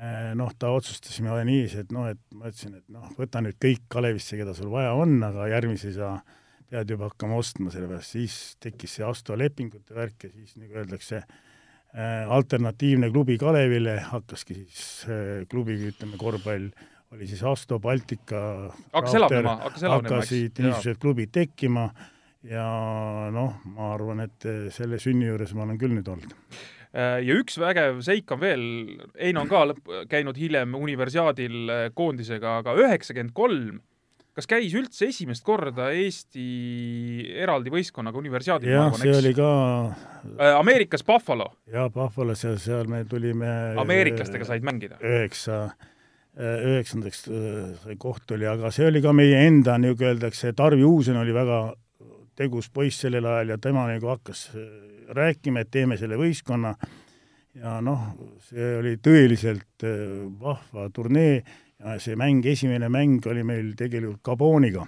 eh, 0.00 0.32
noh, 0.38 0.52
ta 0.58 0.72
otsustasime 0.74 1.34
niiviisi, 1.44 1.82
et 1.84 1.92
noh, 1.92 2.08
et 2.08 2.20
ma 2.32 2.48
ütlesin, 2.48 2.78
et 2.80 2.86
noh, 2.92 3.10
võta 3.18 3.42
nüüd 3.44 3.58
kõik 3.60 3.84
Kalevisse, 3.92 4.38
keda 4.40 4.54
sul 4.56 4.72
vaja 4.72 4.94
on, 4.96 5.18
aga 5.26 5.50
järgmisi 5.52 5.92
sa 5.96 6.16
pead 6.70 6.94
juba 6.94 7.10
hakkama 7.10 7.36
ostma, 7.38 7.70
sellepärast 7.70 8.16
siis 8.16 8.38
tekkis 8.64 8.96
see 8.96 9.04
Asto 9.06 9.36
lepingute 9.36 9.94
värk 9.94 10.24
ja 10.26 10.32
siis 10.32 10.56
nagu 10.56 10.80
öeldakse, 10.80 11.20
eh, 11.20 12.32
alternatiivne 12.38 13.12
klubi 13.12 13.36
Kalevile 13.38 13.98
hakkaski 14.08 14.56
siis 14.62 14.88
eh, 15.12 15.44
klubi, 15.52 15.76
ütleme, 15.92 16.16
korvpall 16.18 16.72
oli 17.14 17.28
siis 17.28 17.44
Asto, 17.46 17.78
Baltika, 17.78 18.40
hakkas 18.96 19.20
elavnema, 19.20 19.58
hakkas 19.68 19.84
elavnema, 19.84 20.16
eks? 20.24 20.32
hakkasid 20.32 20.64
niisugused 20.64 21.04
klubid 21.04 21.36
tekkima 21.36 21.90
ja 22.48 22.68
noh, 23.32 23.58
ma 23.72 23.92
arvan, 23.94 24.24
et 24.26 24.48
selle 24.74 25.00
sünni 25.02 25.30
juures 25.30 25.54
ma 25.56 25.64
olen 25.64 25.80
küll 25.80 25.96
nüüd 25.96 26.08
olnud. 26.12 26.34
Äh, 26.94 27.18
ja 27.26 27.34
üks 27.40 27.56
vägev 27.58 27.98
seik 28.06 28.30
on 28.30 28.38
veel, 28.38 28.62
Heino 29.18 29.42
on 29.42 29.50
ka 29.50 29.64
käinud 30.10 30.38
hiljem 30.38 30.76
universiaadil 30.78 31.72
äh, 31.72 31.88
koondisega, 31.96 32.60
aga 32.60 32.76
üheksakümmend 32.78 33.34
kolm, 33.34 33.80
kas 34.34 34.46
käis 34.50 34.76
üldse 34.78 35.08
esimest 35.10 35.42
korda 35.46 35.88
Eesti 35.94 36.44
eraldi 37.42 37.72
võistkonnaga 37.74 38.20
universiaadil? 38.22 38.70
jah, 38.76 38.94
see 39.00 39.16
oli 39.16 39.34
ka 39.34 39.48
äh, 39.90 40.52
Ameerikas 40.52 41.02
Buffalo. 41.06 41.50
jaa, 41.66 41.88
Buffalos 41.90 42.46
ja 42.46 42.54
seal 42.62 42.86
me 42.90 43.02
tulime 43.10 43.50
ameeriklastega 43.82 44.46
said 44.46 44.66
mängida? 44.66 45.00
üheksa 45.02 45.64
üheksandaks 46.34 47.28
sai 47.82 47.94
koht 47.98 48.32
oli, 48.34 48.46
aga 48.50 48.70
see 48.74 48.86
oli 48.90 49.02
ka 49.02 49.12
meie 49.14 49.44
enda, 49.46 49.76
nagu 49.78 50.02
öeldakse, 50.02 50.50
Tarvi 50.58 50.82
Uusen 50.82 51.18
oli 51.18 51.34
väga 51.34 51.60
tegus 52.36 52.70
poiss 52.74 53.04
sellel 53.04 53.26
ajal 53.30 53.54
ja 53.54 53.58
tema 53.62 53.86
nagu 53.90 54.10
hakkas 54.10 54.48
äh, 54.54 54.66
rääkima, 55.14 55.64
et 55.64 55.70
teeme 55.74 55.98
selle 56.00 56.18
võistkonna 56.20 56.74
ja 57.60 57.78
noh, 57.84 58.08
see 58.48 58.72
oli 58.80 58.96
tõeliselt 59.02 59.86
äh, 59.86 60.26
vahva 60.40 60.88
turnee 60.94 61.38
ja 61.78 61.96
see 62.02 62.18
mäng, 62.18 62.44
esimene 62.46 62.90
mäng 62.92 63.24
oli 63.30 63.44
meil 63.46 63.72
tegelikult 63.78 64.22
Gaboniga. 64.24 64.86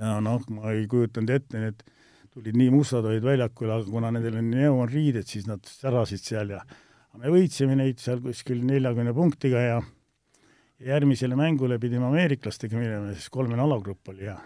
ja 0.00 0.18
noh, 0.24 0.42
ma 0.50 0.74
ei 0.74 0.86
kujutanud 0.90 1.30
ette, 1.30 1.62
need 1.62 1.82
tulid 2.30 2.56
nii 2.58 2.70
mustad 2.74 3.06
olid 3.06 3.24
väljakul, 3.24 3.70
aga 3.74 3.86
kuna 3.90 4.10
nendel 4.14 4.38
on 4.38 4.50
neoonriided, 4.52 5.26
siis 5.26 5.48
nad 5.50 5.64
särasid 5.66 6.22
seal 6.22 6.54
ja 6.54 6.60
me 7.18 7.30
võitsime 7.32 7.74
neid 7.78 7.98
seal 8.02 8.20
kuskil 8.22 8.62
neljakümne 8.66 9.14
punktiga 9.14 9.62
ja 9.64 9.80
järgmisele 10.80 11.36
mängule 11.36 11.78
pidime 11.82 12.08
ameeriklastega 12.08 12.78
minema, 12.78 13.12
siis 13.14 13.28
kolmene 13.32 13.62
alagrupp 13.66 14.12
oli 14.12 14.28
ja 14.28 14.38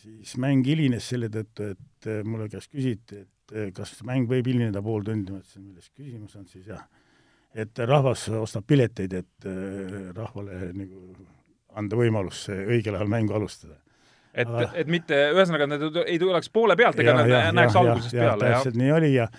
siis 0.00 0.36
mäng 0.40 0.64
hilines 0.66 1.08
selle 1.12 1.28
tõttu, 1.32 1.70
et 1.74 2.08
äh, 2.08 2.22
mulle 2.26 2.48
käest 2.52 2.72
küsiti, 2.72 3.24
et 3.24 3.54
äh, 3.54 3.68
kas 3.76 3.98
mäng 4.06 4.30
võib 4.30 4.48
hilineda 4.50 4.82
pool 4.84 5.04
tundi, 5.06 5.34
ma 5.34 5.42
ütlesin, 5.42 5.66
milles 5.66 5.90
küsimus 5.92 6.38
on 6.38 6.48
siis 6.50 6.70
jah, 6.70 6.82
et 7.54 7.82
rahvas 7.90 8.28
ostab 8.40 8.66
pileteid, 8.70 9.14
et 9.20 9.50
äh, 9.50 10.10
rahvale 10.16 10.72
nagu 10.76 11.04
anda 11.80 11.98
võimalus 11.98 12.46
õigel 12.50 12.98
ajal 12.98 13.12
mängu 13.12 13.36
alustada. 13.38 13.78
et 14.32 14.48
Aga..., 14.48 14.72
et 14.78 14.90
mitte, 14.90 15.20
ühesõnaga, 15.34 15.68
nad 15.70 16.02
ei 16.06 16.18
tuleks 16.18 16.50
poole 16.54 16.76
pealt, 16.78 16.98
ega 17.02 17.14
nad 17.20 17.30
näeks 17.54 17.76
ja, 17.76 17.84
algusest 17.84 18.16
ja, 18.16 18.26
peale, 18.26 18.50
jah? 18.50 18.58
täpselt 18.60 18.80
nii 18.80 18.92
oli 18.96 19.14
ja 19.14 19.30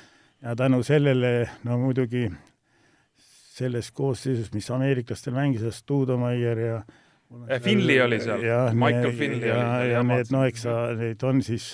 ja 0.42 0.56
tänu 0.58 0.80
sellele, 0.82 1.46
no 1.68 1.76
muidugi 1.78 2.26
selles 3.52 3.92
koosseisus, 3.94 4.48
mis 4.56 4.72
ameeriklastel 4.74 5.36
mängis, 5.36 5.68
Stuudomaier 5.78 6.58
ja 6.58 6.78
äh, 6.80 7.01
Finley 7.62 8.02
oli 8.04 8.20
seal, 8.22 8.44
Michael 8.76 9.16
Finley 9.16 9.50
ja, 9.50 9.64
oli. 9.80 9.90
ja 9.94 10.04
need, 10.06 10.30
no 10.34 10.44
eks 10.48 10.66
sa, 10.68 10.76
neid 10.98 11.24
on 11.28 11.42
siis, 11.46 11.74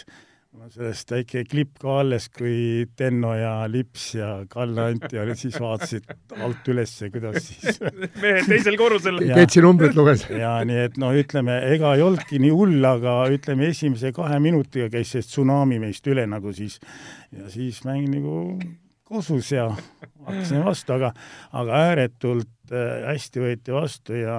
mul 0.53 0.67
on 0.67 0.71
sellest 0.73 1.11
väike 1.13 1.43
klipp 1.49 1.81
ka 1.81 1.99
alles, 2.03 2.27
kui 2.33 2.85
Tenno 2.97 3.33
ja 3.37 3.53
Lips 3.71 4.07
ja 4.17 4.29
Kalle 4.49 4.87
Anti 4.91 5.19
olid, 5.21 5.39
siis 5.39 5.57
vaatasid 5.61 6.07
alt 6.37 6.71
üles, 6.73 6.95
kuidas 7.13 7.49
siis 7.49 7.81
mehed 8.23 8.49
teisel 8.49 8.77
korrusel. 8.79 9.21
Ketsi 9.33 9.63
numbrit 9.65 9.97
luges. 9.97 10.27
ja 10.43 10.55
nii 10.67 10.81
et 10.87 10.97
no 11.01 11.11
ütleme, 11.17 11.59
ega 11.73 11.95
ei 11.97 12.05
olnudki 12.05 12.41
nii 12.43 12.53
hull, 12.53 12.79
aga 12.89 13.19
ütleme, 13.33 13.71
esimese 13.73 14.13
kahe 14.15 14.41
minutiga 14.43 14.91
käis 14.93 15.15
see 15.15 15.25
tsunami 15.25 15.81
meist 15.83 16.09
üle 16.11 16.27
nagu 16.29 16.53
siis 16.55 16.79
ja 17.33 17.49
siis 17.53 17.81
mäng 17.87 18.09
nagu 18.13 18.43
kosus 19.07 19.51
ja 19.51 19.67
hakkasime 19.71 20.63
vastu, 20.65 20.95
aga, 20.97 21.11
aga 21.55 21.81
ääretult 21.87 22.73
äh, 22.73 23.07
hästi 23.07 23.43
võeti 23.43 23.75
vastu 23.75 24.17
ja 24.19 24.37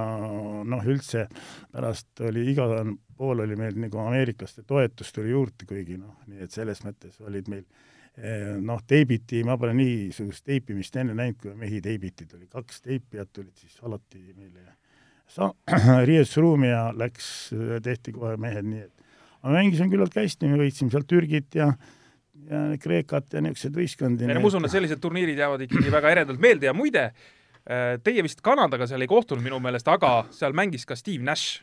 noh, 0.69 0.89
üldse 0.89 1.27
pärast 1.73 2.25
oli 2.29 2.45
igal 2.53 2.75
pool 3.19 3.43
oli 3.45 3.57
meil 3.59 3.79
nagu 3.81 4.01
ameeriklaste 4.05 4.65
toetus 4.69 5.13
tuli 5.15 5.33
juurde, 5.33 5.67
kuigi 5.69 5.99
noh, 5.99 6.19
nii 6.29 6.45
et 6.45 6.55
selles 6.55 6.83
mõttes 6.85 7.17
olid 7.25 7.49
meil 7.51 7.65
äh, 7.65 8.59
noh, 8.61 8.83
teibiti, 8.87 9.43
ma 9.47 9.59
pole 9.61 9.75
niisugust 9.79 10.45
teipimist 10.47 10.97
enne 11.01 11.17
näinud, 11.19 11.41
kui 11.43 11.57
mehi 11.59 11.81
teibiti, 11.85 12.29
tuli 12.29 12.51
kaks 12.53 12.85
teipijat 12.85 13.33
tulid 13.33 13.57
siis 13.57 13.81
alati 13.83 14.23
meile 14.37 14.69
sa-, 15.29 15.55
riietusruumi 16.09 16.73
ja 16.73 16.89
läks, 16.97 17.51
tehti 17.85 18.15
kohe 18.17 18.37
mehed 18.41 18.69
nii, 18.69 18.87
et 18.89 19.07
aga 19.43 19.55
mängisime 19.55 19.93
küllaltki 19.93 20.25
hästi, 20.25 20.51
me 20.51 20.61
võitsime 20.61 20.93
sealt 20.93 21.09
Türgit 21.11 21.57
ja 21.59 21.73
ja 22.49 22.63
Kreekat 22.81 23.35
ja 23.37 23.43
niisuguseid 23.45 23.77
võistkondi. 23.77 24.29
ma 24.29 24.47
usun, 24.47 24.67
et 24.67 24.75
sellised 24.75 25.01
turniirid 25.03 25.39
jäävad 25.39 25.65
ikkagi 25.67 25.93
väga 25.93 26.13
eredalt 26.17 26.41
meelde 26.43 26.69
ja 26.69 26.75
muide, 26.77 27.09
äh, 27.69 27.97
teie 28.05 28.25
vist 28.25 28.43
Kanadaga 28.45 28.89
seal 28.89 29.05
ei 29.05 29.11
kohtunud 29.11 29.45
minu 29.45 29.61
meelest, 29.63 29.89
aga 29.89 30.13
seal 30.35 30.57
mängis 30.57 30.87
ka 30.89 30.97
Steve 30.99 31.25
Nash 31.25 31.61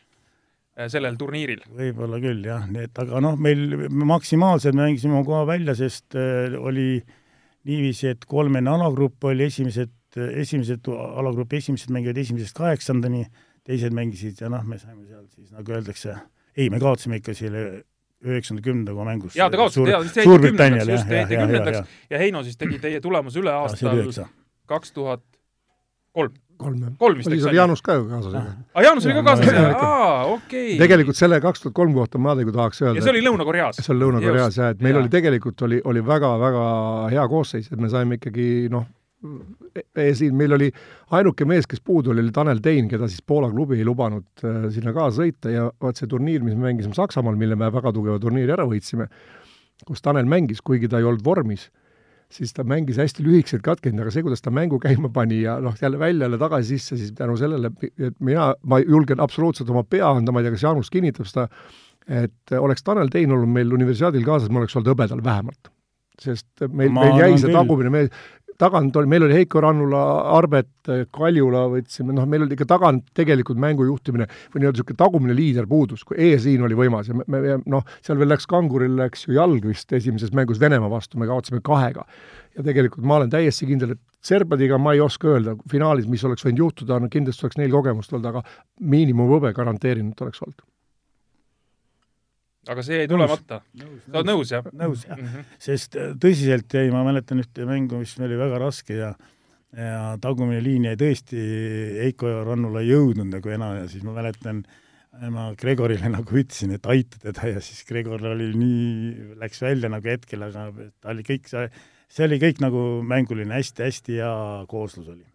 äh, 0.76 0.86
sellel 0.92 1.18
turniiril. 1.20 1.64
võib-olla 1.80 2.20
küll 2.22 2.46
jah, 2.46 2.68
nii 2.70 2.88
et 2.88 3.02
aga 3.02 3.22
noh, 3.24 3.38
meil 3.40 3.88
maksimaalselt 3.88 4.78
mängisime 4.78 5.18
oma 5.18 5.26
koha 5.28 5.46
välja, 5.48 5.76
sest 5.78 6.18
äh, 6.18 6.54
oli 6.60 7.00
niiviisi, 7.66 8.12
et 8.14 8.28
kolmene 8.30 8.70
alagrupp 8.70 9.26
oli 9.26 9.48
esimesed, 9.50 9.92
esimesed 10.16 10.86
alagrupi 10.86 11.58
esimesed 11.58 11.90
mängivad 11.92 12.22
esimesest 12.22 12.56
kaheksandani, 12.56 13.26
teised 13.66 13.94
mängisid 13.96 14.38
ja 14.40 14.50
noh, 14.52 14.62
me 14.62 14.78
saime 14.78 15.02
seal 15.08 15.26
siis 15.34 15.50
nagu 15.50 15.74
öeldakse, 15.74 16.14
ei, 16.54 16.70
me 16.70 16.78
kaotasime 16.80 17.18
ikka 17.18 17.34
selle 17.34 17.66
üheksakümne 18.26 18.64
kümnendaga 18.64 19.06
mängus. 19.06 19.36
jaa, 19.38 19.50
te 19.50 19.60
kaotasite, 19.60 19.90
jaa, 19.90 20.02
siis 20.06 20.18
jäite 20.20 20.48
kümnendaks, 20.48 20.90
just, 20.90 21.14
jäite 21.18 21.38
kümnendaks 21.40 21.96
ja 22.10 22.20
Heino 22.22 22.42
siis 22.46 22.58
tegi 22.60 22.80
teie 22.82 23.00
tulemuse 23.04 23.40
üle 23.42 23.54
aastal 23.54 24.02
kaks 24.66 24.92
tuhat 24.92 25.22
kolm. 26.16 26.34
kolm, 26.56 26.82
jah. 26.82 26.92
kolm 26.98 27.20
vist, 27.20 27.30
eks 27.32 27.46
ole. 27.46 27.54
Jaanus 27.56 27.82
ka 27.84 27.96
ju 27.98 28.06
kaasas. 28.10 28.34
aa, 28.34 28.52
ah, 28.74 28.84
Jaanus 28.84 29.06
oli 29.06 29.16
ka 29.18 29.24
kaasas, 29.26 29.58
aa, 29.76 30.20
okei 30.34 30.76
tegelikult 30.80 31.18
selle 31.18 31.40
kaks 31.44 31.64
tuhat 31.64 31.76
kolm 31.76 31.94
kohta 31.96 32.20
ma 32.22 32.34
nagu 32.38 32.54
tahaks 32.54 32.82
öelda. 32.82 32.98
ja 33.00 33.06
see 33.06 33.14
oli 33.14 33.24
Lõuna-Koreas? 33.26 33.80
see 33.82 33.94
oli 33.94 34.04
Lõuna-Koreas 34.04 34.60
jah, 34.60 34.74
et 34.74 34.84
meil 34.84 34.96
ja. 34.96 35.02
oli 35.04 35.12
tegelikult 35.12 35.66
oli, 35.68 35.80
oli 35.92 36.04
väga-väga 36.06 36.66
hea 37.14 37.26
koosseis, 37.32 37.68
et 37.72 37.82
me 37.82 37.92
saime 37.92 38.20
ikkagi 38.20 38.48
noh, 38.72 38.88
eesliin, 39.96 40.34
meil 40.36 40.52
oli 40.56 40.68
ainuke 41.16 41.46
mees, 41.48 41.66
kes 41.68 41.80
puudu 41.84 42.12
oli, 42.12 42.22
oli 42.24 42.34
Tanel 42.34 42.60
Tein, 42.64 42.88
keda 42.90 43.08
siis 43.10 43.24
Poola 43.26 43.48
klubi 43.52 43.78
ei 43.80 43.86
lubanud 43.86 44.44
äh, 44.44 44.68
sinna 44.74 44.92
kaasa 44.96 45.22
sõita 45.22 45.52
ja 45.52 45.66
vaat 45.82 46.00
see 46.00 46.10
turniir, 46.10 46.44
mis 46.44 46.56
me 46.56 46.68
mängisime 46.68 46.96
Saksamaal, 46.96 47.38
mille 47.40 47.56
me 47.58 47.70
väga 47.72 47.92
tugeva 47.96 48.20
turniiri 48.22 48.54
ära 48.56 48.66
võitsime, 48.68 49.08
kus 49.88 50.04
Tanel 50.04 50.28
mängis, 50.28 50.62
kuigi 50.64 50.90
ta 50.92 51.00
ei 51.00 51.08
olnud 51.08 51.24
vormis, 51.24 51.68
siis 52.32 52.52
ta 52.56 52.64
mängis 52.66 52.98
hästi 53.00 53.24
lühikeselt 53.24 53.64
katkenud, 53.64 54.02
aga 54.04 54.12
see, 54.14 54.24
kuidas 54.26 54.44
ta 54.44 54.52
mängu 54.54 54.80
käima 54.84 55.10
pani 55.14 55.40
ja 55.44 55.56
noh, 55.64 55.76
jälle 55.80 56.00
välja, 56.02 56.26
jälle 56.26 56.40
tagasi 56.42 56.76
sisse, 56.76 57.00
siis 57.00 57.14
tänu 57.16 57.38
sellele, 57.40 57.72
et 57.96 58.20
mina, 58.20 58.52
ma 58.68 58.82
julgen 58.84 59.22
absoluutselt 59.24 59.70
oma 59.72 59.86
pea 59.88 60.10
anda, 60.12 60.34
ma 60.34 60.42
ei 60.42 60.48
tea, 60.48 60.58
kas 60.58 60.66
Jaanus 60.68 60.92
kinnitab 60.92 61.30
seda, 61.30 61.48
et 62.06 62.58
oleks 62.58 62.84
Tanel 62.86 63.08
Tein 63.10 63.32
olnud 63.32 63.50
meil 63.50 63.72
universiaadil 63.74 64.26
kaasas, 64.26 64.52
ma 64.52 64.62
oleks 64.62 64.76
olnud 64.76 64.92
hõbedal 64.92 65.24
vähemalt. 65.24 65.72
Sest 66.22 66.62
meil, 66.72 66.92
meil 66.96 67.18
jäi 67.18 67.34
see 67.42 67.52
tagumine 67.52 67.90
mees, 67.92 68.12
tagant 68.58 68.96
oli, 68.96 69.08
meil 69.10 69.26
oli 69.26 69.36
Heiko 69.36 69.60
Rannula, 69.62 70.02
Arbet, 70.36 70.70
Kaljula 71.14 71.66
võtsime, 71.72 72.14
noh, 72.16 72.26
meil 72.30 72.46
oli 72.46 72.56
ikka 72.56 72.68
tagant 72.76 73.06
tegelikult 73.16 73.60
mängu 73.62 73.86
juhtimine 73.88 74.26
või 74.26 74.62
nii-öelda 74.62 74.80
niisugune 74.80 75.00
tagumine 75.02 75.36
liider 75.36 75.68
puudus, 75.70 76.04
kui 76.06 76.18
eesliin 76.28 76.64
oli 76.66 76.78
võimas 76.78 77.10
ja 77.10 77.16
me, 77.18 77.26
me 77.32 77.56
noh, 77.64 77.86
seal 78.06 78.20
veel 78.20 78.32
läks 78.34 78.48
Kanguril 78.50 78.96
läks 78.98 79.26
ju 79.26 79.36
jalg 79.36 79.66
vist 79.68 79.92
esimeses 79.96 80.34
mängus 80.36 80.60
Venemaa 80.62 80.90
vastu, 80.92 81.20
me 81.20 81.28
kaotasime 81.30 81.62
kahega. 81.64 82.06
ja 82.56 82.64
tegelikult 82.64 83.04
ma 83.04 83.20
olen 83.20 83.32
täiesti 83.32 83.68
kindel, 83.68 83.96
et 83.96 84.04
Serbadiga 84.26 84.78
ma 84.82 84.96
ei 84.96 85.00
oska 85.00 85.28
öelda, 85.34 85.54
finaalis, 85.70 86.08
mis 86.10 86.24
oleks 86.26 86.46
võinud 86.46 86.64
juhtuda, 86.64 86.98
no 87.00 87.10
kindlasti 87.12 87.46
oleks 87.46 87.60
neil 87.60 87.74
kogemust 87.74 88.14
olnud, 88.14 88.30
aga 88.32 88.42
miinimumhõbe 88.80 89.52
garanteerinud 89.54 90.24
oleks 90.26 90.42
olnud 90.42 90.64
aga 92.72 92.84
see 92.86 93.00
jäi 93.02 93.08
tulemata. 93.10 93.60
sa 93.78 94.18
oled 94.18 94.28
nõus, 94.30 94.52
jah? 94.52 94.66
nõus, 94.72 95.06
jah 95.06 95.16
mm. 95.18 95.32
-hmm. 95.32 95.56
sest 95.68 95.96
äh, 95.96 96.12
tõsiselt 96.22 96.78
jäi, 96.78 96.90
ma 96.94 97.04
mäletan 97.06 97.42
ühte 97.42 97.66
mängu, 97.68 98.00
mis 98.02 98.16
meil 98.18 98.32
oli 98.32 98.44
väga 98.46 98.62
raske 98.66 99.00
ja 99.00 99.14
ja 99.76 100.16
tagumine 100.22 100.62
liin 100.64 100.86
jäi 100.88 100.96
tõesti 100.96 101.42
Heiko 102.00 102.30
Rannula 102.46 102.80
ei 102.84 102.92
jõudnud 102.94 103.28
nagu 103.34 103.52
enam 103.52 103.74
ja 103.80 103.86
siis 103.90 104.04
ma 104.06 104.14
mäletan, 104.16 104.62
ma 105.32 105.50
Gregorile 105.58 106.10
nagu 106.16 106.38
ütlesin, 106.40 106.74
et 106.76 106.86
aita 106.90 107.20
teda 107.22 107.50
ja 107.56 107.62
siis 107.64 107.84
Gregor 107.88 108.24
oli 108.32 108.52
nii, 108.56 109.36
läks 109.42 109.62
välja 109.64 109.90
nagu 109.92 110.12
hetkel, 110.12 110.46
aga 110.48 110.68
ta 111.00 111.12
oli 111.12 111.26
kõik, 111.26 111.50
see, 111.50 112.24
oli 112.24 112.40
kõik 112.42 112.62
nagu 112.64 112.84
mänguline 113.06 113.58
hästi-hästi 113.58 114.20
hea 114.20 114.36
kooslus 114.70 115.10
oli. 115.12 115.26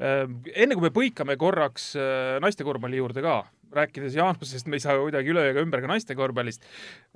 Äh, 0.00 0.24
enne 0.54 0.76
kui 0.76 0.84
me 0.84 0.92
põikame 0.94 1.36
korraks 1.40 1.92
äh, 1.98 2.36
naiste 2.42 2.66
korvpalli 2.66 2.98
juurde 3.00 3.22
ka, 3.24 3.42
rääkides 3.74 4.16
Jaanusest, 4.18 4.68
me 4.70 4.78
ei 4.78 4.84
saa 4.84 4.96
kuidagi 5.00 5.34
üle 5.34 5.48
ega 5.50 5.64
ümber 5.64 5.82
ka 5.84 5.90
naiste 5.90 6.16
korvpallist. 6.18 6.66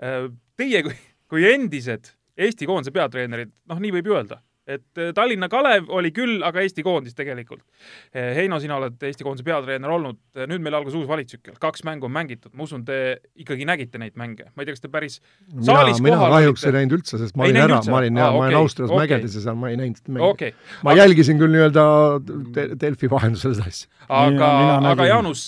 Äh, 0.02 0.28
teie 0.58 0.84
kui, 0.86 0.96
kui 1.30 1.46
endised 1.48 2.14
Eesti 2.38 2.68
koondise 2.70 2.94
peatreenerid, 2.94 3.50
noh, 3.66 3.80
nii 3.82 3.96
võib 3.96 4.12
ju 4.12 4.14
öelda 4.14 4.42
et 4.68 5.00
äh, 5.00 5.12
Tallinna 5.16 5.48
Kalev 5.48 5.88
oli 5.96 6.10
küll, 6.14 6.42
aga 6.44 6.60
Eesti 6.60 6.84
koondis 6.84 7.16
tegelikult. 7.16 7.62
Äh, 8.12 8.34
Heino, 8.36 8.58
sina 8.60 8.76
oled 8.76 9.00
Eesti 9.08 9.24
koondise 9.24 9.46
peatreener 9.46 9.92
olnud, 9.94 10.18
äh, 10.36 10.44
nüüd 10.50 10.62
meil 10.64 10.76
algas 10.76 10.96
uus 10.98 11.06
valitsustsükkel, 11.08 11.56
kaks 11.62 11.84
mängu 11.88 12.08
on 12.08 12.12
mängitud, 12.14 12.52
ma 12.52 12.66
usun, 12.66 12.84
te 12.88 13.18
ikkagi 13.40 13.64
nägite 13.68 14.00
neid 14.02 14.18
mänge, 14.20 14.50
ma 14.52 14.62
ei 14.64 14.68
tea, 14.68 14.76
kas 14.76 14.84
te 14.84 14.90
päris 14.92 15.18
saalis 15.64 16.02
mina, 16.04 16.18
mina 16.18 16.32
kahjuks 16.34 16.66
ei 16.68 16.74
näinud 16.76 16.98
üldse, 16.98 17.20
sest 17.22 17.38
ma 17.38 17.46
ei 17.46 17.54
olin 17.54 17.62
ära, 17.64 17.78
ma 17.88 18.00
olin 18.02 18.18
ah, 18.18 18.24
jah, 18.26 18.34
ma 18.36 18.42
olin 18.44 18.58
Austrias 18.60 18.92
okay. 18.92 19.04
mägedes 19.04 19.38
ja 19.38 19.44
seal 19.46 19.60
ma 19.60 19.70
ei 19.72 19.78
näinud 19.80 20.10
mänge 20.12 20.26
okay.. 20.28 20.56
ma 20.82 20.92
aga... 20.92 21.06
jälgisin 21.06 21.40
küll 21.40 21.54
nii-öelda 21.54 21.86
Delfi 22.82 23.10
vahendusel 23.12 23.56
seda 23.56 23.70
asja. 23.72 23.88
aga, 24.08 24.50
aga 24.92 25.08
Jaanus, 25.08 25.46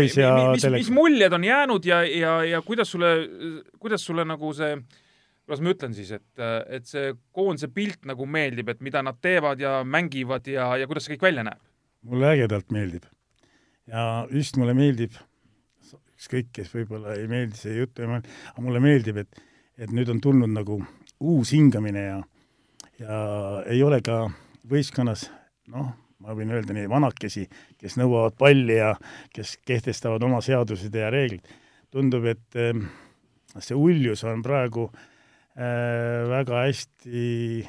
mis, 0.00 0.70
mis 0.78 0.94
muljed 0.94 1.36
on 1.36 1.44
jäänud 1.44 1.90
ja, 1.90 2.00
ja, 2.08 2.38
ja 2.48 2.62
kuidas 2.64 2.96
sulle, 2.96 3.12
kuidas 3.76 4.08
sulle 4.08 4.24
nagu 4.28 4.54
see 4.56 4.72
kuidas 5.48 5.62
ma 5.64 5.72
ütlen 5.72 5.94
siis, 5.96 6.10
et, 6.12 6.40
et 6.68 6.84
see 6.84 7.14
koondise 7.32 7.70
pilt 7.72 8.04
nagu 8.08 8.26
meeldib, 8.28 8.68
et 8.68 8.82
mida 8.84 9.00
nad 9.00 9.16
teevad 9.24 9.62
ja 9.62 9.78
mängivad 9.80 10.44
ja, 10.52 10.74
ja 10.76 10.88
kuidas 10.90 11.08
see 11.08 11.16
kõik 11.16 11.24
välja 11.30 11.46
näeb? 11.48 11.62
mulle 12.08 12.28
ägedalt 12.34 12.68
meeldib. 12.70 13.06
ja 13.88 14.02
just 14.28 14.60
mulle 14.60 14.74
meeldib, 14.76 15.16
ükskõik, 16.18 16.52
kes 16.52 16.68
võib-olla 16.74 17.16
ei 17.16 17.24
meeldi 17.32 17.56
see 17.56 17.78
jutt, 17.78 17.96
aga 18.04 18.20
mulle 18.60 18.84
meeldib, 18.84 19.22
et, 19.24 19.40
et 19.80 19.94
nüüd 19.94 20.12
on 20.12 20.20
tulnud 20.20 20.52
nagu 20.52 20.82
uus 21.18 21.56
hingamine 21.56 22.04
ja, 22.04 22.20
ja 23.00 23.18
ei 23.72 23.80
ole 23.82 24.02
ka 24.04 24.26
võistkonnas 24.68 25.30
noh, 25.72 25.94
ma 26.20 26.36
võin 26.36 26.52
öelda 26.52 26.76
nii, 26.76 26.92
vanakesi, 26.92 27.48
kes 27.80 27.96
nõuavad 27.96 28.36
palli 28.36 28.82
ja 28.82 28.92
kes 29.32 29.56
kehtestavad 29.64 30.28
oma 30.28 30.44
seadused 30.44 30.92
ja 30.92 31.08
reeglid. 31.14 31.54
tundub, 31.88 32.28
et 32.28 32.58
äh, 32.60 32.76
see 33.64 33.74
uljus 33.74 34.28
on 34.28 34.44
praegu 34.44 34.90
Äh, 34.92 35.14
väga 35.58 36.60
hästi 36.62 37.64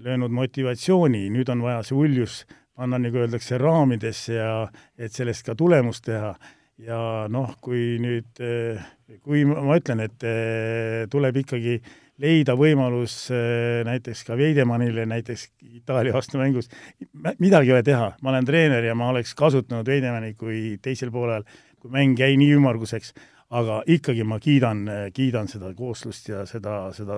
löönud 0.00 0.32
motivatsiooni, 0.32 1.26
nüüd 1.34 1.50
on 1.52 1.60
vaja 1.60 1.82
see 1.84 1.96
uljus 1.98 2.42
panna, 2.78 3.00
nagu 3.02 3.22
öeldakse, 3.22 3.58
raamidesse 3.60 4.38
ja 4.38 4.52
et 4.98 5.14
sellest 5.14 5.46
ka 5.46 5.56
tulemust 5.58 6.06
teha. 6.06 6.36
ja 6.78 7.26
noh, 7.26 7.56
kui 7.58 7.96
nüüd, 7.98 8.38
äh, 8.38 8.84
kui 9.26 9.40
ma 9.48 9.74
ütlen, 9.80 9.98
et 10.04 10.22
äh, 10.22 11.08
tuleb 11.10 11.40
ikkagi 11.40 11.80
leida 12.22 12.54
võimalus 12.58 13.16
näiteks 13.86 14.22
ka 14.26 14.36
Veidemannile 14.38 15.04
näiteks 15.06 15.48
Itaalia 15.80 16.14
vastu 16.14 16.38
mängus, 16.38 16.70
midagi 17.38 17.70
ei 17.70 17.74
ole 17.76 17.82
teha, 17.86 18.12
ma 18.22 18.30
olen 18.30 18.46
treener 18.46 18.86
ja 18.86 18.94
ma 18.98 19.10
oleks 19.12 19.34
kasutanud 19.38 19.86
Veidemanni, 19.86 20.36
kui 20.38 20.78
teisel 20.82 21.10
poolel, 21.14 21.46
kui 21.78 21.90
mäng 21.94 22.18
jäi 22.18 22.34
nii 22.38 22.56
ümmarguseks, 22.58 23.12
aga 23.50 23.82
ikkagi 23.86 24.24
ma 24.28 24.38
kiidan, 24.42 24.84
kiidan 25.14 25.48
seda 25.48 25.72
kooslust 25.74 26.28
ja 26.28 26.44
seda, 26.46 26.88
seda 26.96 27.16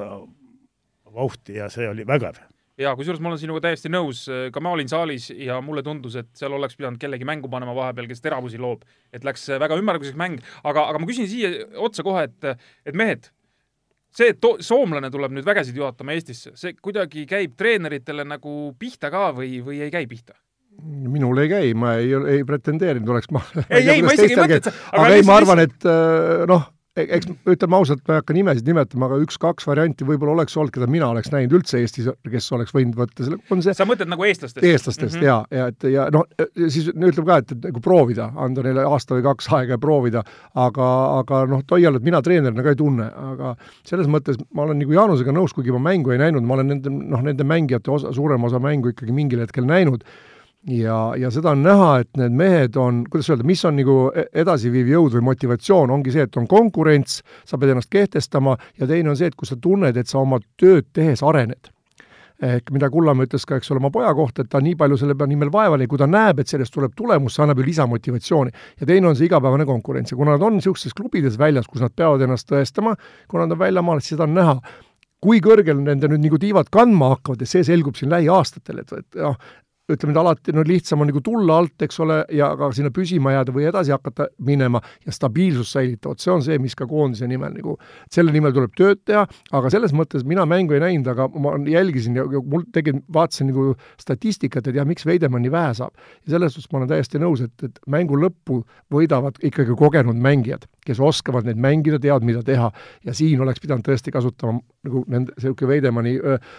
vauhti 1.10 1.58
ja 1.58 1.68
see 1.72 1.88
oli 1.90 2.06
vägev 2.06 2.38
jaa, 2.80 2.94
kusjuures 2.96 3.20
ma 3.22 3.30
olen 3.30 3.40
sinuga 3.40 3.62
täiesti 3.66 3.90
nõus, 3.92 4.22
ka 4.52 4.62
ma 4.62 4.72
olin 4.74 4.88
saalis 4.90 5.28
ja 5.34 5.58
mulle 5.64 5.82
tundus, 5.86 6.16
et 6.20 6.30
seal 6.38 6.54
oleks 6.56 6.78
pidanud 6.78 7.00
kellegi 7.00 7.26
mängu 7.28 7.50
panema 7.52 7.74
vahepeal, 7.76 8.08
kes 8.10 8.22
teravusi 8.24 8.60
loob. 8.60 8.86
et 9.12 9.24
läks 9.26 9.48
väga 9.60 9.76
ümmarguseks 9.80 10.16
mäng, 10.16 10.40
aga, 10.64 10.86
aga 10.88 11.00
ma 11.02 11.08
küsin 11.08 11.28
siia 11.28 11.50
otsa 11.76 12.04
kohe, 12.06 12.24
et, 12.30 12.64
et 12.86 12.96
mehed, 12.96 13.30
see, 14.14 14.30
et 14.32 14.48
soomlane 14.64 15.10
tuleb 15.12 15.34
nüüd 15.36 15.46
vägesid 15.46 15.76
juhatama 15.76 16.14
Eestisse, 16.16 16.54
see 16.58 16.76
kuidagi 16.80 17.26
käib 17.28 17.56
treeneritele 17.58 18.24
nagu 18.24 18.72
pihta 18.78 19.10
ka 19.12 19.30
või, 19.36 19.58
või 19.66 19.82
ei 19.84 19.92
käi 19.92 20.06
pihta? 20.10 20.38
Minul 20.80 21.38
ei 21.42 21.50
käi, 21.50 21.70
ma 21.78 21.94
ei, 22.00 22.12
ei 22.36 22.42
pretendeerinud, 22.48 23.14
oleks 23.14 23.30
ma 23.34 23.44
ei, 23.68 23.86
ei, 23.86 24.02
ma 24.04 24.16
isegi 24.16 24.34
ei 24.36 24.42
mõtle, 24.42 24.60
et 24.60 24.68
aga, 24.70 25.00
aga 25.04 25.16
ei, 25.16 25.24
ma 25.26 25.40
arvan, 25.40 25.64
et 25.66 25.88
äh, 25.88 26.44
noh, 26.48 26.68
e-, 26.96 27.06
eks 27.18 27.28
ütleme 27.50 27.76
ausalt, 27.76 28.02
ma 28.06 28.16
ei 28.16 28.20
hakka 28.22 28.36
nimesid 28.36 28.68
nimetama, 28.68 29.08
aga 29.10 29.18
üks-kaks 29.24 29.66
varianti 29.68 30.06
võib-olla 30.08 30.38
oleks 30.38 30.56
olnud, 30.56 30.72
keda 30.74 30.88
mina 30.90 31.10
oleks 31.12 31.32
näinud 31.34 31.58
üldse 31.58 31.80
Eestis, 31.82 32.08
kes 32.32 32.48
oleks 32.56 32.72
võinud 32.76 32.96
võtta 32.98 33.26
selle, 33.26 33.40
on 33.52 33.64
see 33.64 33.74
sa 33.76 33.86
mõtled 33.88 34.10
nagu 34.10 34.26
eestlastest? 34.26 34.64
eestlastest 34.66 35.18
mm 35.18 35.20
-hmm. 35.20 35.26
jaa, 35.28 35.44
ja 35.58 35.66
et 35.72 35.88
ja 35.92 36.06
noh, 36.14 36.24
siis 36.62 36.88
ütleme 36.94 37.26
ka, 37.28 37.40
et, 37.42 37.52
et 37.56 37.68
nagu 37.68 37.84
proovida, 37.84 38.30
anda 38.46 38.64
neile 38.66 38.86
aasta 38.88 39.18
või 39.18 39.26
kaks 39.26 39.50
aega 39.58 39.76
ja 39.76 39.82
proovida, 39.82 40.24
aga, 40.54 40.88
aga 41.20 41.44
noh, 41.50 41.66
Toialat 41.66 42.06
mina 42.06 42.22
treenerina 42.24 42.64
ka 42.64 42.74
ei 42.74 42.80
tunne, 42.80 43.10
aga 43.34 43.54
selles 43.84 44.08
mõttes 44.10 44.40
ma 44.54 44.64
olen 44.64 44.80
nagu 44.80 44.96
Jaanusega 44.96 45.34
nõus, 45.36 45.54
kuigi 45.54 45.74
ma 45.76 45.82
mängu 45.90 46.16
ei 46.16 46.22
näinud, 46.22 46.46
ma 46.46 46.56
olen 46.56 46.74
nende, 46.74 46.90
noh, 46.90 47.22
nende 47.26 47.44
mängijate 47.44 47.92
osa, 47.92 48.14
suurema 48.16 48.48
osa 48.48 48.62
mängu 48.62 48.94
ikkagi 48.94 49.12
mingil 49.12 49.44
hetkel 49.44 49.68
näinud 49.68 50.06
ja, 50.66 51.14
ja 51.16 51.30
seda 51.32 51.54
on 51.54 51.62
näha, 51.64 51.90
et 52.02 52.10
need 52.20 52.36
mehed 52.36 52.76
on, 52.80 53.02
kuidas 53.10 53.30
öelda, 53.32 53.46
mis 53.48 53.62
on 53.64 53.76
nagu 53.80 53.96
e-, 54.12 54.26
edasiviiv 54.42 54.92
jõud 54.92 55.16
või 55.18 55.26
motivatsioon, 55.30 55.92
ongi 55.94 56.14
see, 56.14 56.26
et 56.28 56.38
on 56.40 56.48
konkurents, 56.50 57.20
sa 57.48 57.58
pead 57.58 57.74
ennast 57.74 57.90
kehtestama 57.92 58.56
ja 58.80 58.88
teine 58.90 59.12
on 59.12 59.18
see, 59.18 59.30
et 59.30 59.38
kui 59.38 59.48
sa 59.48 59.56
tunned, 59.60 59.96
et 59.96 60.10
sa 60.10 60.20
oma 60.20 60.40
tööd 60.60 60.90
tehes 60.92 61.24
arened. 61.24 61.72
ehk 62.40 62.70
mida 62.72 62.88
Kullamäe 62.88 63.26
ütles 63.28 63.42
ka, 63.44 63.58
eks 63.60 63.68
ole, 63.70 63.82
oma 63.82 63.90
poja 63.92 64.14
kohta, 64.16 64.42
et 64.42 64.48
ta 64.48 64.62
nii 64.64 64.72
palju 64.80 64.96
selle 64.96 65.26
nimel 65.28 65.50
vaeva 65.52 65.76
nägi, 65.76 65.90
kui 65.92 65.98
ta 66.00 66.06
näeb, 66.08 66.38
et 66.40 66.48
sellest 66.48 66.72
tuleb 66.72 66.94
tulemus, 66.96 67.34
see 67.34 67.42
annab 67.44 67.58
ju 67.60 67.66
lisamotivatsiooni. 67.66 68.50
ja 68.80 68.86
teine 68.86 69.08
on 69.08 69.16
see 69.16 69.26
igapäevane 69.28 69.66
konkurents 69.68 70.12
ja 70.12 70.16
kuna 70.16 70.36
nad 70.36 70.42
on 70.42 70.56
niisugustes 70.56 70.96
klubides 70.96 71.38
väljas, 71.38 71.66
kus 71.68 71.80
nad 71.84 71.92
peavad 71.92 72.22
ennast 72.22 72.48
tõestama, 72.48 72.94
kuna 73.28 73.44
nad 73.44 73.52
on 73.52 73.58
väljamaal, 73.58 74.00
siis 74.00 74.16
seda 74.16 74.24
on 74.24 74.34
näha 74.34 74.56
kui 75.20 75.40
kõrgel 75.44 75.82
nende 75.84 76.08
nüüd 76.08 76.24
nagu 76.24 76.38
tiivad 76.40 76.70
kandma 76.72 77.10
hakkavad 77.14 77.42
ja 77.44 77.46
see 77.46 77.64
selgub 77.64 77.98
siin 77.98 78.08
lähiaastatel, 78.08 78.80
et, 78.80 78.92
et 79.02 79.20
noh, 79.20 79.36
ütleme 79.94 80.12
nüüd 80.12 80.20
alati 80.22 80.54
no 80.54 80.64
lihtsam 80.66 81.02
on 81.02 81.10
nagu 81.10 81.22
tulla 81.24 81.60
alt, 81.62 81.76
eks 81.84 82.00
ole, 82.04 82.20
ja 82.36 82.50
ka 82.58 82.70
sinna 82.76 82.92
püsima 82.94 83.34
jääda 83.34 83.54
või 83.54 83.66
edasi 83.70 83.94
hakata 83.94 84.28
minema 84.46 84.80
ja 85.06 85.14
stabiilsust 85.14 85.76
säilitada, 85.76 86.12
vot 86.12 86.22
see 86.22 86.32
on 86.32 86.44
see, 86.46 86.58
mis 86.62 86.76
ka 86.78 86.86
koondise 86.90 87.28
nimel 87.30 87.52
nagu, 87.54 87.76
selle 88.12 88.34
nimel 88.34 88.54
tuleb 88.56 88.74
tööd 88.78 89.02
teha, 89.08 89.26
aga 89.56 89.72
selles 89.72 89.94
mõttes 89.96 90.24
mina 90.28 90.46
mängu 90.48 90.76
ei 90.76 90.82
näinud, 90.84 91.10
aga 91.12 91.28
ma 91.40 91.56
jälgisin 91.70 92.18
ja, 92.18 92.26
ja 92.30 92.42
mul 92.42 92.66
tegelikult 92.72 93.06
vaatasin 93.14 93.50
nagu 93.50 93.74
statistikat, 94.00 94.70
et 94.70 94.80
jah, 94.80 94.88
miks 94.88 95.06
Veidemann 95.08 95.44
nii 95.46 95.54
vähe 95.54 95.74
saab. 95.78 95.94
ja 96.26 96.36
selles 96.36 96.54
suhtes 96.54 96.70
ma 96.72 96.80
olen 96.80 96.92
täiesti 96.92 97.20
nõus, 97.22 97.44
et, 97.44 97.66
et 97.66 97.80
mängu 97.90 98.18
lõppu 98.20 98.62
võidavad 98.92 99.40
ikkagi 99.46 99.76
kogenud 99.78 100.18
mängijad, 100.20 100.66
kes 100.86 101.00
oskavad 101.00 101.48
neid 101.48 101.60
mängida, 101.60 102.00
teavad, 102.02 102.26
mida 102.26 102.42
teha 102.46 102.70
ja 103.06 103.14
siin 103.16 103.40
oleks 103.40 103.62
pidanud 103.62 103.86
tõesti 103.86 104.12
kasutama 104.14 104.60
nagu 104.86 105.04
nende, 105.12 105.34
niisugune 105.36 105.70
Veidemanni, 105.74 106.14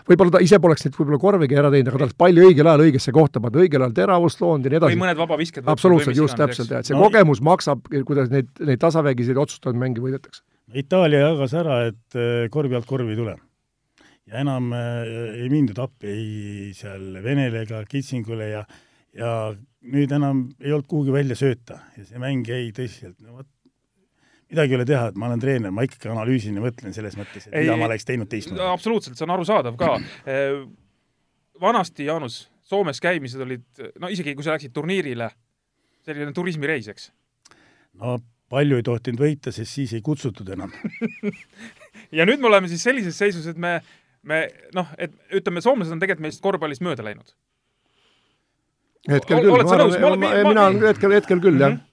võib-olla 0.10 0.38
ta 0.38 0.42
ise 0.44 0.60
poleks 0.62 0.86
neid 0.86 0.98
võib-olla 0.98 1.20
korvigi 1.22 1.58
ära 1.58 1.72
teinud, 1.74 1.90
aga 1.90 1.98
ta 1.98 2.06
oleks 2.06 2.18
palju 2.20 2.48
õigel 2.50 2.70
ajal 2.70 2.86
õigesse 2.86 3.14
kohta 3.16 3.20
pannud, 3.30 3.61
õigel 3.61 3.86
ajal 3.86 3.93
teravust 3.99 4.41
loonud 4.41 4.65
ja 4.65 4.74
nii 4.74 4.80
edasi. 4.82 4.95
või 4.95 5.03
mõned 5.03 5.22
vabavisked. 5.22 5.69
absoluutselt, 5.69 6.17
just 6.17 6.39
täpselt, 6.39 6.72
et 6.72 6.89
see 6.89 6.97
no, 6.97 7.05
kogemus 7.05 7.43
maksab, 7.45 7.86
kuidas 8.07 8.32
neid, 8.34 8.49
neid 8.59 8.82
tasavägiseid 8.82 9.38
otsustavaid 9.38 9.80
mänge 9.80 10.03
võidetakse. 10.03 10.43
Itaalia 10.74 11.28
jagas 11.28 11.53
ära, 11.59 11.82
et 11.91 12.17
äh, 12.17 12.47
korvi 12.51 12.78
alt 12.80 12.88
korvi 12.89 13.13
ei 13.13 13.19
tule. 13.19 13.38
ja 14.26 14.41
enam 14.41 14.72
äh, 14.74 15.43
ei 15.43 15.49
mindud 15.49 15.80
appi 15.82 16.07
ei 16.07 16.74
seal 16.78 17.22
Venele 17.24 17.65
ega 17.65 17.84
Kitsingule 17.89 18.49
ja 18.49 18.65
ja 19.17 19.32
nüüd 19.82 20.13
enam 20.15 20.45
ei 20.61 20.72
olnud 20.72 20.88
kuhugi 20.89 21.13
välja 21.13 21.36
sööta 21.38 21.82
ja 21.97 22.05
see 22.07 22.22
mäng 22.22 22.47
jäi 22.47 22.69
tõsiselt, 22.76 23.17
no 23.24 23.41
vot, 23.41 23.49
midagi 24.51 24.76
ei 24.76 24.80
ole 24.80 24.86
teha, 24.88 25.09
et 25.11 25.17
ma 25.19 25.28
olen 25.30 25.41
treener, 25.41 25.74
ma 25.74 25.86
ikkagi 25.88 26.11
analüüsin 26.13 26.59
ja 26.59 26.63
mõtlen 26.63 26.95
selles 26.95 27.17
mõttes, 27.19 27.47
et 27.47 27.55
ei, 27.55 27.65
mida 27.65 27.80
ma 27.80 27.89
oleks 27.89 28.07
teinud 28.07 28.30
teistmoodi. 28.32 28.63
absoluutselt, 28.67 29.17
see 29.17 29.28
on 29.28 29.36
arusaadav 29.36 29.80
ka. 29.80 29.97
vanasti, 31.61 32.07
Jaanus, 32.07 32.43
Soomes 32.72 33.01
käimised 33.03 33.41
olid, 33.43 33.65
no 33.99 34.09
isegi 34.11 34.36
kui 34.38 34.45
sa 34.45 34.55
läksid 34.55 34.74
turniirile, 34.76 35.28
selline 36.07 36.32
turismireis, 36.36 36.88
eks? 36.93 37.09
no 37.99 38.19
palju 38.51 38.80
ei 38.80 38.86
tohtinud 38.86 39.22
võita, 39.22 39.53
sest 39.55 39.72
siis 39.72 39.93
ei 39.97 40.03
kutsutud 40.05 40.55
enam. 40.57 40.74
Ja 42.11 42.26
nüüd 42.28 42.41
me 42.43 42.47
oleme 42.49 42.67
siis 42.67 42.82
sellises 42.84 43.15
seisus, 43.19 43.45
et 43.47 43.59
me, 43.59 43.78
me 44.28 44.41
noh, 44.76 44.89
et 44.99 45.13
ütleme, 45.36 45.61
soomlased 45.63 45.93
on 45.95 45.99
tegelikult 45.99 46.26
meist 46.26 46.41
korvpallis 46.43 46.82
mööda 46.84 47.05
läinud. 47.07 47.30
hetkel 49.07 49.39
küll, 49.39 49.51
ma 49.55 49.76
arvan, 49.76 50.19
mina 50.19 50.65
olen 50.65 50.84
hetkel, 50.84 51.15
hetkel 51.15 51.39
küll, 51.43 51.59
jah. 51.59 51.72
Mm 51.72 51.80
-hmm 51.80 51.88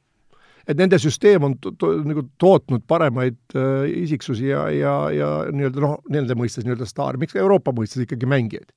et 0.69 0.77
nende 0.77 0.99
süsteem 1.01 1.45
on 1.47 1.55
to, 1.63 1.73
to, 1.81 1.93
nagu 2.05 2.27
tootnud 2.37 2.83
paremaid 2.87 3.39
äh, 3.57 3.87
isiksusi 4.03 4.51
ja, 4.51 4.67
ja, 4.75 4.95
ja 5.15 5.29
nii-öelda 5.49 5.81
noh, 5.81 5.95
nende 6.13 6.37
mõistes 6.37 6.67
nii-öelda 6.67 6.89
staar, 6.89 7.17
miks 7.17 7.33
ka 7.33 7.41
Euroopa 7.41 7.73
mõistes 7.73 8.05
ikkagi 8.05 8.29
mängijaid 8.29 8.69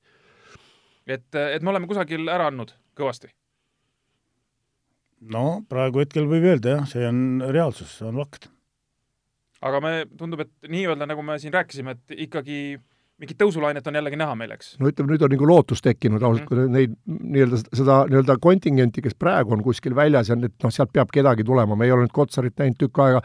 et, 1.06 1.28
et 1.34 1.62
me 1.62 1.72
oleme 1.72 1.90
kusagil 1.90 2.28
ära 2.30 2.50
andnud 2.50 2.74
kõvasti? 2.98 3.32
no 5.32 5.62
praegu 5.70 6.02
hetkel 6.02 6.26
võib 6.30 6.48
öelda 6.52 6.78
jah, 6.78 6.88
see 6.90 7.04
on 7.06 7.42
reaalsus, 7.54 7.98
see 7.98 8.08
on 8.08 8.18
fakt. 8.22 8.48
aga 9.62 9.82
me, 9.84 9.92
tundub, 10.18 10.42
et 10.44 10.72
nii-öelda, 10.72 11.06
nagu 11.10 11.22
me 11.26 11.38
siin 11.42 11.54
rääkisime, 11.54 11.96
et 11.98 12.24
ikkagi 12.26 12.62
mingit 13.22 13.38
tõusulainet 13.38 13.86
on 13.86 13.96
jällegi 13.98 14.18
näha 14.18 14.34
meil, 14.38 14.54
eks? 14.56 14.74
no 14.82 14.90
ütleme, 14.90 15.12
nüüd 15.12 15.22
on 15.26 15.32
nagu 15.34 15.48
lootus 15.48 15.82
tekkinud 15.84 16.22
ausalt 16.22 16.50
mm, 16.50 16.58
-hmm. 16.58 16.72
neid 16.74 16.96
nii-öelda 17.06 17.60
seda 17.62 17.98
nii-öelda 18.10 18.38
kontingenti, 18.42 19.04
kes 19.04 19.14
praegu 19.18 19.54
on 19.54 19.62
kuskil 19.62 19.94
väljas 19.94 20.32
ja 20.32 20.38
et 20.38 20.66
noh, 20.66 20.74
sealt 20.74 20.92
peab 20.92 21.12
kedagi 21.14 21.46
tulema, 21.46 21.78
me 21.78 21.86
ei 21.86 21.94
ole 21.94 22.08
nüüd 22.08 22.16
Kotsarit 22.16 22.58
näinud 22.58 22.80
tükk 22.80 23.02
aega, 23.04 23.22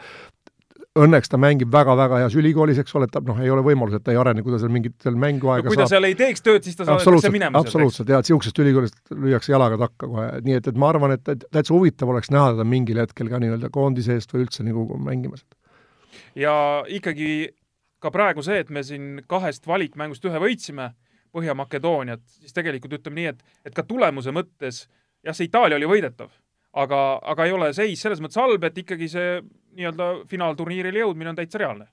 õnneks 1.04 1.30
ta 1.32 1.38
mängib 1.40 1.70
väga-väga 1.72 2.22
heas 2.22 2.36
ülikoolis, 2.38 2.80
eks 2.82 2.94
ole, 2.98 3.08
et 3.08 3.14
ta 3.14 3.22
noh, 3.24 3.38
ei 3.42 3.50
ole 3.52 3.62
võimalus, 3.66 3.98
et 3.98 4.04
ta 4.04 4.12
ei 4.14 4.20
arene, 4.20 4.44
kui 4.44 4.54
ta 4.54 4.60
seal 4.62 4.72
mingit 4.74 4.96
seal 5.04 5.18
mänguaega 5.20 5.66
no, 5.66 5.72
kui 5.72 5.78
ta 5.78 5.86
saab. 5.86 5.94
seal 5.94 6.08
ei 6.08 6.16
teeks 6.18 6.44
tööd, 6.44 6.66
siis 6.66 6.78
ta 6.78 6.86
saadetakse 6.88 7.32
minema 7.34 7.62
absoluutselt, 7.62 8.10
jaa, 8.12 8.20
et 8.22 8.28
niisugusest 8.28 8.62
ülikoolist 8.64 9.14
lüüakse 9.14 9.54
jalaga 9.54 9.80
takka 9.84 10.10
kohe, 10.10 10.26
nii 10.46 10.58
et, 10.60 10.70
et 10.72 10.80
ma 10.80 10.92
arvan, 10.92 11.14
et, 11.16 11.32
et 11.34 11.44
täitsa 11.54 11.74
huvitav 11.76 12.12
oleks 12.14 12.32
näha 12.34 12.54
teda 12.56 12.66
mingil 12.68 13.02
hetkel 13.02 13.30
ka 13.32 13.40
nii-öelda 13.42 13.72
koondise 13.74 14.18
eest 14.18 14.34
või 14.34 14.46
üldse 14.46 14.66
nagu 14.66 14.86
mängimas. 15.08 15.46
ja 16.38 16.54
ikkagi 16.88 17.50
ka 18.02 18.12
praegu 18.14 18.44
see, 18.46 18.60
et 18.62 18.70
me 18.70 18.84
siin 18.86 19.22
kahest 19.30 19.66
valikmängust 19.66 20.24
ühe 20.28 20.42
võitsime, 20.42 20.92
Põhja-Makedooniat, 21.28 22.22
siis 22.40 22.54
tegelikult 22.56 22.94
ütleme 22.96 23.18
nii, 23.18 23.32
et, 23.34 23.42
et 23.68 23.74
ka 23.76 23.82
tulemuse 23.84 24.32
mõttes 24.32 24.86
jah, 25.24 25.34
see 25.36 25.48
Itaalia 25.48 25.76
oli 25.76 25.88
võidetav, 25.90 26.30
aga, 26.80 27.00
aga 27.34 27.46
ei 27.46 27.54
ole 27.54 27.70
seis 27.76 28.02
selles 28.02 28.22
mõttes 28.24 28.40
halb, 28.40 28.64
et 28.64 28.78
ikkagi 28.84 29.10
see 29.12 29.34
nii-öelda 29.78 30.10
finaalturniirile 30.30 31.04
jõudmine 31.04 31.32
on 31.32 31.38
täitsa 31.38 31.62
reaalne. 31.62 31.88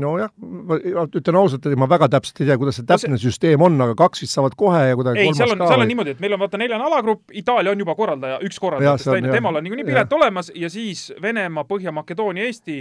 Nojah, 0.00 0.32
ma 0.42 0.74
ütlen 0.80 1.36
ausalt, 1.38 1.68
et 1.70 1.78
ma 1.78 1.86
väga 1.86 2.08
täpselt 2.10 2.40
ei 2.42 2.48
tea, 2.48 2.56
kuidas 2.58 2.80
see 2.80 2.86
täpne 2.88 3.12
no 3.12 3.18
see... 3.18 3.30
süsteem 3.30 3.62
on, 3.62 3.76
aga 3.84 3.94
kaks 4.00 4.24
vist 4.24 4.34
saavad 4.34 4.56
kohe 4.58 4.80
ja 4.88 4.96
kuidagi 4.98 5.22
ei, 5.22 5.36
seal 5.38 5.54
on, 5.54 5.62
seal 5.70 5.84
on 5.84 5.90
niimoodi, 5.92 6.16
et 6.16 6.24
meil 6.24 6.34
on 6.34 6.42
vaata 6.42 6.58
neljane 6.58 6.88
alagrupp, 6.88 7.30
Itaalia 7.30 7.70
on 7.70 7.84
juba 7.84 7.94
korraldaja, 7.94 8.40
üks 8.42 8.58
korraldajatest, 8.58 9.12
on 9.14 9.30
ju, 9.30 9.36
temal 9.36 9.60
on 9.60 9.66
niikuinii 9.68 9.86
pilet 9.86 10.18
olemas 10.18 10.50
ja 10.50 10.70
siis 10.72 11.12
Venemaa, 11.22 11.62
Põhja-Makedoonia, 11.70 12.50
Eesti, 12.50 12.80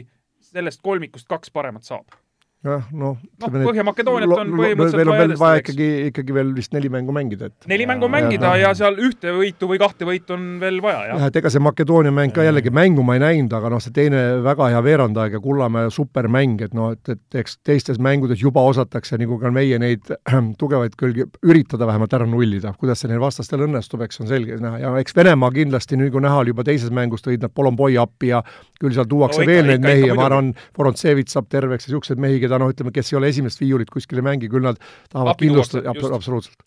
sellest 0.50 0.82
kolmikust 0.82 1.30
kaks 1.30 1.54
paremat 1.54 1.86
saab 1.86 2.18
jah, 2.64 2.86
noh 2.96 3.18
noh, 3.20 3.66
Põhja-Makedooniat 3.68 4.34
on 4.36 4.54
põhimõtteliselt 4.56 5.00
meil 5.00 5.12
on 5.12 5.20
veel 5.20 5.36
vaja 5.40 5.62
ikkagi, 5.62 5.88
ikkagi 6.10 6.36
veel 6.36 6.52
vist 6.56 6.74
neli 6.76 6.92
mängu 6.94 7.16
mängida, 7.16 7.50
et 7.52 7.68
neli 7.72 7.88
mängu 7.90 8.10
mängida 8.12 8.54
ja, 8.56 8.70
ja 8.70 8.74
seal 8.78 8.98
ühte 9.04 9.34
võitu 9.36 9.68
või 9.72 9.80
kahte 9.82 10.08
võitu 10.08 10.38
on 10.38 10.46
veel 10.62 10.80
vaja, 10.84 11.04
jah. 11.10 11.20
jah, 11.20 11.32
et 11.32 11.40
ega 11.42 11.52
see 11.54 11.64
Makedoonia 11.64 12.14
mäng 12.16 12.36
ka 12.36 12.46
jällegi 12.46 12.74
mängu 12.74 13.06
ma 13.06 13.18
ei 13.18 13.24
näinud, 13.24 13.56
aga 13.58 13.72
noh, 13.74 13.84
see 13.84 13.96
teine 13.96 14.24
väga 14.46 14.70
hea 14.74 14.84
veerandaeg 14.86 15.38
ja 15.38 15.44
Kullamäe 15.44 15.92
supermäng, 15.94 16.62
et 16.66 16.76
noh, 16.78 16.94
et, 16.96 17.14
et 17.16 17.40
eks 17.44 17.60
teistes 17.68 18.00
mängudes 18.04 18.42
juba 18.44 18.64
osatakse 18.70 19.20
nagu 19.22 19.40
ka 19.42 19.52
meie 19.54 19.80
neid 19.82 20.14
tugevaid 20.62 20.96
külgi 21.00 21.28
üritada 21.44 21.88
vähemalt 21.90 22.16
ära 22.16 22.28
nullida, 22.30 22.74
kuidas 22.80 23.04
see 23.04 23.12
neil 23.12 23.22
vastastel 23.24 23.66
õnnestub, 23.68 24.04
eks 24.06 24.24
on 24.24 24.32
selge 24.32 24.60
näha. 24.64 24.80
Ja 24.84 24.94
eks 25.02 25.16
Venemaa 25.18 25.52
kindlasti 25.54 26.00
nagu 26.00 26.22
näha 26.24 26.42
oli 26.44 26.54
juba 26.54 26.66
teises 26.68 26.94
mängus 26.94 27.26
tõid 27.26 27.44
nad 27.44 27.54
Polomboi 27.54 27.98
appi 28.00 28.32
ja 28.32 28.42
küll 28.84 28.96
seal 28.96 29.08
tuuakse 29.10 29.42
no, 29.42 29.46
ikka, 29.46 29.54
veel 29.54 29.70
neid 29.70 29.80
ikka, 29.80 29.90
mehi 29.90 30.04
ikka, 30.04 30.12
ja 30.12 30.18
ma 30.18 30.26
arvan, 30.28 30.52
Vorontsevits 30.78 31.36
saab 31.38 31.50
terveks 31.52 31.88
ja 31.88 31.92
niisuguseid 31.92 32.22
mehi, 32.24 32.40
keda 32.44 32.53
noh, 32.62 32.72
ütleme, 32.74 32.94
kes 32.96 33.14
ei 33.14 33.20
ole 33.20 33.30
esimest 33.34 33.62
viiulit 33.62 33.92
kuskil 33.94 34.22
ei 34.22 34.28
mängi, 34.30 34.50
küll 34.52 34.66
nad 34.66 34.80
tahavad 35.12 35.40
kindlustada, 35.42 35.94
absoluutselt. 36.16 36.64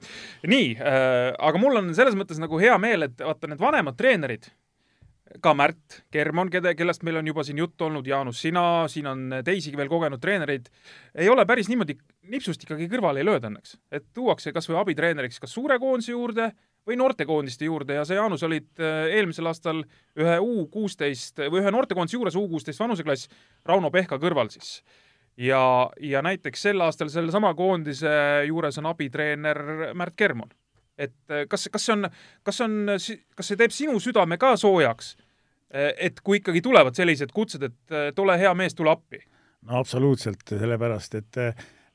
nii 0.47 0.77
äh,, 0.77 1.33
aga 1.39 1.63
mul 1.63 1.83
on 1.83 1.91
selles 1.97 2.17
mõttes 2.19 2.41
nagu 2.43 2.61
hea 2.63 2.77
meel, 2.83 3.09
et 3.09 3.21
vaata, 3.25 3.51
need 3.51 3.63
vanemad 3.63 3.99
treenerid, 3.99 4.51
ka 5.43 5.53
Märt 5.59 6.01
Kermon, 6.15 6.51
keda, 6.53 6.73
kellest 6.79 7.03
meil 7.07 7.19
on 7.21 7.27
juba 7.27 7.45
siin 7.45 7.59
juttu 7.61 7.89
olnud, 7.89 8.07
Jaanus, 8.07 8.39
sina, 8.45 8.63
siin 8.91 9.09
on 9.11 9.41
teisigi 9.45 9.77
veel 9.79 9.91
kogenud 9.91 10.23
treenereid, 10.23 10.71
ei 11.19 11.29
ole 11.29 11.45
päris 11.49 11.69
niimoodi 11.71 11.99
nipsust 12.31 12.63
ikkagi 12.63 12.89
kõrvale 12.91 13.23
ei 13.23 13.27
lööda 13.27 13.51
õnneks. 13.51 13.77
et 13.91 14.07
tuuakse 14.15 14.53
kas 14.55 14.71
või 14.71 14.81
abitreeneriks 14.81 15.41
kas 15.43 15.53
suure 15.55 15.79
koondise 15.83 16.15
juurde 16.15 16.53
või 16.87 16.99
noortekoondiste 17.01 17.67
juurde 17.67 17.99
ja 17.99 18.05
sa, 18.07 18.15
Jaanus, 18.15 18.45
olid 18.47 18.69
äh, 18.79 19.11
eelmisel 19.19 19.51
aastal 19.51 19.83
ühe 20.19 20.37
U 20.43 20.67
kuusteist 20.73 21.43
või 21.51 21.63
ühe 21.63 21.75
noortekoondise 21.75 22.19
juures 22.19 22.39
U 22.39 22.47
kuusteist 22.51 22.81
vanuseklass 22.83 23.31
Rauno 23.67 23.91
Pehka 23.91 24.21
kõrval 24.23 24.53
siis. 24.55 24.79
Ja, 25.37 25.91
ja 26.01 26.23
näiteks 26.23 26.63
sel 26.63 26.81
aastal 26.81 27.11
sellesama 27.13 27.55
koondise 27.55 28.11
juures 28.47 28.79
on 28.79 28.87
abitreener 28.87 29.63
Märt 29.95 30.17
Kermon. 30.17 30.51
et 30.99 31.31
äh, 31.31 31.45
kas, 31.49 31.69
kas 31.73 31.87
see 31.87 31.93
on, 31.93 32.09
kas 32.43 32.61
on, 32.65 32.77
kas 33.37 33.49
see 33.49 33.57
teeb 33.61 33.73
sinu 33.75 33.99
südame 34.01 34.39
ka 34.41 34.55
soojaks, 34.57 35.17
äh, 35.75 35.93
et 36.09 36.21
kui 36.25 36.41
ikkagi 36.41 36.63
tulevad 36.65 36.97
sellised 36.97 37.35
kutsed, 37.37 37.63
et, 37.63 37.81
et 38.09 38.19
ole 38.19 38.39
hea 38.41 38.55
mees, 38.55 38.75
tule 38.75 38.95
appi? 38.95 39.21
no 39.67 39.81
absoluutselt, 39.81 40.45
sellepärast 40.49 41.19
et 41.21 41.41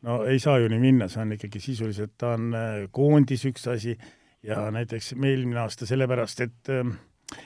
no 0.06 0.24
ei 0.30 0.39
saa 0.39 0.60
ju 0.60 0.70
nii 0.70 0.82
minna, 0.82 1.08
see 1.10 1.22
on 1.24 1.38
ikkagi 1.38 1.62
sisuliselt, 1.64 2.14
ta 2.18 2.36
on 2.38 2.52
koondis 2.92 3.46
üks 3.50 3.68
asi 3.72 3.96
ja 4.44 4.68
näiteks 4.74 5.14
eelmine 5.16 5.64
aasta 5.64 5.88
sellepärast, 5.89 6.42
et 6.46 6.76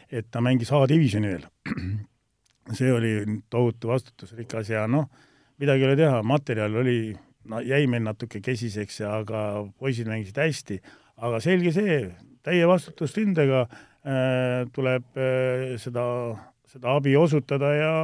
et 0.10 0.28
ta 0.32 0.42
mängis 0.42 0.72
A-divisjoni 0.74 1.30
veel. 1.30 1.48
see 2.78 2.92
oli 2.94 3.14
tohutu 3.50 3.92
vastutusrikas 3.92 4.70
ja 4.70 4.88
noh, 4.90 5.10
midagi 5.62 5.86
ei 5.86 5.90
ole 5.90 5.98
teha, 6.00 6.22
materjal 6.28 6.80
oli, 6.82 7.00
no 7.52 7.62
jäi 7.64 7.86
meil 7.92 8.06
natuke 8.08 8.42
kesiseks 8.44 9.02
aga 9.08 9.46
poisid 9.80 10.10
mängisid 10.12 10.42
hästi, 10.42 10.80
aga 11.26 11.40
selge 11.44 11.74
see, 11.76 12.02
täie 12.46 12.68
vastutustundega 12.70 13.66
äh, 13.68 14.66
tuleb 14.76 15.08
äh, 15.18 15.78
seda, 15.82 16.06
seda 16.70 16.98
abi 16.98 17.16
osutada 17.18 17.72
ja, 17.76 17.96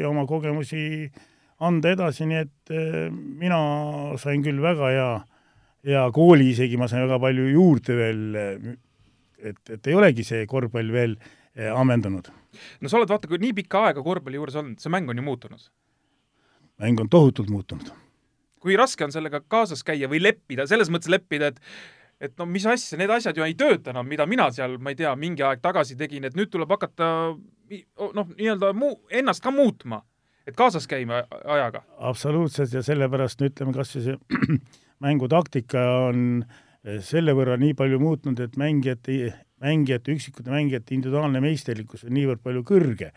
ja 0.00 0.08
oma 0.12 0.26
kogemusi 0.28 1.10
anda 1.60 1.92
edasi, 1.92 2.28
nii 2.28 2.40
et 2.46 2.72
äh, 2.72 3.10
mina 3.10 3.60
sain 4.20 4.44
küll 4.44 4.62
väga 4.64 4.94
hea 4.94 5.10
äh, 5.18 5.28
ja 5.86 6.06
kooli 6.12 6.50
isegi 6.52 6.78
ma 6.80 6.88
sain 6.90 7.04
väga 7.06 7.18
palju 7.22 7.46
juurde 7.54 7.96
veel, 7.96 8.24
et, 9.40 9.60
et 9.76 9.90
ei 9.90 9.96
olegi 9.96 10.24
see 10.26 10.46
korvpall 10.50 10.92
veel 10.92 11.16
eh, 11.54 11.70
ammendunud. 11.72 12.30
no 12.80 12.90
sa 12.90 12.98
oled 12.98 13.12
vaata, 13.12 13.30
kui 13.30 13.40
nii 13.40 13.54
pikka 13.62 13.86
aega 13.88 14.04
korvpalli 14.04 14.40
juures 14.40 14.58
olnud, 14.60 14.80
see 14.82 14.92
mäng 14.92 15.08
on 15.10 15.20
ju 15.20 15.26
muutunud? 15.26 15.70
Mäng 16.80 17.00
on 17.00 17.08
tohutult 17.08 17.50
muutunud. 17.52 17.92
kui 18.60 18.76
raske 18.76 19.04
on 19.04 19.12
sellega 19.12 19.40
kaasas 19.48 19.84
käia 19.84 20.08
või 20.08 20.20
leppida, 20.22 20.66
selles 20.68 20.90
mõttes 20.92 21.12
leppida, 21.12 21.52
et 21.54 21.60
et 22.20 22.34
no 22.36 22.44
mis 22.44 22.66
asja, 22.68 22.98
need 23.00 23.10
asjad 23.10 23.36
ju 23.36 23.44
ei 23.46 23.54
tööta 23.56 23.94
enam, 23.94 24.04
mida 24.08 24.26
mina 24.28 24.50
seal, 24.52 24.76
ma 24.78 24.92
ei 24.92 24.98
tea, 24.98 25.14
mingi 25.16 25.42
aeg 25.42 25.62
tagasi 25.64 25.96
tegin, 25.96 26.26
et 26.28 26.36
nüüd 26.36 26.50
tuleb 26.52 26.68
hakata 26.68 27.06
noh, 27.32 28.26
nii-öelda 28.36 28.74
muu, 28.76 28.98
ennast 29.08 29.40
ka 29.42 29.52
muutma 29.54 30.02
et 30.50 30.56
kaasas 30.56 30.86
käima 30.90 31.22
ajaga. 31.44 31.82
absoluutselt 31.98 32.72
ja 32.74 32.82
sellepärast 32.84 33.40
no 33.40 33.50
ütleme, 33.50 33.74
kas 33.76 33.94
või 33.96 34.04
see 34.04 34.58
mängutaktika 35.04 35.84
on 36.08 36.44
selle 37.04 37.34
võrra 37.36 37.58
nii 37.60 37.74
palju 37.76 38.00
muutnud, 38.00 38.40
et 38.40 38.56
mängijate, 38.60 39.34
mängijate, 39.60 40.16
üksikute 40.16 40.52
mängijate 40.52 40.96
individuaalne 40.96 41.42
meisterlikkus 41.44 42.06
on 42.08 42.16
niivõrd 42.16 42.42
palju 42.44 42.64
kõrge, 42.68 43.10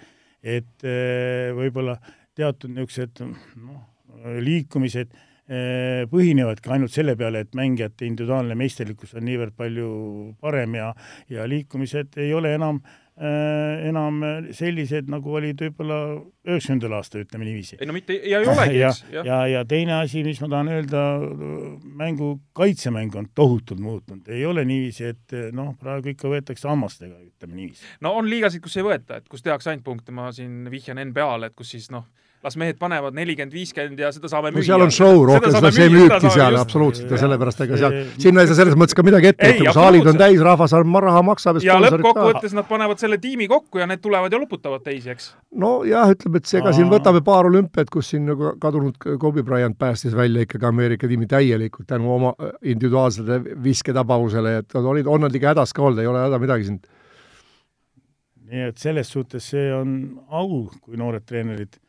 et 0.43 0.83
eh, 0.87 1.51
võib-olla 1.55 1.95
teatud 2.35 2.73
niisugused 2.73 3.21
noh, 3.23 3.83
liikumised 4.43 5.13
eh, 5.13 6.03
põhinevadki 6.11 6.73
ainult 6.73 6.93
selle 6.93 7.15
peale, 7.19 7.43
et 7.45 7.55
mängijate 7.57 8.07
individuaalne 8.09 8.57
meisterlikkus 8.59 9.15
on 9.19 9.27
niivõrd 9.27 9.55
palju 9.57 9.89
parem 10.41 10.79
ja, 10.79 10.91
ja 11.29 11.47
liikumised 11.49 12.17
ei 12.21 12.33
ole 12.33 12.55
enam 12.57 12.81
äh, 12.81 13.02
enam 13.13 14.23
sellised, 14.57 15.05
nagu 15.11 15.35
olid 15.37 15.59
võib-olla 15.61 15.97
üheksakümnendal 16.49 16.95
aastal, 16.97 17.21
ütleme 17.27 17.45
niiviisi. 17.45 17.77
ei 17.77 17.85
no 17.85 17.93
mitte, 17.93 18.15
ja 18.17 18.39
ei 18.41 18.49
olegi, 18.49 18.79
eks. 18.87 19.03
ja, 19.15 19.25
ja, 19.27 19.37
ja 19.51 19.61
teine 19.69 19.99
asi, 19.99 20.23
mis 20.25 20.41
ma 20.41 20.49
tahan 20.49 20.71
öelda, 20.73 21.03
mängu 22.01 22.31
kaitsemäng 22.57 23.13
on 23.19 23.29
tohutult 23.35 23.83
muutunud, 23.83 24.27
ei 24.33 24.45
ole 24.49 24.65
niiviisi, 24.65 25.11
et 25.13 25.37
noh, 25.53 25.75
praegu 25.79 26.09
ikka 26.15 26.31
võetakse 26.31 26.69
hammastega, 26.71 27.19
ütleme 27.21 27.59
niiviisi. 27.59 27.85
no 28.01 28.15
on 28.17 28.29
liigasid, 28.29 28.63
kus 28.65 28.79
ei 28.81 28.87
võeta, 28.89 29.21
et 29.21 29.29
kus 29.29 29.45
tehakse 29.45 29.69
ainult 29.69 29.85
punkte, 29.85 30.15
ma 30.15 30.31
siin 30.33 30.65
vihjan 30.73 31.01
NBA-le, 31.11 31.51
et 31.51 31.57
kus 31.57 31.75
siis 31.75 31.91
noh, 31.93 32.09
las 32.43 32.57
mehed 32.59 32.77
panevad 32.79 33.15
nelikümmend, 33.15 33.53
viiskümmend 33.55 33.99
ja 34.03 34.09
seda 34.11 34.27
saame 34.31 34.51
müüa. 34.51 34.65
seal 34.67 34.83
on 34.83 34.91
show 34.91 35.21
rohkem, 35.27 35.53
seda 35.55 35.71
see 35.71 35.87
müübki 35.93 36.31
seal 36.33 36.57
absoluutselt 36.59 37.11
ja 37.13 37.19
sellepärast 37.21 37.61
ega 37.63 37.79
seal, 37.79 37.95
sinna 38.19 38.43
ei 38.43 38.49
saa 38.49 38.57
selles 38.59 38.75
mõttes 38.79 38.97
ka 38.97 39.05
midagi 39.07 39.29
ette 39.31 39.47
võtta, 39.47 39.59
kui 39.61 39.75
saalid 39.77 40.09
on 40.11 40.19
täis, 40.19 40.41
rahvas 40.43 40.75
raha 41.07 41.21
maksab 41.29 41.59
ja 41.63 41.77
lõppkokkuvõttes 41.85 42.55
nad 42.57 42.67
panevad 42.67 42.99
selle 42.99 43.17
tiimi 43.23 43.47
kokku 43.51 43.79
ja 43.79 43.87
need 43.87 44.01
tulevad 44.03 44.33
ja 44.33 44.41
loputavad 44.41 44.83
teisi, 44.83 45.13
eks? 45.13 45.29
nojah, 45.63 46.11
ütleme, 46.15 46.41
et 46.41 46.51
ega 46.59 46.73
siin 46.75 46.89
võtame 46.91 47.21
paar 47.25 47.47
olümpiat, 47.47 47.91
kus 47.93 48.11
siin 48.13 48.27
nagu 48.27 48.53
kadunud 48.61 48.97
Kobe 49.21 49.45
Bryant 49.47 49.77
päästis 49.79 50.15
välja 50.17 50.43
ikkagi 50.43 50.67
Ameerika 50.67 51.07
tiimi 51.07 51.29
täielikult 51.31 51.87
tänu 51.87 52.11
oma 52.15 52.33
äh, 52.35 52.51
individuaalsele 52.73 53.39
visketabavusele, 53.63 54.57
et 54.63 54.75
nad 54.75 54.91
olid, 54.91 55.07
on 55.07 55.23
nad 55.27 55.35
ikka 55.35 55.53
hädas 55.53 55.71
ka 55.75 55.85
olnud, 55.87 56.03
ei 56.03 56.11
ole 56.11 56.25
häda 56.25 56.41
midagi 56.43 56.67
siin. 56.67 56.81
nii 58.53 58.67
et 58.67 58.77
selles 58.77 59.09
suhtes 59.09 59.47
see 59.53 59.71
on 59.73 59.95
au, 60.27 60.67
kui 60.83 60.99
noored 60.99 61.23
treenerid 61.25 61.79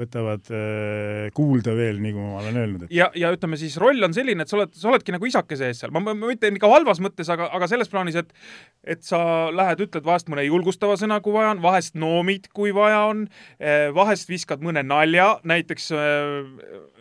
võtavad 0.00 0.50
äh, 0.54 1.28
kuulda 1.36 1.74
veel, 1.76 2.00
kui 2.00 2.16
ma 2.16 2.40
olen 2.40 2.58
öelnud 2.62 2.86
et.... 2.86 2.94
ja, 2.94 3.10
ja 3.18 3.30
ütleme 3.34 3.58
siis, 3.60 3.76
roll 3.80 4.00
on 4.06 4.14
selline, 4.16 4.44
et 4.44 4.50
sa 4.50 4.58
oled, 4.58 4.72
sa 4.76 4.90
oledki 4.92 5.14
nagu 5.14 5.28
isake 5.28 5.58
sees 5.58 5.82
seal, 5.82 5.92
ma, 5.94 6.02
ma, 6.04 6.14
ma 6.16 6.30
ütlen 6.32 6.56
ikka 6.58 6.70
halvas 6.70 7.02
mõttes, 7.02 7.30
aga, 7.32 7.50
aga 7.56 7.68
selles 7.70 7.90
plaanis, 7.92 8.18
et 8.20 8.32
et 8.80 9.04
sa 9.04 9.20
lähed, 9.52 9.82
ütled 9.84 10.06
vahest 10.06 10.30
mõne 10.32 10.46
julgustava 10.46 10.96
sõna, 11.00 11.20
kui 11.24 11.34
vaja 11.34 11.52
on, 11.54 11.62
vahest 11.64 11.98
noomid, 12.00 12.48
kui 12.56 12.72
vaja 12.76 13.02
on, 13.10 13.26
eh, 13.60 13.90
vahest 13.96 14.30
viskad 14.30 14.64
mõne 14.64 14.82
nalja, 14.86 15.28
näiteks 15.48 15.90
äh, 15.96 16.48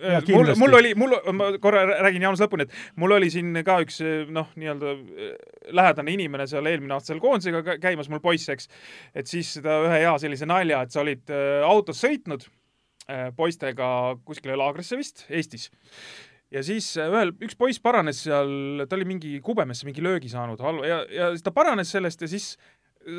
ja, 0.03 0.21
mul, 0.27 0.53
mul 0.59 0.79
oli, 0.81 0.93
mul, 0.99 1.15
ma 1.35 1.51
korra 1.61 1.85
räägin 2.03 2.27
Jaanus 2.27 2.43
lõpuni, 2.43 2.67
et 2.67 2.99
mul 2.99 3.15
oli 3.19 3.31
siin 3.33 3.55
ka 3.67 3.79
üks 3.85 4.01
noh, 4.33 4.51
nii-öelda 4.59 4.95
lähedane 5.75 6.15
inimene 6.15 6.47
seal 6.49 6.67
eelmine 6.67 6.97
aasta 6.97 7.13
seal 7.13 7.23
koondisega 7.23 7.79
käimas, 7.81 8.11
mul 8.11 8.23
poiss, 8.23 8.51
eks, 8.51 8.69
et 9.15 9.29
siis 9.31 9.55
seda 9.59 9.81
ühe 9.87 10.03
hea 10.03 10.15
sellise 10.21 10.47
nalja, 10.49 10.83
et 10.83 10.95
sa 10.95 11.03
olid 11.03 11.31
autos 11.65 12.03
sõitnud 12.03 12.49
Äh, 12.49 12.58
poistega 13.35 14.17
kuskile 14.25 14.57
laagrisse 14.59 14.97
vist, 14.99 15.25
Eestis. 15.29 15.69
ja 16.53 16.63
siis 16.65 16.91
äh, 16.97 17.09
ühel, 17.11 17.33
üks 17.45 17.57
poiss 17.57 17.81
paranes 17.81 18.23
seal, 18.25 18.85
ta 18.89 18.97
oli 18.97 19.07
mingi 19.09 19.37
kubemesse 19.45 19.87
mingi 19.87 20.03
löögi 20.05 20.31
saanud 20.31 20.61
ja, 20.87 21.03
ja 21.13 21.31
siis 21.33 21.45
ta 21.45 21.53
paranes 21.55 21.91
sellest 21.95 22.21
ja 22.25 22.31
siis 22.31 22.51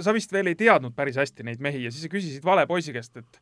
sa 0.04 0.14
vist 0.14 0.32
veel 0.32 0.50
ei 0.50 0.58
teadnud 0.58 0.94
päris 0.96 1.18
hästi 1.18 1.46
neid 1.46 1.62
mehi 1.62 1.84
ja 1.84 1.92
siis 1.94 2.06
sa 2.06 2.12
küsisid 2.12 2.44
vale 2.46 2.66
poisi 2.70 2.94
käest, 2.94 3.16
et 3.16 3.40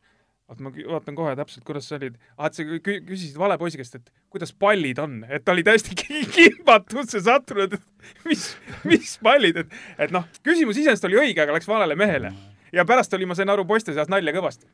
oota, 0.49 0.63
ma 0.65 0.71
vaatan 0.73 1.17
kohe 1.17 1.35
täpselt, 1.37 1.63
kuidas 1.67 1.89
sa 1.89 1.97
olid. 1.99 2.15
ah, 2.37 2.47
et 2.49 2.57
sa 2.57 2.65
küsisid 2.65 3.37
vale 3.37 3.57
poisi 3.61 3.79
käest, 3.79 3.99
et 3.99 4.13
kuidas 4.33 4.53
pallid 4.53 5.01
on, 5.01 5.19
et 5.29 5.45
ta 5.45 5.53
oli 5.53 5.65
täiesti 5.67 5.97
kimbatusse 6.37 7.21
sattunud, 7.25 7.75
et 7.77 8.25
mis, 8.29 8.45
mis 8.89 9.17
pallid, 9.23 9.61
et, 9.65 9.75
et 10.07 10.15
noh, 10.15 10.25
küsimus 10.45 10.79
iseenesest 10.81 11.05
oli 11.09 11.19
õige, 11.21 11.43
aga 11.43 11.57
läks 11.57 11.69
valele 11.69 11.97
mehele. 11.99 12.33
ja 12.73 12.85
pärast 12.85 13.13
oli, 13.13 13.29
ma 13.29 13.37
sain 13.37 13.49
aru, 13.49 13.65
poiste 13.69 13.93
seas 13.93 14.09
nalja 14.09 14.33
kõvasti 14.33 14.69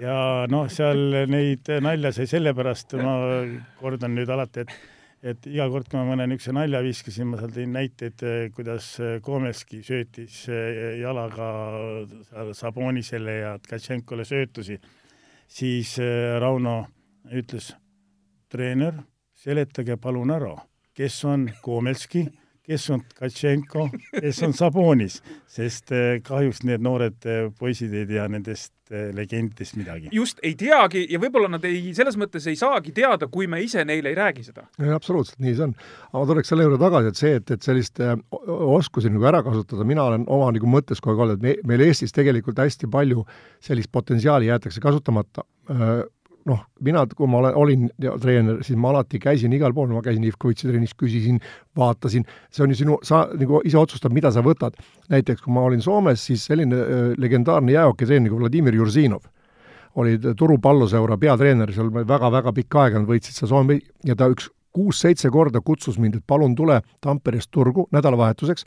ja 0.00 0.16
noh, 0.50 0.68
seal 0.72 1.28
neid 1.30 1.68
nalja 1.84 2.12
sai 2.14 2.26
sellepärast, 2.30 2.96
ma 3.00 3.14
kordan 3.80 4.16
nüüd 4.16 4.32
alati, 4.32 4.66
et 4.66 4.90
et 5.22 5.44
iga 5.46 5.68
kord, 5.70 5.86
kui 5.86 6.00
ma 6.00 6.02
mõne 6.02 6.24
niisuguse 6.26 6.50
nalja 6.56 6.80
viskasin, 6.82 7.28
ma 7.30 7.38
seal 7.38 7.52
tõin 7.54 7.70
näiteid, 7.76 8.24
kuidas 8.56 8.88
Komeski 9.22 9.78
söötis 9.86 10.40
jalaga 10.98 11.46
Sabonisele 12.58 13.36
ja 13.36 13.52
Tkatšenkole 13.62 14.26
söötusi, 14.26 14.80
siis 15.46 15.94
Rauno 16.42 16.74
ütles, 17.30 17.70
treener, 18.50 18.98
seletage 19.30 19.94
palun 20.02 20.34
ära, 20.34 20.56
kes 20.90 21.22
on 21.30 21.46
Komelski 21.62 22.26
kes 22.66 22.90
on 22.90 23.02
Tkatšenko, 23.08 23.88
kes 24.20 24.42
on 24.46 24.52
Sabonis, 24.54 25.20
sest 25.50 25.92
eh, 25.92 26.20
kahjuks 26.24 26.62
need 26.66 26.82
noored 26.84 27.26
eh, 27.26 27.48
poisid 27.58 27.94
ei 27.96 28.06
tea 28.06 28.28
nendest 28.30 28.74
eh, 28.81 28.81
legendidest 29.16 29.76
midagi. 29.78 30.10
just, 30.12 30.40
ei 30.44 30.54
teagi 30.58 31.04
ja 31.10 31.20
võib-olla 31.22 31.50
nad 31.54 31.64
ei, 31.68 31.92
selles 31.96 32.18
mõttes 32.20 32.46
ei 32.50 32.58
saagi 32.58 32.94
teada, 32.96 33.28
kui 33.32 33.48
me 33.50 33.62
ise 33.64 33.84
neile 33.88 34.12
ei 34.12 34.18
räägi 34.18 34.46
seda. 34.48 34.66
absoluutselt, 34.94 35.38
nii 35.42 35.54
see 35.58 35.68
on. 35.68 35.76
aga 36.10 36.22
ma 36.22 36.30
tuleks 36.32 36.52
selle 36.52 36.66
juurde 36.66 36.80
tagasi, 36.82 37.12
et 37.12 37.22
see, 37.22 37.34
et, 37.40 37.54
et 37.56 37.68
sellist 37.68 38.02
oskusi 38.48 39.12
nagu 39.12 39.28
ära 39.32 39.42
kasutada, 39.46 39.86
mina 39.88 40.06
olen 40.10 40.26
oma 40.32 40.50
nagu 40.54 40.70
mõttes 40.70 41.02
kogu 41.02 41.16
aeg 41.16 41.26
olnud, 41.26 41.40
et 41.40 41.46
me, 41.48 41.56
meil 41.72 41.86
Eestis 41.88 42.14
tegelikult 42.14 42.60
hästi 42.62 42.90
palju 42.92 43.26
sellist 43.62 43.92
potentsiaali 43.92 44.50
jäetakse 44.50 44.82
kasutamata 44.82 45.46
noh, 46.48 46.62
mina, 46.82 47.04
kui 47.16 47.28
ma 47.30 47.38
olen, 47.42 47.56
olin 47.58 47.90
treener, 48.20 48.62
siis 48.66 48.78
ma 48.80 48.90
alati 48.92 49.20
käisin 49.22 49.52
igal 49.56 49.74
pool, 49.76 49.90
ma 49.92 50.02
käisin 50.04 50.24
Ivkovitši 50.26 50.70
trennis, 50.70 50.94
küsisin, 50.98 51.38
vaatasin, 51.78 52.26
see 52.50 52.64
on 52.64 52.74
ju 52.74 52.80
sinu, 52.82 52.98
sa 53.06 53.24
nagu 53.38 53.60
ise 53.68 53.78
otsustad, 53.78 54.14
mida 54.14 54.32
sa 54.34 54.42
võtad. 54.44 54.78
näiteks 55.12 55.42
kui 55.44 55.54
ma 55.54 55.66
olin 55.68 55.82
Soomes, 55.82 56.24
siis 56.26 56.46
selline 56.48 56.80
äh, 56.80 57.04
legendaarne 57.18 57.72
jäähokitreener 57.72 58.30
nagu 58.30 58.40
Vladimir 58.40 58.74
Jurzinov 58.74 59.28
oli 60.00 60.16
Turu 60.36 60.56
palloseura 60.58 61.18
peatreener 61.20 61.72
seal 61.72 61.90
väga-väga 61.92 62.52
pikka 62.56 62.86
aega, 62.86 63.02
nad 63.02 63.08
võitsid 63.08 63.36
seal 63.36 63.50
Soome 63.50 63.78
ja 64.08 64.16
ta 64.16 64.30
üks 64.32 64.48
kuus-seitse 64.72 65.30
korda 65.32 65.60
kutsus 65.60 65.98
mind, 66.00 66.16
et 66.16 66.26
palun 66.26 66.54
tule 66.56 66.78
Tamperest 67.04 67.50
turgu 67.52 67.86
nädalavahetuseks, 67.92 68.64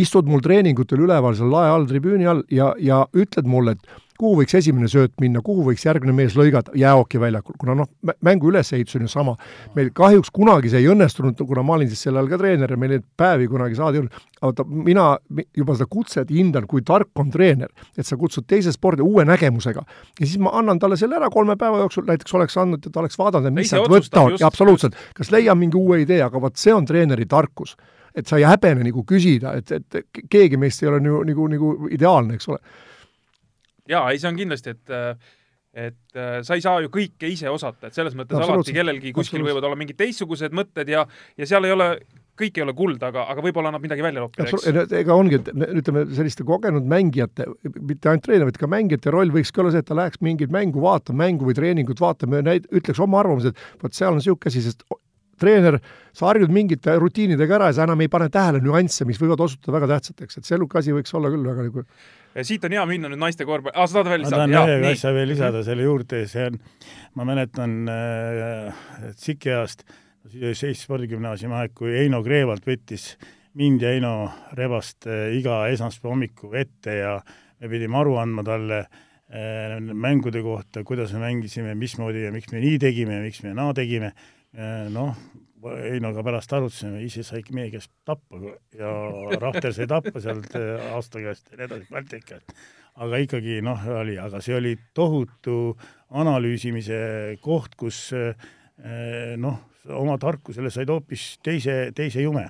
istud 0.00 0.30
mul 0.30 0.40
treeningutel 0.44 1.04
üleval 1.04 1.36
seal 1.36 1.52
lae 1.52 1.72
all, 1.74 1.84
tribüüni 1.90 2.28
all 2.28 2.40
ja, 2.50 2.72
ja 2.80 3.02
ütled 3.12 3.48
mulle, 3.48 3.76
et 3.76 4.02
kuhu 4.22 4.38
võiks 4.38 4.54
esimene 4.54 4.88
sööt 4.90 5.14
minna, 5.22 5.42
kuhu 5.44 5.64
võiks 5.66 5.82
järgmine 5.86 6.14
mees 6.14 6.36
lõigata 6.38 6.74
jäähoki 6.78 7.20
väljakul, 7.22 7.56
kuna 7.58 7.74
noh, 7.80 7.88
mängu 8.24 8.52
ülesehitus 8.52 8.98
on 8.98 9.06
ju 9.06 9.10
sama. 9.10 9.34
meil 9.74 9.90
kahjuks 9.94 10.30
kunagi 10.34 10.70
see 10.70 10.82
ei 10.84 10.90
õnnestunud, 10.92 11.40
kuna 11.48 11.64
ma 11.66 11.76
olin 11.78 11.90
siis 11.90 12.04
sel 12.06 12.18
ajal 12.18 12.30
ka 12.30 12.38
treener 12.42 12.70
ja 12.70 12.78
meil 12.78 12.94
neid 12.96 13.06
päevi 13.18 13.48
kunagi 13.50 13.78
saada 13.78 13.98
ei 13.98 14.02
olnud, 14.04 14.20
vaata 14.42 14.66
mina 14.68 15.06
juba 15.58 15.76
seda 15.78 15.88
kutset 15.90 16.30
hindan, 16.30 16.68
kui 16.70 16.84
tark 16.86 17.10
on 17.18 17.32
treener, 17.34 17.72
et 17.98 18.06
sa 18.06 18.18
kutsud 18.20 18.46
teise 18.50 18.74
spordi 18.74 19.02
uue 19.02 19.24
nägemusega. 19.26 19.82
ja 20.20 20.26
siis 20.26 20.38
ma 20.42 20.54
annan 20.60 20.78
talle 20.82 20.98
selle 21.00 21.18
ära 21.18 21.30
kolme 21.30 21.56
päeva 21.58 21.82
jooksul, 21.82 22.06
näiteks 22.06 22.38
oleks 22.38 22.60
andnud, 22.62 22.86
et 22.86 22.94
ta 22.94 23.02
oleks 23.02 23.18
vaadanud, 23.18 23.50
et 23.50 23.58
mis 23.58 23.74
sealt 23.74 23.90
võtta 23.90 24.28
on, 24.28 24.38
absoluutselt, 24.46 24.98
kas 25.18 25.34
leiab 25.34 25.58
mingi 25.58 25.78
uue 25.78 26.02
idee, 26.04 26.22
aga 26.22 26.40
vot 26.40 26.56
see 26.56 26.74
on 26.74 26.86
treeneri 26.86 27.26
tarkus. 27.26 27.74
Et 28.14 28.28
sa 28.28 28.36
ei 28.36 28.44
häbene 28.44 28.84
nagu 28.84 29.06
küsida, 29.08 29.54
et, 29.56 29.70
et 29.72 30.24
keegi 30.28 30.58
meist 30.60 30.82
ei 30.82 30.90
ole 30.90 30.98
nagu, 31.00 31.22
nagu, 31.24 31.46
nagu 31.48 31.92
ideaalne, 31.96 32.36
eks 32.36 32.50
ole 32.52 32.60
jaa, 33.88 34.08
ei 34.10 34.20
see 34.22 34.30
on 34.30 34.38
kindlasti, 34.38 34.76
et 34.76 34.98
et 35.72 36.18
äh, 36.20 36.42
sa 36.44 36.52
ei 36.52 36.60
saa 36.60 36.82
ju 36.84 36.90
kõike 36.92 37.30
ise 37.32 37.48
osata, 37.48 37.88
et 37.88 37.96
selles 37.96 38.12
mõttes 38.16 38.36
alati 38.36 38.74
kellelgi 38.76 39.14
kuskil 39.16 39.40
võivad 39.40 39.64
olla 39.64 39.78
mingid 39.80 39.96
teistsugused 39.96 40.52
mõtted 40.52 40.90
ja, 40.92 41.06
ja 41.40 41.48
seal 41.48 41.64
ei 41.64 41.72
ole 41.72 41.86
kõik 42.38 42.58
ei 42.58 42.64
ole 42.64 42.74
kuld, 42.76 43.02
aga, 43.04 43.24
aga 43.32 43.44
võib-olla 43.44 43.70
annab 43.70 43.84
midagi 43.84 44.04
välja 44.04 44.24
loopida, 44.24 44.48
eks. 44.48 44.92
ega 44.98 45.16
ongi, 45.16 45.38
et 45.38 45.48
ütleme, 45.80 46.04
selliste 46.16 46.44
kogenud 46.48 46.84
mängijate, 46.88 47.46
mitte 47.78 48.10
ainult 48.10 48.24
treener, 48.24 48.48
vaid 48.48 48.60
ka 48.60 48.68
mängijate 48.72 49.12
roll 49.12 49.32
võikski 49.34 49.62
olla 49.62 49.72
see, 49.74 49.84
et 49.84 49.88
ta 49.88 49.96
läheks 49.96 50.20
mingit 50.24 50.52
mängu 50.52 50.84
vaatama, 50.84 51.22
mängu 51.24 51.48
või 51.48 51.56
treeningut 51.56 52.00
vaatama 52.02 52.40
ja 52.40 52.46
näid-, 52.48 52.68
ütleks 52.72 53.00
oma 53.04 53.20
arvamuse, 53.20 53.52
et 53.52 53.84
vot 53.84 53.96
seal 53.96 54.14
on 54.14 54.20
niisugune 54.20 54.52
asi, 54.52 54.64
sest 54.64 54.84
treener, 55.42 55.78
sa 56.16 56.30
harjud 56.30 56.52
mingite 56.54 56.94
rutiinidega 57.00 57.58
ära 57.58 57.70
ja 57.70 57.76
sa 57.76 57.86
enam 57.86 58.00
ei 58.04 58.10
pane 58.12 58.28
tähele 58.32 58.62
nüansse, 58.64 59.06
mis 59.08 59.20
võivad 59.20 59.42
osutuda 59.44 59.76
väga 59.76 59.90
tähtsateks, 59.96 60.38
et 60.38 60.48
see 60.48 60.60
asi 60.80 60.96
võiks 60.96 61.16
olla 61.18 61.32
küll 61.32 61.48
väga 61.48 61.68
nagu 61.68 61.84
siit 62.40 62.64
on 62.64 62.72
hea 62.76 62.84
minna 62.88 63.10
nüüd 63.12 63.20
naiste 63.20 63.44
korvpalli, 63.48 63.76
aa, 63.76 63.86
sa 63.88 63.98
tahad 63.98 64.12
veel 64.14 64.24
lisada? 64.24 64.46
ma 64.46 64.56
tahan 64.56 64.80
ühe 64.80 64.94
asja 64.96 65.12
veel 65.16 65.30
lisada 65.32 65.62
selle 65.66 65.84
juurde, 65.86 66.22
see 66.30 66.48
on, 66.48 66.58
ma 67.18 67.26
mäletan 67.28 67.76
äh, 67.92 68.82
Tsiki 69.18 69.52
ajast, 69.52 69.84
Eesti 70.32 70.72
Spordigümnaasiumi 70.78 71.58
aeg, 71.58 71.72
kui 71.76 71.92
Heino 71.96 72.22
Kreevalt 72.24 72.64
võttis 72.68 73.12
mind 73.58 73.82
ja 73.84 73.92
Heino 73.92 74.14
Rebast 74.56 75.08
äh, 75.10 75.32
iga 75.36 75.64
esmaspäeva 75.72 76.14
hommiku 76.14 76.52
ette 76.56 76.98
ja 77.02 77.16
me 77.60 77.70
pidime 77.72 77.98
aru 78.00 78.16
andma 78.22 78.44
talle 78.46 78.84
äh, 78.86 79.76
mängude 79.92 80.40
kohta, 80.44 80.84
kuidas 80.88 81.12
me 81.16 81.26
mängisime, 81.26 81.74
mismoodi 81.78 82.24
ja 82.24 82.32
miks 82.34 82.52
me 82.52 82.62
nii 82.64 82.78
tegime 82.82 83.18
ja 83.18 83.26
miks 83.26 83.42
me 83.44 83.52
naa 83.58 83.74
tegime, 83.76 84.14
noh, 84.92 85.16
Heinoga 85.62 86.24
pärast 86.26 86.52
arutasime, 86.52 87.00
ise 87.06 87.22
sai 87.22 87.44
meie 87.54 87.70
käest 87.70 87.92
tappa 88.04 88.40
ja 88.74 88.92
Rahter 89.38 89.70
sai 89.74 89.86
tappa 89.90 90.20
sealt 90.20 90.56
aasta 90.92 91.22
käest 91.22 91.52
ja 91.52 91.60
nii 91.60 91.68
edasi, 91.68 91.86
Balti 91.92 92.18
käest. 92.26 92.54
aga 92.98 93.20
ikkagi 93.22 93.60
noh, 93.62 93.84
oli, 94.02 94.16
aga 94.18 94.40
see 94.42 94.56
oli 94.58 94.72
tohutu 94.94 95.76
analüüsimise 96.18 96.98
koht, 97.44 97.76
kus 97.78 98.08
noh, 99.38 99.60
oma 100.02 100.18
tarkusele 100.18 100.70
said 100.74 100.90
hoopis 100.90 101.36
teise, 101.46 101.92
teise 101.94 102.26
jume. 102.26 102.48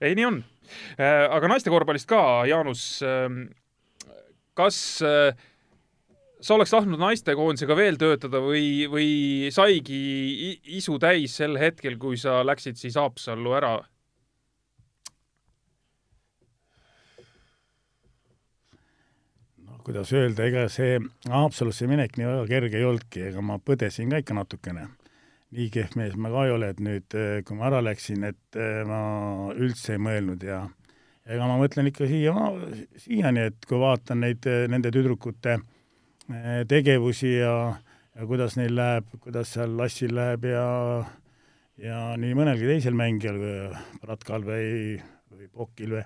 ei, 0.00 0.16
nii 0.18 0.26
on. 0.26 0.42
aga 0.98 1.54
naiste 1.54 1.70
korvpallist 1.70 2.10
ka, 2.10 2.20
Jaanus, 2.50 2.98
kas 4.58 4.78
äh, 5.06 5.38
sa 6.40 6.54
oleks 6.54 6.70
tahtnud 6.70 7.00
naistekoondisega 7.02 7.76
veel 7.76 7.98
töötada 7.98 8.40
või, 8.42 8.86
või 8.90 9.10
saigi 9.54 10.58
isu 10.78 10.98
täis 11.02 11.36
sel 11.40 11.58
hetkel, 11.58 11.98
kui 11.98 12.18
sa 12.20 12.40
läksid 12.46 12.78
siis 12.78 12.98
Haapsallu 12.98 13.54
ära? 13.58 13.72
no 19.66 19.80
kuidas 19.86 20.12
öelda, 20.14 20.46
ega 20.46 20.68
see 20.72 21.00
Haapsalusse 21.30 21.90
minek 21.90 22.16
nii 22.18 22.30
väga 22.30 22.46
kerge 22.52 22.78
ei 22.78 22.86
olnudki, 22.86 23.28
ega 23.32 23.42
ma 23.42 23.58
põdesin 23.58 24.10
ka 24.12 24.22
ikka 24.22 24.38
natukene. 24.38 24.88
nii 25.50 25.70
kehv 25.74 25.96
mees 25.98 26.14
ma 26.14 26.30
ka 26.30 26.44
ei 26.46 26.52
ole, 26.54 26.68
et 26.74 26.82
nüüd, 26.84 27.18
kui 27.48 27.56
ma 27.58 27.70
ära 27.70 27.80
läksin, 27.82 28.26
et 28.28 28.60
ma 28.86 29.00
üldse 29.56 29.96
ei 29.96 30.04
mõelnud 30.04 30.44
ja 30.44 30.66
ega 31.28 31.48
ma 31.48 31.58
mõtlen 31.60 31.90
ikka 31.90 32.06
siia, 32.06 32.36
siiani, 33.00 33.48
et 33.50 33.66
kui 33.66 33.80
vaatan 33.80 34.22
neid, 34.22 34.46
nende 34.70 34.92
tüdrukute 34.92 35.56
äh, 35.56 35.66
Eh, 35.66 35.77
tegevusi 36.68 37.38
ja, 37.38 37.54
ja 38.14 38.26
kuidas 38.28 38.58
neil 38.58 38.74
läheb, 38.76 39.08
kuidas 39.22 39.54
seal 39.56 39.76
Lassil 39.78 40.14
läheb 40.16 40.44
ja 40.50 40.66
ja 41.78 41.98
nii 42.18 42.34
mõnelgi 42.36 42.66
teisel 42.68 42.96
mängijal, 42.98 43.38
Pratkal 44.02 44.44
või, 44.46 44.98
või 45.30 45.48
Pokil 45.52 45.96
või. 45.96 46.04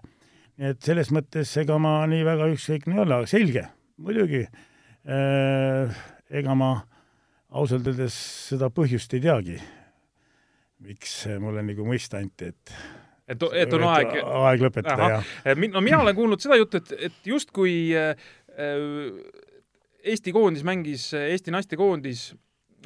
nii 0.61 0.73
et 0.75 0.81
selles 0.85 1.13
mõttes 1.15 1.53
ega 1.63 1.79
ma 1.81 2.01
nii 2.11 2.25
väga 2.29 2.51
ükskõikne 2.53 2.99
ei 2.99 3.05
ole, 3.05 3.21
aga 3.21 3.31
selge, 3.31 3.67
muidugi 3.97 4.43
äh, 4.45 6.03
ega 6.33 6.57
ma 6.59 6.75
ausalt 7.53 7.89
öeldes 7.89 8.17
seda 8.51 8.69
põhjust 8.73 9.17
ei 9.17 9.25
teagi, 9.25 9.57
miks 10.85 11.23
mulle 11.41 11.65
nagu 11.65 11.87
mõista 11.89 12.21
anti, 12.21 12.53
et 12.53 12.77
et, 13.33 13.45
et 13.63 13.73
on 13.79 13.87
aeg 13.89 14.19
aeg 14.21 14.67
lõpetada, 14.67 15.09
jah. 15.15 15.33
no 15.73 15.81
mina 15.81 16.03
olen 16.03 16.17
kuulnud 16.17 16.43
seda 16.43 16.59
juttu, 16.61 16.83
et, 16.83 17.09
et 17.09 17.33
justkui 17.33 17.95
äh, 17.97 18.29
Eesti 20.03 20.33
koondis 20.35 20.65
mängis, 20.67 21.05
Eesti 21.15 21.53
naistekoondis 21.55 22.25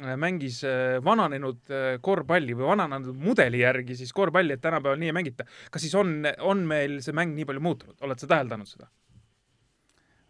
äh, 0.03 0.13
mängis 0.19 0.59
äh, 0.67 0.97
vananenud 1.03 1.71
äh, 1.73 1.87
korvpalli 2.01 2.53
või 2.57 2.69
vananenud 2.69 3.17
mudeli 3.17 3.63
järgi 3.63 3.97
siis 3.97 4.13
korvpalli, 4.13 4.53
et 4.53 4.61
tänapäeval 4.61 4.99
nii 5.01 5.09
ei 5.11 5.15
mängita. 5.17 5.47
kas 5.71 5.85
siis 5.85 5.95
on, 5.97 6.19
on 6.45 6.61
meil 6.69 6.99
see 7.05 7.15
mäng 7.17 7.33
nii 7.37 7.47
palju 7.49 7.63
muutunud, 7.63 7.97
oled 8.05 8.21
sa 8.21 8.29
täheldanud 8.29 8.69
seda? 8.69 8.89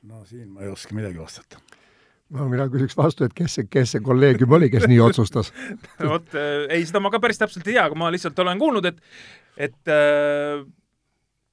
no 0.07 0.23
siin 0.25 0.47
ma 0.53 0.63
ei 0.63 0.71
oska 0.71 0.95
midagi 0.95 1.19
vastata. 1.19 1.59
no 2.29 2.47
mina 2.51 2.69
küsiks 2.71 2.95
vastu, 2.97 3.27
et 3.27 3.35
kes 3.35 3.59
see, 3.59 3.67
kes 3.71 3.97
see 3.97 4.03
kolleegium 4.03 4.55
oli, 4.59 4.71
kes 4.71 4.87
nii 4.87 5.01
otsustas 5.03 5.51
vot 6.13 6.39
ei, 6.39 6.85
seda 6.87 7.03
ma 7.03 7.11
ka 7.11 7.19
päris 7.23 7.41
täpselt 7.41 7.67
ei 7.67 7.73
tea, 7.73 7.87
aga 7.89 7.99
ma 7.99 8.13
lihtsalt 8.13 8.39
olen 8.45 8.63
kuulnud, 8.63 8.87
et, 8.87 9.03
et 9.67 9.91
äh, 9.91 10.63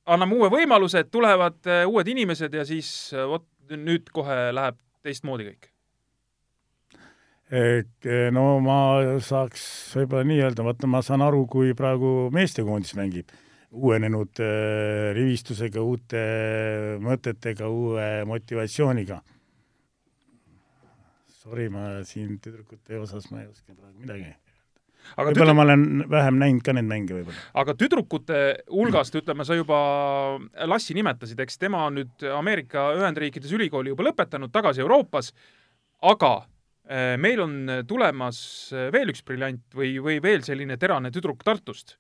anname 0.07 0.39
uue 0.39 0.53
võimaluse, 0.53 1.03
et 1.03 1.11
tulevad 1.11 1.59
äh, 1.66 1.82
uued 1.91 2.14
inimesed 2.14 2.55
ja 2.55 2.66
siis 2.68 2.95
vot 3.14 3.49
nüüd 3.74 4.11
kohe 4.14 4.39
läheb 4.55 4.78
teistmoodi 5.05 5.48
kõik? 5.50 5.70
no 8.34 8.44
ma 8.64 8.76
saaks 9.22 9.64
võib-olla 10.00 10.26
nii 10.26 10.40
öelda, 10.42 10.64
vaata 10.66 10.88
ma 10.90 11.02
saan 11.05 11.22
aru, 11.22 11.44
kui 11.50 11.74
praegu 11.76 12.30
meestekoondis 12.34 12.96
mängib, 12.98 13.30
uuenenud 13.70 14.40
äh, 14.42 15.12
rivistusega, 15.14 15.82
uute 15.84 16.24
mõtetega, 17.05 17.68
uue 17.68 18.09
motivatsiooniga. 18.30 19.20
Sorry, 21.44 21.68
ma 21.68 22.00
siin 22.09 22.40
tüdrukute 22.40 22.98
osas 22.98 23.28
ma 23.30 23.44
ei 23.44 23.52
oska 23.52 23.76
praegu 23.76 24.00
midagi 24.00 24.32
võib-olla 25.16 25.34
tüdruk... 25.34 25.57
ma 25.57 25.66
olen 25.66 25.84
vähem 26.11 26.40
näinud 26.40 26.64
ka 26.66 26.74
neid 26.76 26.88
mänge 26.88 27.18
võib-olla. 27.18 27.42
aga 27.62 27.74
tüdrukute 27.80 28.40
hulgast, 28.70 29.18
ütleme, 29.20 29.46
sa 29.46 29.59
juba 29.59 29.78
Lassi 30.70 30.96
nimetasid, 30.96 31.40
eks 31.44 31.61
tema 31.61 31.84
on 31.88 32.00
nüüd 32.00 32.26
Ameerika 32.34 32.90
Ühendriikides 32.98 33.52
ülikooli 33.57 33.94
juba 33.94 34.09
lõpetanud, 34.09 34.52
tagasi 34.55 34.84
Euroopas, 34.84 35.32
aga 36.05 36.32
eh, 36.88 37.14
meil 37.20 37.44
on 37.44 37.59
tulemas 37.88 38.38
veel 38.94 39.12
üks 39.14 39.24
briljant 39.26 39.64
või, 39.76 39.96
või 40.05 40.20
veel 40.24 40.46
selline 40.46 40.78
terane 40.80 41.12
tüdruk 41.14 41.44
Tartust. 41.46 41.98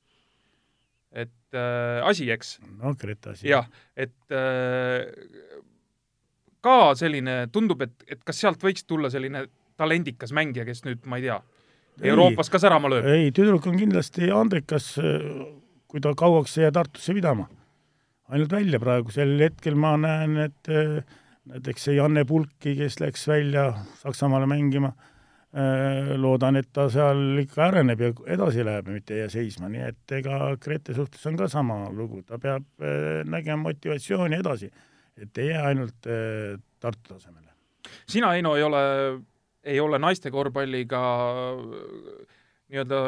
et 1.14 1.54
äh, 1.54 2.00
asi, 2.02 2.30
eks? 2.30 2.58
no 2.80 2.94
Greta 2.98 3.36
asi. 3.36 3.46
jah, 3.48 3.68
et 3.96 4.34
äh, 4.34 5.06
ka 6.64 6.94
selline, 6.98 7.44
tundub, 7.52 7.84
et, 7.84 7.94
et 8.08 8.24
kas 8.24 8.40
sealt 8.40 8.62
võiks 8.64 8.86
tulla 8.88 9.10
selline 9.12 9.44
talendikas 9.80 10.32
mängija, 10.36 10.64
kes 10.68 10.84
nüüd, 10.86 11.04
ma 11.10 11.18
ei 11.20 11.26
tea, 11.26 11.38
Euroopas 12.02 12.50
ka 12.50 12.58
särama 12.58 12.90
lööb? 12.90 13.06
ei, 13.06 13.30
tüdruk 13.34 13.66
on 13.70 13.78
kindlasti 13.78 14.30
andekas, 14.34 14.94
kui 15.94 16.02
ta 16.02 16.14
kauaks 16.18 16.56
ei 16.58 16.66
jää 16.66 16.74
Tartusse 16.74 17.14
pidama. 17.14 17.48
ainult 18.28 18.52
välja 18.52 18.80
praegusel 18.80 19.36
hetkel 19.38 19.76
ma 19.78 19.94
näen, 20.00 20.36
et 20.48 20.70
eh, 20.72 21.02
näiteks 21.46 21.84
see 21.86 21.98
Janne 21.98 22.24
Pulki, 22.24 22.72
kes 22.78 22.98
läks 23.00 23.28
välja 23.28 23.66
Saksamaale 24.00 24.48
mängima, 24.50 24.90
eh, 25.54 26.14
loodan, 26.18 26.56
et 26.56 26.72
ta 26.72 26.88
seal 26.90 27.38
ikka 27.44 27.68
areneb 27.68 28.00
ja 28.00 28.10
edasi 28.38 28.64
läheb, 28.64 28.88
mitte 28.90 29.14
ei 29.14 29.20
jää 29.20 29.34
seisma, 29.36 29.70
nii 29.70 29.84
et 29.90 30.16
ega 30.18 30.40
Grete 30.56 30.96
suhtes 30.96 31.26
on 31.30 31.36
ka 31.38 31.48
sama 31.52 31.84
lugu, 31.92 32.24
ta 32.26 32.40
peab 32.42 32.64
eh, 32.80 33.22
nägema 33.28 33.68
motivatsiooni 33.68 34.40
edasi, 34.40 34.72
et 35.20 35.38
ei 35.38 35.52
jää 35.52 35.62
ainult 35.70 36.10
Tartu 36.80 37.14
tasemele. 37.14 37.52
sina, 38.08 38.32
Heino, 38.34 38.56
ei 38.56 38.62
ole 38.62 38.82
ei 39.64 39.80
ole 39.80 39.98
naiste 40.02 40.30
korvpalliga 40.30 41.00
nii-öelda 42.72 43.00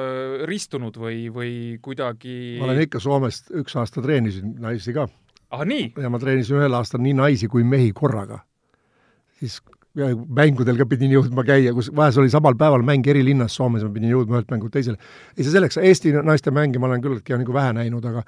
ristunud 0.49 0.97
või, 1.01 1.27
või 1.33 1.53
kuidagi 1.83 2.57
ma 2.61 2.69
olen 2.69 2.85
ikka 2.87 3.01
Soomest 3.03 3.53
üks 3.57 3.77
aasta 3.81 4.05
treenisin 4.05 4.57
naisi 4.63 4.95
ka. 4.97 5.07
ah 5.51 5.65
nii? 5.69 5.95
ja 6.03 6.13
ma 6.13 6.21
treenisin 6.23 6.61
ühel 6.61 6.77
aastal 6.77 7.03
nii 7.05 7.17
naisi 7.17 7.49
kui 7.53 7.65
mehi 7.65 7.93
korraga. 7.97 8.43
siis 9.41 9.61
mängudel 9.97 10.77
ka 10.77 10.85
pidin 10.89 11.15
jõudma 11.15 11.45
käia, 11.49 11.73
kus 11.73 11.89
vahel 11.97 12.21
oli 12.21 12.33
samal 12.33 12.57
päeval 12.59 12.85
mäng 12.85 13.07
eri 13.09 13.23
linnas 13.25 13.55
Soomes, 13.57 13.85
ma 13.85 13.93
pidin 13.95 14.13
jõudma 14.13 14.37
ühelt 14.37 14.53
mängult 14.53 14.75
teisele. 14.77 15.01
ei 15.37 15.45
see 15.45 15.55
selleks, 15.55 15.81
Eesti 15.81 16.13
naiste 16.21 16.53
mänge 16.53 16.79
ma 16.83 16.91
olen 16.91 17.05
küllaltki 17.05 17.37
nagu 17.41 17.57
vähe 17.57 17.73
näinud, 17.79 18.05
aga 18.05 18.27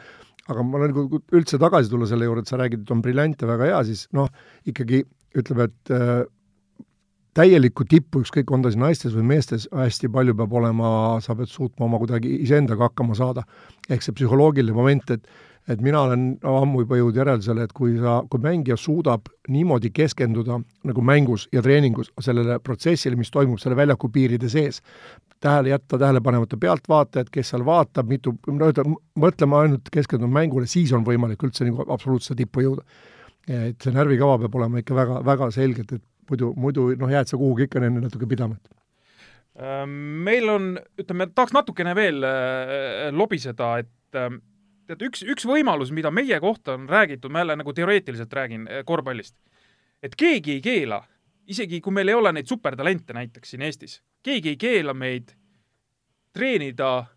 aga 0.48 0.64
ma 0.64 0.80
olen 0.80 0.94
nagu 0.94 1.20
üldse 1.36 1.60
tagasi 1.60 1.92
tulla 1.92 2.08
selle 2.08 2.24
juurde, 2.24 2.46
et 2.46 2.50
sa 2.50 2.56
räägid, 2.56 2.86
et 2.86 2.92
on 2.94 3.02
briljante, 3.04 3.46
väga 3.48 3.68
hea, 3.68 3.80
siis 3.90 4.06
noh, 4.16 4.30
ikkagi 4.68 5.02
ütleme, 5.36 5.68
et 5.68 5.92
äh, 5.92 6.22
täielikku 7.36 7.84
tippu, 7.88 8.22
ükskõik, 8.24 8.50
on 8.52 8.62
ta 8.64 8.72
siis 8.72 8.80
naistes 8.80 9.16
või 9.16 9.26
meestes, 9.34 9.68
hästi 9.74 10.10
palju 10.12 10.34
peab 10.38 10.54
olema, 10.60 10.88
sa 11.24 11.36
pead 11.38 11.50
suutma 11.52 11.86
oma 11.86 12.00
kuidagi 12.00 12.38
iseendaga 12.44 12.88
hakkama 12.88 13.14
saada. 13.18 13.44
ehk 13.88 14.02
see 14.02 14.12
psühholoogiline 14.12 14.74
moment, 14.76 15.10
et 15.10 15.28
et 15.68 15.80
mina 15.84 16.00
olen 16.00 16.22
ammu 16.48 16.82
juba 16.84 16.96
jõudnud 16.96 17.18
järeldusele, 17.20 17.66
et 17.66 17.72
kui 17.76 17.98
sa, 18.00 18.22
kui 18.32 18.40
mängija 18.40 18.76
suudab 18.80 19.28
niimoodi 19.52 19.90
keskenduda 19.92 20.56
nagu 20.88 21.04
mängus 21.04 21.44
ja 21.52 21.62
treeningus 21.64 22.08
sellele 22.24 22.58
protsessile, 22.64 23.18
mis 23.20 23.30
toimub 23.30 23.60
selle 23.60 23.76
väljaku 23.76 24.08
piiride 24.14 24.48
sees, 24.48 24.80
tähele 25.44 25.74
jätta 25.74 26.00
tähelepanemata 26.00 26.56
pealtvaatajad, 26.56 27.28
kes 27.32 27.52
seal 27.52 27.66
vaatab, 27.68 28.08
mitu, 28.08 28.32
no 28.48 28.70
ütleme, 28.72 28.96
mõtlema 29.20 29.62
ainult, 29.66 29.92
keskenduma 29.92 30.40
mängule, 30.40 30.66
siis 30.66 30.92
on 30.96 31.04
võimalik 31.06 31.44
üldse 31.44 31.68
nagu 31.68 31.84
absoluutse 31.84 32.36
tippu 32.38 32.64
jõuda. 32.64 32.86
et 33.48 33.80
see 33.80 33.92
närvikava 33.92 34.38
peab 34.42 34.56
olema 34.58 34.80
ikka 34.82 34.94
väga, 34.94 35.20
väga 35.24 35.46
selgelt, 35.50 35.92
et 35.92 36.02
muidu, 36.30 36.52
muidu 36.56 36.90
noh, 36.98 37.10
jääd 37.12 37.30
sa 37.30 37.38
kuhugi 37.40 37.68
ikka 37.68 37.82
nende 37.82 38.02
natuke 38.04 38.28
pidama. 38.28 38.58
Ehm, 39.58 39.90
meil 40.26 40.48
on, 40.52 40.70
ütleme, 41.00 41.28
tahaks 41.34 41.54
natukene 41.56 41.94
veel 41.98 42.22
äh, 42.26 43.08
lobiseda, 43.14 43.72
et 43.82 44.18
ähm, 44.18 44.40
tead, 44.86 45.02
üks, 45.08 45.24
üks 45.26 45.46
võimalus, 45.48 45.92
mida 45.94 46.12
meie 46.14 46.38
kohta 46.42 46.76
on 46.76 46.86
räägitud, 46.90 47.32
ma 47.34 47.42
jälle 47.42 47.58
nagu 47.58 47.74
teoreetiliselt 47.74 48.38
räägin 48.38 48.68
äh, 48.68 48.84
korvpallist, 48.86 49.36
et 50.02 50.14
keegi 50.18 50.58
ei 50.58 50.64
keela, 50.64 51.02
isegi 51.50 51.82
kui 51.82 51.96
meil 51.96 52.12
ei 52.12 52.18
ole 52.18 52.32
neid 52.36 52.50
supertalente 52.50 53.16
näiteks 53.16 53.54
siin 53.54 53.66
Eestis, 53.66 53.98
keegi 54.22 54.54
ei 54.54 54.60
keela 54.60 54.94
meid 54.94 55.34
treenida 56.36 57.08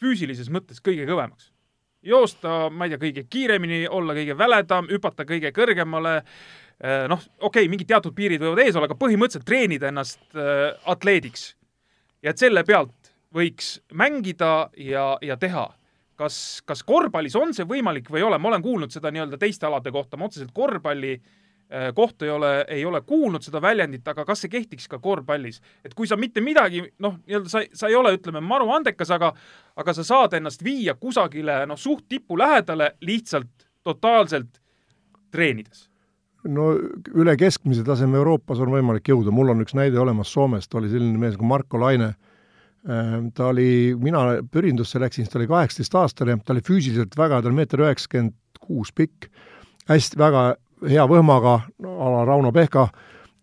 füüsilises 0.00 0.50
mõttes 0.52 0.78
kõige 0.84 1.08
kõvemaks. 1.08 1.50
joosta, 2.02 2.70
ma 2.70 2.86
ei 2.86 2.94
tea, 2.94 3.02
kõige 3.02 3.26
kiiremini, 3.28 3.86
olla 3.88 4.14
kõige 4.16 4.38
väledam, 4.38 4.86
hüpata 4.92 5.26
kõige 5.28 5.50
kõrgemale 5.52 6.20
äh,, 6.20 6.24
Äh, 6.24 6.69
noh, 6.80 7.20
okei 7.40 7.66
okay,, 7.66 7.68
mingid 7.68 7.90
teatud 7.90 8.14
piirid 8.16 8.40
võivad 8.40 8.62
ees 8.64 8.76
olla, 8.76 8.88
aga 8.88 8.96
põhimõtteliselt 8.96 9.44
treenida 9.48 9.90
ennast 9.90 10.22
äh, 10.32 10.70
atleediks. 10.88 11.50
ja 12.24 12.32
et 12.32 12.40
selle 12.40 12.64
pealt 12.64 13.12
võiks 13.34 13.74
mängida 13.92 14.70
ja, 14.80 15.18
ja 15.22 15.36
teha. 15.36 15.68
kas, 16.16 16.62
kas 16.64 16.82
korvpallis 16.84 17.36
on 17.36 17.52
see 17.56 17.64
võimalik 17.64 18.10
või 18.10 18.20
ei 18.20 18.24
ole, 18.26 18.38
ma 18.38 18.48
olen 18.48 18.62
kuulnud 18.62 18.92
seda 18.92 19.12
nii-öelda 19.12 19.38
teiste 19.40 19.66
alade 19.66 19.92
kohta, 19.92 20.16
ma 20.16 20.24
otseselt 20.24 20.54
korvpalli 20.56 21.12
äh, 21.18 21.90
kohta 21.94 22.24
ei 22.24 22.30
ole, 22.30 22.52
ei 22.68 22.84
ole 22.84 23.02
kuulnud 23.04 23.44
seda 23.44 23.60
väljendit, 23.60 24.08
aga 24.08 24.24
kas 24.24 24.40
see 24.46 24.52
kehtiks 24.56 24.88
ka 24.88 24.98
korvpallis? 25.04 25.60
et 25.84 25.94
kui 25.94 26.08
sa 26.08 26.16
mitte 26.16 26.40
midagi, 26.40 26.80
noh, 26.98 27.20
nii-öelda 27.26 27.52
sa, 27.52 27.64
sa 27.74 27.92
ei 27.92 27.98
ole, 28.00 28.14
ütleme, 28.16 28.40
maru 28.40 28.72
andekas, 28.72 29.12
aga 29.12 29.34
aga 29.76 29.96
sa 30.00 30.04
saad 30.14 30.40
ennast 30.40 30.64
viia 30.64 30.96
kusagile, 30.96 31.60
noh, 31.68 31.76
suht 31.76 32.08
tipu 32.08 32.40
lähedale 32.40 32.94
lihtsalt 33.04 33.68
totaalselt 33.84 34.60
treenides 35.30 35.89
no 36.48 36.72
üle 37.14 37.36
keskmise 37.36 37.84
taseme 37.84 38.16
Euroopas 38.20 38.60
on 38.62 38.72
võimalik 38.72 39.08
jõuda, 39.12 39.32
mul 39.34 39.52
on 39.52 39.64
üks 39.64 39.74
näide 39.76 40.00
olemas 40.00 40.32
Soomest, 40.32 40.74
oli 40.74 40.88
selline 40.92 41.18
mees 41.20 41.36
nagu 41.36 41.48
Marko 41.50 41.80
Laine, 41.80 42.14
Ehm, 42.88 43.28
ta 43.36 43.50
oli, 43.52 43.94
mina 44.00 44.40
Pürindusse 44.52 45.00
läksin, 45.00 45.26
siis 45.26 45.32
ta 45.32 45.38
oli 45.38 45.48
kaheksateistaastane, 45.50 46.38
ta 46.44 46.54
oli 46.54 46.62
füüsiliselt 46.64 47.16
väga, 47.18 47.42
ta 47.42 47.50
oli 47.50 47.58
meeter 47.58 47.82
üheksakümmend 47.84 48.32
kuus 48.60 48.92
pikk, 48.96 49.28
hästi 49.90 50.20
väga 50.20 50.44
hea 50.88 51.04
võhmaga 51.10 51.58
no,, 51.84 51.96
a 52.00 52.12
la 52.14 52.22
Rauno 52.28 52.52
Pehka, 52.56 52.86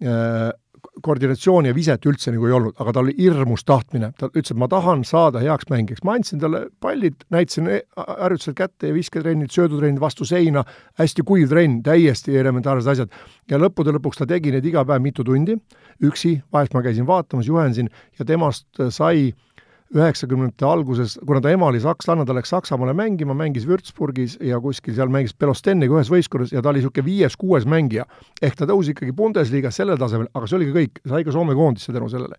ehm, 0.02 0.56
koordinatsiooni 1.04 1.72
ja 1.72 1.76
viset 1.76 2.06
üldse 2.10 2.32
nagu 2.34 2.48
ei 2.50 2.56
olnud, 2.58 2.76
aga 2.82 2.94
tal 2.96 3.08
oli 3.08 3.16
hirmus 3.18 3.64
tahtmine, 3.68 4.12
ta 4.20 4.30
ütles, 4.32 4.52
et 4.54 4.60
ma 4.60 4.70
tahan 4.72 5.04
saada 5.08 5.42
heaks 5.44 5.70
mängijaks, 5.72 6.04
ma 6.08 6.18
andsin 6.18 6.42
talle 6.42 6.66
pallid, 6.84 7.26
näitasin 7.34 7.72
e-, 7.72 7.82
harjutused 7.98 8.58
kätte 8.58 8.92
ja 8.92 8.98
visketrennid, 8.98 9.54
söödutrennid 9.54 10.02
vastu 10.04 10.28
seina, 10.28 10.64
hästi 11.02 11.26
kuiv 11.28 11.50
trenn, 11.52 11.82
täiesti 11.86 12.38
elementaarsed 12.38 12.94
asjad. 12.94 13.18
ja 13.50 13.60
lõppude 13.62 13.96
lõpuks 13.96 14.22
ta 14.22 14.30
tegi 14.30 14.54
neid 14.54 14.66
iga 14.66 14.86
päev 14.86 15.04
mitu 15.04 15.26
tundi, 15.28 15.58
üksi, 16.04 16.38
vahest 16.54 16.74
ma 16.78 16.84
käisin 16.86 17.08
vaatamas, 17.08 17.48
juhendasin 17.48 17.90
ja 18.20 18.26
temast 18.26 18.68
sai 18.90 19.30
äh, 19.30 19.47
üheksakümnendate 19.96 20.66
alguses, 20.68 21.16
kuna 21.26 21.40
ta 21.44 21.52
ema 21.54 21.70
oli 21.70 21.80
sakslanna, 21.80 22.26
ta 22.28 22.36
läks 22.36 22.52
Saksamaale 22.52 22.94
mängima, 22.98 23.36
mängis 23.38 23.68
Würzburgis 23.68 24.36
ja 24.44 24.60
kuskil 24.64 24.96
seal 24.98 25.12
mängis 25.14 25.36
Belosteniga 25.40 25.96
ühes 25.96 26.12
võistkonnas 26.12 26.52
ja 26.52 26.64
ta 26.64 26.74
oli 26.74 26.82
niisugune 26.82 27.06
viies-kuues 27.08 27.68
mängija. 27.70 28.06
ehk 28.42 28.58
ta 28.60 28.68
tõusis 28.68 28.92
ikkagi 28.92 29.16
Bundesliga 29.16 29.72
sellel 29.72 30.00
tasemel, 30.00 30.28
aga 30.34 30.48
see 30.48 30.58
oligi 30.60 30.74
kõik, 30.76 31.00
sai 31.08 31.24
ka 31.24 31.32
Soome 31.32 31.56
koondisse 31.56 31.94
tänu 31.96 32.10
sellele. 32.10 32.36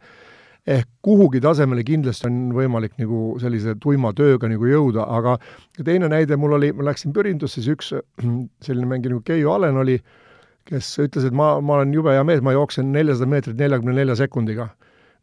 ehk 0.66 0.88
kuhugi 1.02 1.40
tasemele 1.40 1.84
kindlasti 1.84 2.26
on 2.28 2.52
võimalik 2.52 2.98
nagu 2.98 3.38
sellise 3.40 3.74
tuima 3.80 4.12
tööga 4.12 4.48
nagu 4.48 4.66
jõuda, 4.66 5.06
aga 5.08 5.38
teine 5.84 6.08
näide 6.08 6.36
mul 6.36 6.52
oli, 6.52 6.72
ma 6.72 6.90
läksin 6.90 7.12
Pürindusse, 7.12 7.62
siis 7.62 7.72
üks 7.72 7.94
selline 8.66 8.86
mängija 8.86 9.14
nagu 9.14 9.22
Keijo 9.24 9.54
Alen 9.54 9.76
oli, 9.76 10.02
kes 10.68 10.98
ütles, 11.00 11.24
et 11.24 11.32
ma, 11.32 11.60
ma 11.60 11.78
olen 11.78 11.94
jube 11.94 12.12
hea 12.12 12.24
mees, 12.24 12.44
ma 12.44 12.52
jooksen 12.52 12.92
neljasada 12.92 13.30
meetrit 13.30 13.56
neljakümne 13.56 13.96
nelja 13.96 14.18
sekundiga 14.20 14.68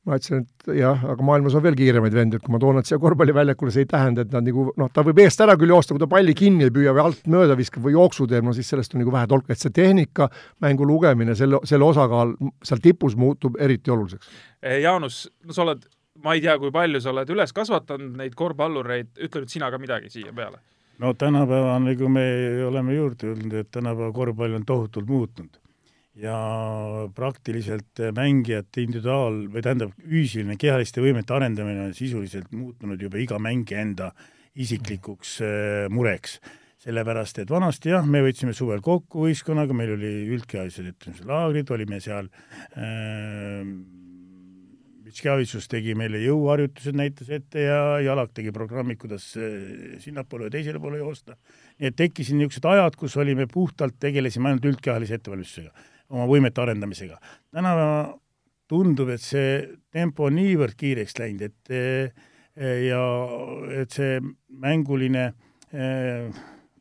ma 0.06 0.20
ütlesin, 0.20 0.44
et 0.46 0.76
jah, 0.78 1.02
aga 1.10 1.26
maailmas 1.26 1.56
on 1.58 1.64
veel 1.66 1.76
kiiremaid 1.78 2.14
vendi, 2.14 2.38
et 2.38 2.46
kui 2.46 2.54
ma 2.54 2.60
toon 2.62 2.78
nad 2.78 2.88
siia 2.88 3.00
korvpalliväljakule, 3.02 3.74
see 3.74 3.86
ei 3.86 3.90
tähenda, 3.90 4.26
et 4.26 4.34
nad 4.34 4.46
nagu 4.46 4.68
noh, 4.78 4.92
ta 4.94 5.02
võib 5.06 5.22
eest 5.24 5.42
ära 5.42 5.56
küll 5.58 5.74
joosta, 5.74 5.96
kui 5.96 6.04
ta 6.04 6.10
palli 6.12 6.36
kinni 6.38 6.68
ei 6.68 6.74
püüa 6.74 6.94
või 6.94 7.04
alt 7.08 7.26
mööda 7.32 7.58
viskab 7.58 7.88
või 7.88 7.96
jooksu 7.96 8.28
teeb, 8.30 8.46
no 8.46 8.54
siis 8.54 8.70
sellest 8.70 8.94
on 8.94 9.02
nagu 9.02 9.14
vähe 9.16 9.30
tolku, 9.32 9.50
et 9.54 9.62
see 9.62 9.74
tehnika, 9.74 10.30
mängu 10.62 10.86
lugemine, 10.86 11.36
selle, 11.38 11.62
selle 11.66 11.90
osakaal 11.90 12.36
seal 12.66 12.84
tipus 12.86 13.18
muutub 13.18 13.58
eriti 13.62 13.94
oluliseks. 13.94 14.30
Eh, 14.62 14.78
Jaanus, 14.86 15.24
no 15.46 15.58
sa 15.58 15.66
oled, 15.66 15.90
ma 16.22 16.38
ei 16.38 16.46
tea, 16.46 16.60
kui 16.62 16.74
palju 16.76 17.02
sa 17.02 17.14
oled 17.16 17.34
üles 17.34 17.58
kasvatanud 17.58 18.22
neid 18.22 18.38
korvpallureid, 18.38 19.16
ütle 19.18 19.46
nüüd 19.46 19.58
sina 19.58 19.74
ka 19.74 19.82
midagi 19.82 20.14
siia 20.14 20.34
peale. 20.38 20.62
no 21.02 21.12
tänapäeval, 21.18 21.82
nagu 21.90 22.08
me 22.10 22.30
oleme 22.70 22.94
juurde 22.96 23.34
jõudnud, 23.34 23.62
et 23.66 23.74
tänapäeva 23.74 24.14
korvpall 24.14 24.62
on 24.62 24.70
tohutult 24.70 25.10
muutunud 25.10 25.65
ja 26.16 26.36
praktiliselt 27.16 28.00
mängijate 28.16 28.86
individuaal, 28.86 29.46
või 29.52 29.64
tähendab, 29.64 29.96
füüsiline 30.00 30.56
kehaliste 30.60 31.04
võimete 31.04 31.36
arendamine 31.36 31.90
on 31.90 31.96
sisuliselt 31.98 32.54
muutunud 32.56 33.02
juba 33.02 33.20
iga 33.20 33.40
mängija 33.42 33.84
enda 33.84 34.12
isiklikuks 34.56 35.40
äh, 35.44 35.90
mureks. 35.92 36.40
sellepärast, 36.86 37.40
et 37.42 37.50
vanasti 37.50 37.90
jah, 37.90 38.06
me 38.06 38.20
võtsime 38.22 38.52
suvel 38.54 38.82
kokku 38.86 39.24
võistkonnaga, 39.26 39.74
meil 39.74 39.96
oli 39.96 40.10
üldkehalised 40.36 40.86
etenduse 40.86 41.26
laagrid, 41.26 41.72
olime 41.74 41.98
seal 42.04 42.30
äh, 42.78 43.66
Vitskjavitsus 45.06 45.68
tegi 45.70 45.96
meile 45.98 46.20
jõuharjutused, 46.22 46.96
näitas 46.98 47.32
ette 47.34 47.62
ja 47.62 47.80
Jalak 48.06 48.32
tegi 48.38 48.54
programmi, 48.54 48.96
kuidas 49.02 49.32
äh, 49.40 49.98
sinnapoole 50.04 50.48
ja 50.48 50.56
teisele 50.56 50.80
poole 50.80 51.02
joosta. 51.02 51.36
nii 51.80 51.90
et 51.90 51.98
tekkisid 52.00 52.38
niisugused 52.38 52.70
ajad, 52.70 52.96
kus 53.02 53.18
olime 53.18 53.50
puhtalt, 53.52 53.98
tegelesime 54.00 54.54
ainult 54.54 54.70
üldkehalise 54.72 55.18
ettevalmistusega 55.20 55.74
oma 56.10 56.28
võimete 56.30 56.62
arendamisega. 56.62 57.20
täna 57.54 57.74
tundub, 58.68 59.10
et 59.14 59.22
see 59.22 59.62
tempo 59.94 60.30
on 60.30 60.38
niivõrd 60.40 60.76
kiireks 60.78 61.18
läinud, 61.20 61.46
et 61.50 61.74
eh, 61.74 62.86
ja 62.88 63.02
et 63.82 63.94
see 63.94 64.20
mänguline 64.50 65.28
eh, 65.74 66.30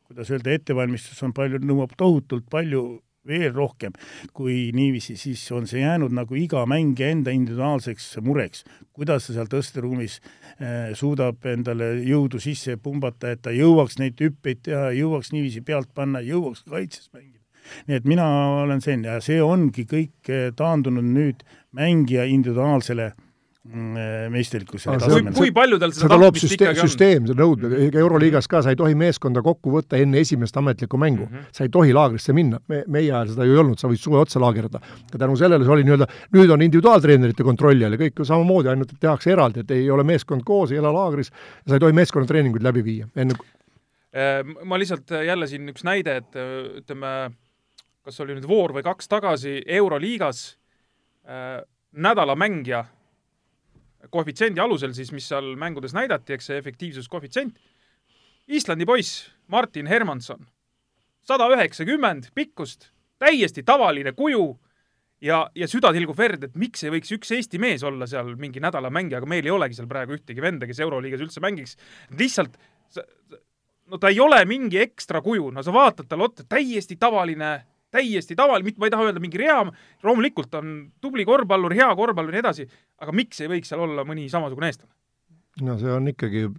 kuidas 0.07 0.31
öelda, 0.33 0.53
ettevalmistus 0.55 1.21
on 1.25 1.33
palju, 1.35 1.61
nõuab 1.65 1.95
tohutult 1.97 2.47
palju 2.51 2.85
veel 3.25 3.53
rohkem 3.55 3.93
kui 4.37 4.69
niiviisi, 4.77 5.15
siis 5.17 5.41
on 5.55 5.65
see 5.69 5.81
jäänud 5.81 6.13
nagu 6.13 6.37
iga 6.37 6.61
mängija 6.69 7.09
enda 7.09 7.33
individuaalseks 7.33 8.11
mureks, 8.25 8.61
kuidas 8.93 9.25
ta 9.25 9.37
seal 9.37 9.49
tõsteruumis 9.49 10.19
eh, 10.21 10.93
suudab 10.97 11.45
endale 11.49 11.95
jõudu 12.05 12.41
sisse 12.41 12.77
pumbata, 12.81 13.33
et 13.33 13.41
ta 13.45 13.53
jõuaks 13.55 13.97
neid 14.01 14.21
hüppeid 14.21 14.65
teha, 14.69 14.91
jõuaks 14.97 15.33
niiviisi 15.33 15.65
pealt 15.65 15.89
panna, 15.97 16.21
jõuaks 16.25 16.65
kaitses 16.69 17.09
mängida 17.13 17.44
nii 17.87 17.99
et 17.99 18.09
mina 18.09 18.25
olen 18.63 18.81
see 18.81 18.97
ja 19.03 19.19
see 19.23 19.41
ongi 19.43 19.85
kõik 19.89 20.31
eh, 20.31 20.49
taandunud 20.55 21.05
nüüd 21.05 21.45
mängija 21.75 22.25
individuaalsele 22.31 23.11
mm, 23.65 23.97
eh, 23.97 24.25
meisterlikkusele 24.33 24.99
tasemele. 25.01 25.33
kui 25.37 25.51
palju 25.55 25.79
tal 25.81 25.93
seda, 25.93 26.05
seda 26.05 26.19
loob 26.19 26.37
süsteem, 26.39 26.77
süsteem, 26.79 27.27
see 27.29 27.37
nõudmine, 27.39 27.79
ega 27.87 28.01
Euroliigas 28.03 28.49
ka, 28.51 28.61
sa 28.65 28.73
ei 28.73 28.79
tohi 28.79 28.97
meeskonda 28.99 29.43
kokku 29.45 29.73
võtta 29.73 29.99
enne 30.01 30.21
esimest 30.23 30.57
ametlikku 30.61 30.99
mängu 31.01 31.25
mm. 31.25 31.33
-hmm. 31.33 31.49
sa 31.55 31.65
ei 31.67 31.73
tohi 31.73 31.95
laagrisse 31.95 32.35
minna, 32.37 32.61
me, 32.71 32.83
meie 32.87 33.11
ajal 33.11 33.33
seda 33.33 33.49
ju 33.49 33.57
ei 33.57 33.63
olnud, 33.63 33.81
sa 33.81 33.91
võid 33.91 34.01
suve 34.01 34.21
otsa 34.21 34.41
laagerdada. 34.43 34.81
ja 35.13 35.19
tänu 35.19 35.37
sellele 35.39 35.65
see 35.65 35.75
oli 35.77 35.87
nii-öelda, 35.87 36.07
nüüd 36.37 36.55
on 36.55 36.67
individuaaltreenerite 36.67 37.43
kontrolli 37.43 37.85
all 37.85 37.97
ja 37.97 38.01
kõik 38.05 38.19
ju 38.19 38.25
samamoodi, 38.25 38.69
ainult 38.69 38.93
et 38.93 38.99
tehakse 38.99 39.31
eraldi, 39.31 39.65
et 39.65 39.71
ei 39.71 39.89
ole 39.91 40.03
meeskond 40.03 40.43
koos, 40.45 40.71
ei 40.71 40.81
ela 40.81 40.93
laagris, 40.93 41.31
sa 41.67 41.75
ei 41.75 41.83
tohi 41.83 41.93
meeskonnatreeninguid 41.93 42.63
läbi 42.63 42.83
viia 42.83 43.09
enne 43.15 43.37
äh, 44.15 44.43
ma 44.63 44.79
lihtsalt 44.79 45.11
jälle 45.25 45.47
siin 45.47 45.69
üks 45.69 45.83
näide, 45.83 46.21
et 46.21 46.37
ütleme, 46.83 47.31
kas 48.05 48.21
oli 48.21 48.35
nüüd 48.37 48.45
voor 48.49 48.75
või 48.75 48.85
kaks 48.85 49.09
tagasi 49.09 49.59
Euroliigas 49.77 50.41
äh, 51.25 51.63
nädala 51.91 52.35
mängija 52.37 52.83
koefitsiendi 54.13 54.61
alusel 54.61 54.93
siis, 54.93 55.11
mis 55.15 55.27
seal 55.31 55.55
mängudes 55.59 55.95
näidati, 55.97 56.35
eks 56.35 56.51
see 56.51 56.59
efektiivsuskoefitsient, 56.61 57.57
Islandi 58.53 58.85
poiss 58.85 59.25
Martin 59.49 59.87
Hermanson, 59.89 60.45
sada 61.25 61.47
üheksakümmend 61.55 62.29
pikkust, 62.37 62.91
täiesti 63.17 63.63
tavaline 63.65 64.13
kuju 64.13 64.45
ja, 65.25 65.39
ja 65.55 65.67
süda 65.69 65.89
tilgub 65.95 66.17
verd, 66.19 66.45
et 66.45 66.59
miks 66.59 66.85
ei 66.85 66.93
võiks 66.93 67.13
üks 67.15 67.33
Eesti 67.33 67.57
mees 67.61 67.83
olla 67.87 68.05
seal 68.09 68.35
mingi 68.37 68.61
nädala 68.61 68.91
mängija, 68.93 69.23
aga 69.23 69.31
meil 69.33 69.47
ei 69.47 69.55
olegi 69.55 69.79
seal 69.79 69.89
praegu 69.89 70.19
ühtegi 70.19 70.43
venda, 70.43 70.69
kes 70.69 70.83
Euroliigas 70.85 71.25
üldse 71.25 71.41
mängiks. 71.41 71.77
lihtsalt 72.19 72.59
no 73.89 73.97
ta 73.97 74.11
ei 74.13 74.19
ole 74.21 74.43
mingi 74.45 74.81
ekstra 74.83 75.21
kuju, 75.25 75.49
no 75.53 75.63
sa 75.65 75.73
vaatad 75.73 76.09
talle 76.09 76.29
otsa, 76.29 76.45
täiesti 76.49 76.99
tavaline 77.01 77.55
täiesti 77.95 78.37
tavaline, 78.37 78.67
mitte 78.67 78.83
ma 78.83 78.89
ei 78.89 78.93
taha 78.93 79.07
öelda 79.09 79.23
mingi 79.23 79.41
rea, 79.41 79.61
loomulikult 80.05 80.59
on 80.59 80.75
tubli 81.01 81.25
korvpallur, 81.27 81.75
hea 81.77 81.89
korvpallur 81.97 82.35
ja 82.35 82.39
nii 82.39 82.45
edasi, 82.45 82.69
aga 83.01 83.15
miks 83.15 83.41
ei 83.41 83.51
võiks 83.51 83.71
seal 83.71 83.83
olla 83.87 84.05
mõni 84.07 84.27
samasugune 84.31 84.71
eestlane? 84.71 84.93
No 85.63 85.77
see 85.79 85.91
on 85.91 86.09
ikkagi, 86.11 86.49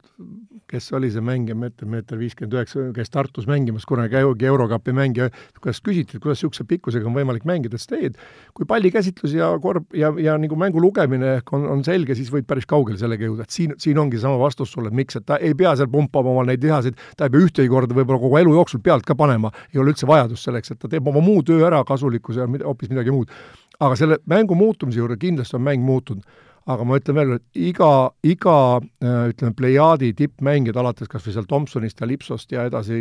kes 0.71 0.87
oli 0.97 1.11
see 1.13 1.21
mängija, 1.25 1.57
meeter, 1.59 1.89
meeter 1.91 2.17
viiskümmend 2.17 2.55
üheksa, 2.57 2.85
käis 2.97 3.11
Tartus 3.13 3.45
mängimas 3.49 3.85
kunagi 3.89 4.17
Eurokapi 4.17 4.95
mängija, 4.97 5.29
kuidas 5.61 5.83
küsiti, 5.85 6.17
et 6.17 6.25
kuidas 6.25 6.41
niisuguse 6.41 6.65
pikkusega 6.69 7.09
on 7.09 7.17
võimalik 7.17 7.45
mängida, 7.49 7.77
siis 7.77 7.91
teed, 7.91 8.17
kui 8.57 8.69
pallikäsitlus 8.69 9.35
ja 9.37 9.51
korv 9.61 9.85
ja, 9.97 10.13
ja 10.23 10.39
nagu 10.41 10.57
mängu 10.57 10.81
lugemine 10.81 11.35
ehk 11.41 11.53
on, 11.57 11.67
on 11.75 11.85
selge, 11.85 12.17
siis 12.17 12.31
võid 12.33 12.49
päris 12.49 12.69
kaugele 12.69 12.97
sellega 13.01 13.29
jõuda, 13.29 13.45
et 13.45 13.59
siin, 13.59 13.77
siin 13.83 14.01
ongi 14.01 14.23
sama 14.23 14.41
vastus 14.41 14.73
sulle, 14.73 14.89
et 14.89 14.97
miks, 14.97 15.21
et 15.21 15.29
ta 15.29 15.37
ei 15.45 15.53
pea 15.59 15.75
seal 15.77 15.93
pumpama 15.93 16.33
omal 16.33 16.49
neid 16.49 16.65
lihaseid, 16.65 16.97
ta 17.21 17.29
ei 17.29 17.37
pea 17.37 17.45
ühtegi 17.51 17.73
korda 17.73 17.97
võib-olla 17.99 18.23
kogu 18.25 18.41
elu 18.41 18.57
jooksul 18.57 18.81
pealt 18.87 19.05
ka 19.05 19.19
panema, 19.19 19.53
ei 19.75 19.83
ole 19.83 19.93
üldse 19.93 20.09
vajadust 20.09 20.49
selleks, 20.49 20.73
et 20.73 20.81
ta 20.81 20.89
teeb 20.89 21.13
oma 21.13 21.21
muu 21.25 21.45
töö 21.45 21.61
ära, 21.69 21.85
kasulikkuse 21.85 22.47
ja 22.47 22.49
hoopis 22.65 22.93
midagi 22.95 23.13
muud. 23.13 23.29
aga 23.77 23.97
selle 23.97 24.17
mängu 24.25 24.57
muutumise 24.57 25.03
juurde 25.03 25.19
kindlasti 25.21 25.57
on 25.59 25.67
mäng 25.67 25.85
muutunud 25.85 26.25
aga 26.67 26.87
ma 26.87 26.99
ütlen 26.99 27.15
veel, 27.15 27.33
et 27.37 27.61
iga, 27.69 27.89
iga 28.27 28.55
äh, 28.79 29.29
ütleme, 29.31 29.55
plejaadi 29.59 30.11
tippmängijad, 30.19 30.79
alates 30.81 31.11
kas 31.11 31.27
või 31.27 31.35
seal 31.37 31.49
Tomsonist 31.51 32.01
ja 32.03 32.09
Lipsost 32.11 32.55
ja 32.55 32.65
edasi, 32.67 32.99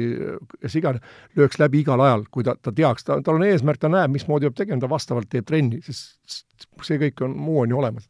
kes 0.61 0.76
iganes, 0.78 1.05
lööks 1.38 1.57
läbi 1.61 1.82
igal 1.82 2.03
ajal, 2.05 2.28
kui 2.32 2.45
ta, 2.45 2.53
ta 2.61 2.74
teaks, 2.76 3.07
ta, 3.07 3.18
tal 3.26 3.39
on 3.39 3.45
eesmärk, 3.47 3.82
ta 3.82 3.89
näeb, 3.89 4.13
mismoodi 4.13 4.49
peab 4.49 4.59
tegema, 4.59 4.84
ta 4.84 4.89
vastavalt 4.91 5.32
teeb 5.32 5.47
trenni, 5.49 5.82
sest 5.86 6.68
see 6.86 6.99
kõik 7.01 7.24
on, 7.26 7.34
muu 7.41 7.63
on 7.63 7.74
ju 7.74 7.80
olemas. 7.82 8.09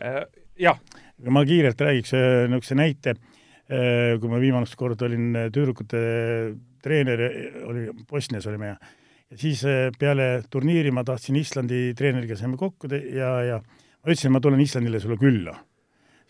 Äh, 0.00 0.22
jah. 0.60 0.80
ma 1.28 1.42
kiirelt 1.44 1.80
räägiks 1.84 2.14
äh, 2.16 2.46
niisuguse 2.48 2.78
näite, 2.78 3.18
kui 3.68 4.30
ma 4.32 4.38
viimast 4.40 4.72
korda 4.80 5.04
olin 5.04 5.34
tüdrukute 5.52 5.98
treener, 6.80 7.20
oli 7.68 7.82
Bosnias 8.08 8.46
olime 8.48 8.70
ja 8.70 8.78
ja 9.28 9.36
siis 9.36 9.60
peale 10.00 10.28
turniiri 10.48 10.88
ma 10.88 11.02
tahtsin 11.04 11.36
Islandi 11.36 11.92
treeneriga 11.92 12.32
saime 12.38 12.56
kokku 12.56 12.88
ja, 12.88 13.34
ja 13.44 13.58
ma 14.08 14.14
ütlesin, 14.14 14.32
ma 14.32 14.40
tulen 14.40 14.62
Islandile 14.64 15.00
sulle 15.02 15.18
külla. 15.20 15.52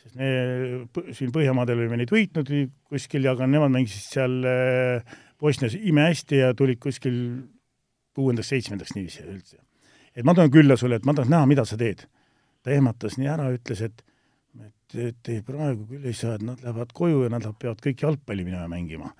sest 0.02 0.18
me 0.18 1.14
siin 1.14 1.30
Põhjamaadel 1.34 1.84
olime 1.84 2.00
neid 2.00 2.10
võitnud 2.10 2.50
kuskil 2.90 3.26
ja 3.26 3.36
aga 3.36 3.46
nemad 3.46 3.70
mängisid 3.74 4.14
seal 4.16 4.36
äh, 4.46 5.16
Bosnias 5.38 5.76
imehästi 5.78 6.42
ja 6.42 6.52
tulid 6.58 6.80
kuskil 6.82 7.16
kuuendaks-seitsmendaks 8.18 8.96
niiviisi 8.96 9.22
üldse. 9.22 9.62
et 10.14 10.26
ma 10.26 10.34
tulen 10.34 10.50
külla 10.50 10.76
sulle, 10.76 10.98
et 10.98 11.06
ma 11.06 11.14
tahaks 11.14 11.30
näha, 11.30 11.46
mida 11.46 11.64
sa 11.64 11.78
teed. 11.78 12.06
ta 12.62 12.74
ehmatas 12.74 13.18
nii 13.18 13.30
ära, 13.30 13.52
ütles, 13.54 13.84
et 13.86 14.02
et, 14.58 14.98
et 14.98 15.30
ei, 15.30 15.42
praegu 15.44 15.84
küll 15.86 16.06
ei 16.08 16.16
saa, 16.16 16.34
et 16.38 16.44
nad 16.46 16.62
lähevad 16.64 16.90
koju 16.96 17.26
ja 17.26 17.30
nad 17.30 17.44
peavad 17.60 17.82
kõik 17.84 18.02
jalgpalli 18.02 18.46
minema 18.46 18.66
mängima. 18.72 19.12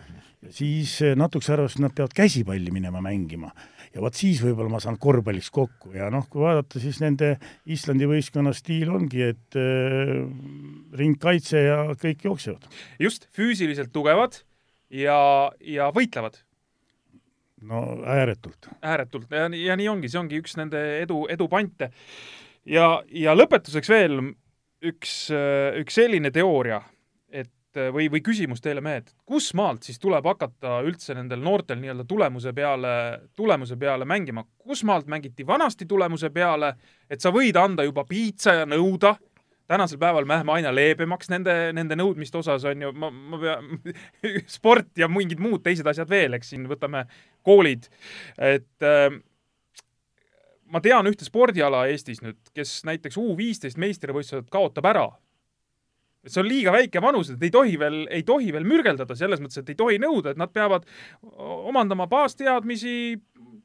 ja 0.43 0.53
siis 0.55 0.97
eh, 1.03 1.15
natukese 1.17 1.55
arvas, 1.55 1.77
et 1.77 1.85
nad 1.85 1.95
peavad 1.95 2.17
käsipalli 2.17 2.73
minema 2.75 3.03
mängima. 3.05 3.53
Ja 3.95 4.03
vot 4.05 4.19
siis 4.19 4.41
võib-olla 4.45 4.73
ma 4.73 4.81
saan 4.83 4.99
korvpalliks 5.01 5.51
kokku 5.55 5.95
ja 5.97 6.11
noh, 6.13 6.27
kui 6.31 6.43
vaadata, 6.45 6.81
siis 6.83 7.01
nende 7.05 7.35
Islandi 7.71 8.09
võistkonna 8.11 8.53
stiil 8.57 8.91
ongi, 8.95 9.23
et 9.33 9.59
äh, 9.59 10.19
ringkaitse 10.99 11.65
ja 11.65 11.79
kõik 12.01 12.27
jooksevad. 12.29 12.69
just, 13.03 13.29
füüsiliselt 13.37 13.93
tugevad 13.95 14.43
ja, 14.91 15.19
ja 15.61 15.91
võitlevad 15.95 16.43
no 17.69 17.85
ääretult. 18.07 18.71
ääretult 18.83 19.33
ja, 19.33 19.49
ja 19.55 19.79
nii 19.79 19.89
ongi, 19.91 20.11
see 20.11 20.21
ongi 20.21 20.43
üks 20.43 20.57
nende 20.59 20.83
edu, 21.03 21.25
edu 21.31 21.49
pante. 21.51 21.91
ja, 22.69 22.99
ja 23.11 23.35
lõpetuseks 23.37 23.91
veel 23.93 24.21
üks, 24.85 25.15
üks 25.81 25.99
selline 25.99 26.31
teooria, 26.35 26.81
või, 27.77 28.09
või 28.13 28.21
küsimus 28.25 28.63
teile, 28.65 28.83
mehed, 28.85 29.11
kus 29.29 29.51
maalt 29.59 29.87
siis 29.87 30.01
tuleb 30.01 30.27
hakata 30.27 30.79
üldse 30.87 31.15
nendel 31.17 31.43
noortel 31.45 31.81
nii-öelda 31.83 32.07
tulemuse 32.09 32.53
peale, 32.57 32.93
tulemuse 33.37 33.77
peale 33.77 34.07
mängima, 34.09 34.45
kus 34.59 34.85
maalt 34.89 35.07
mängiti 35.11 35.47
vanasti 35.47 35.87
tulemuse 35.87 36.31
peale, 36.35 36.75
et 37.11 37.21
sa 37.21 37.33
võid 37.35 37.57
anda 37.61 37.87
juba 37.87 38.05
piitsa 38.09 38.61
ja 38.63 38.69
nõuda? 38.69 39.17
Tänasel 39.69 39.99
päeval 40.01 40.25
me 40.25 40.33
läheme 40.33 40.53
aina 40.55 40.71
leebemaks 40.73 41.29
nende, 41.29 41.55
nende 41.77 41.97
nõudmiste 41.99 42.39
osas, 42.41 42.65
on 42.65 42.87
ju, 42.87 42.93
ma, 42.97 43.11
ma 43.13 43.41
pean 43.43 43.75
sport 44.57 44.95
ja 44.97 45.11
mingid 45.13 45.43
muud 45.45 45.61
teised 45.65 45.87
asjad 45.87 46.09
veel, 46.09 46.39
eks 46.39 46.55
siin 46.55 46.65
võtame 46.71 47.05
koolid, 47.45 47.91
et 48.41 48.87
äh, 48.89 49.11
ma 50.73 50.81
tean 50.85 51.09
ühte 51.11 51.27
spordiala 51.27 51.87
Eestis 51.93 52.23
nüüd, 52.25 52.39
kes 52.57 52.81
näiteks 52.89 53.19
U 53.21 53.35
viisteist 53.39 53.81
meistrivõistlused 53.81 54.49
kaotab 54.53 54.89
ära. 54.89 55.09
See 56.33 56.43
on 56.43 56.51
liiga 56.51 56.75
väike 56.75 57.03
vanus, 57.05 57.33
et 57.35 57.43
ei 57.43 57.53
tohi 57.55 57.79
veel, 57.81 58.03
ei 58.15 58.25
tohi 58.27 58.53
veel 58.55 58.69
mürgeldada 58.69 59.17
selles 59.19 59.43
mõttes, 59.43 59.63
et 59.63 59.73
ei 59.75 59.79
tohi 59.79 59.99
nõuda, 60.03 60.35
et 60.35 60.41
nad 60.41 60.53
peavad 60.53 60.87
omandama 61.39 62.09
baasteadmisi, 62.11 62.95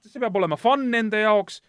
see 0.03 0.23
peab 0.23 0.35
olema 0.41 0.59
fun 0.59 0.89
nende 0.93 1.23
jaoks 1.23 1.61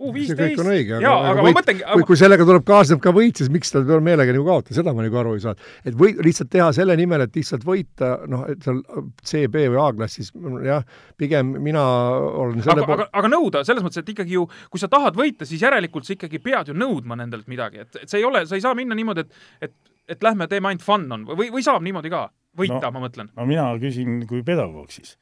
see 0.00 0.36
kõik 0.36 0.60
on 0.62 0.70
õige, 0.72 0.96
aga, 0.96 1.10
aga 1.30 1.42
võit, 1.44 1.54
ma 1.54 1.60
mõtlengi 1.60 1.84
aga... 1.84 1.96
kui, 1.98 2.06
kui 2.08 2.18
sellega 2.18 2.46
tuleb, 2.48 2.64
kaasneb 2.68 3.02
ka 3.04 3.12
võit, 3.14 3.40
siis 3.40 3.50
miks 3.52 3.72
ta 3.74 3.82
meelega 3.84 4.32
nagu 4.34 4.46
kaotada, 4.46 4.76
seda 4.78 4.94
ma 4.96 5.04
nagu 5.04 5.18
aru 5.20 5.34
ei 5.36 5.42
saa. 5.44 5.54
et 5.84 5.96
või 5.98 6.14
lihtsalt 6.24 6.50
teha 6.52 6.70
selle 6.76 6.96
nimel, 6.98 7.26
et 7.26 7.36
lihtsalt 7.36 7.66
võita, 7.66 8.12
noh, 8.30 8.46
et 8.50 8.64
seal 8.64 8.80
C, 9.20 9.44
B 9.52 9.66
või 9.72 9.80
A-klassis, 9.82 10.32
jah, 10.64 10.86
pigem 11.20 11.52
mina 11.60 11.84
olen 12.30 12.64
selle 12.64 12.86
aga, 12.86 12.96
aga, 12.96 13.08
aga 13.20 13.32
nõuda, 13.32 13.64
selles 13.68 13.84
mõttes, 13.84 14.00
et 14.00 14.12
ikkagi 14.14 14.38
ju, 14.38 14.46
kui 14.72 14.82
sa 14.82 14.88
tahad 14.92 15.18
võita, 15.20 15.48
siis 15.48 15.62
järelikult 15.66 16.08
sa 16.08 16.16
ikkagi 16.16 16.40
pead 16.42 16.72
ju 16.72 16.76
nõudma 16.76 17.18
nendelt 17.20 17.50
midagi, 17.50 17.84
et, 17.84 18.02
et 18.04 18.08
see 18.08 18.22
ei 18.22 18.28
ole, 18.28 18.46
sa 18.48 18.56
ei 18.56 18.64
saa 18.64 18.76
minna 18.78 18.96
niimoodi, 18.96 19.26
et, 19.26 19.48
et, 19.68 19.76
et 20.10 20.22
lähme 20.26 20.50
teeme 20.50 20.72
ainult 20.72 20.84
fun 20.84 21.06
on 21.14 21.26
või, 21.30 21.52
või 21.54 21.64
saab 21.64 21.84
niimoodi 21.86 22.12
ka 22.12 22.26
võita 22.58 22.82
no,, 22.82 22.94
ma 22.96 23.06
mõtlen. 23.06 23.32
no 23.36 23.46
mina 23.48 23.70
küsin 23.82 24.24
kui 24.30 24.42
pedagoog 24.46 24.90
siis 24.94 25.16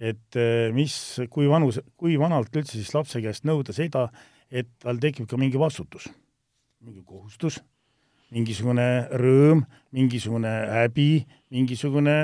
et 0.00 0.38
eh, 0.38 0.70
mis, 0.74 0.94
kui 1.30 1.46
vanus, 1.50 1.78
kui 2.00 2.16
vanalt 2.20 2.54
üldse 2.56 2.78
siis 2.78 2.92
lapse 2.96 3.20
käest 3.22 3.46
nõuda 3.48 3.74
seda, 3.76 4.08
et 4.50 4.68
tal 4.82 4.98
tekib 5.02 5.28
ka 5.30 5.38
mingi 5.40 5.60
vastutus, 5.60 6.08
mingi 6.84 7.02
kohustus, 7.06 7.60
mingisugune 8.34 8.86
rõõm, 9.20 9.62
mingisugune 9.94 10.52
häbi, 10.72 11.24
mingisugune 11.54 12.16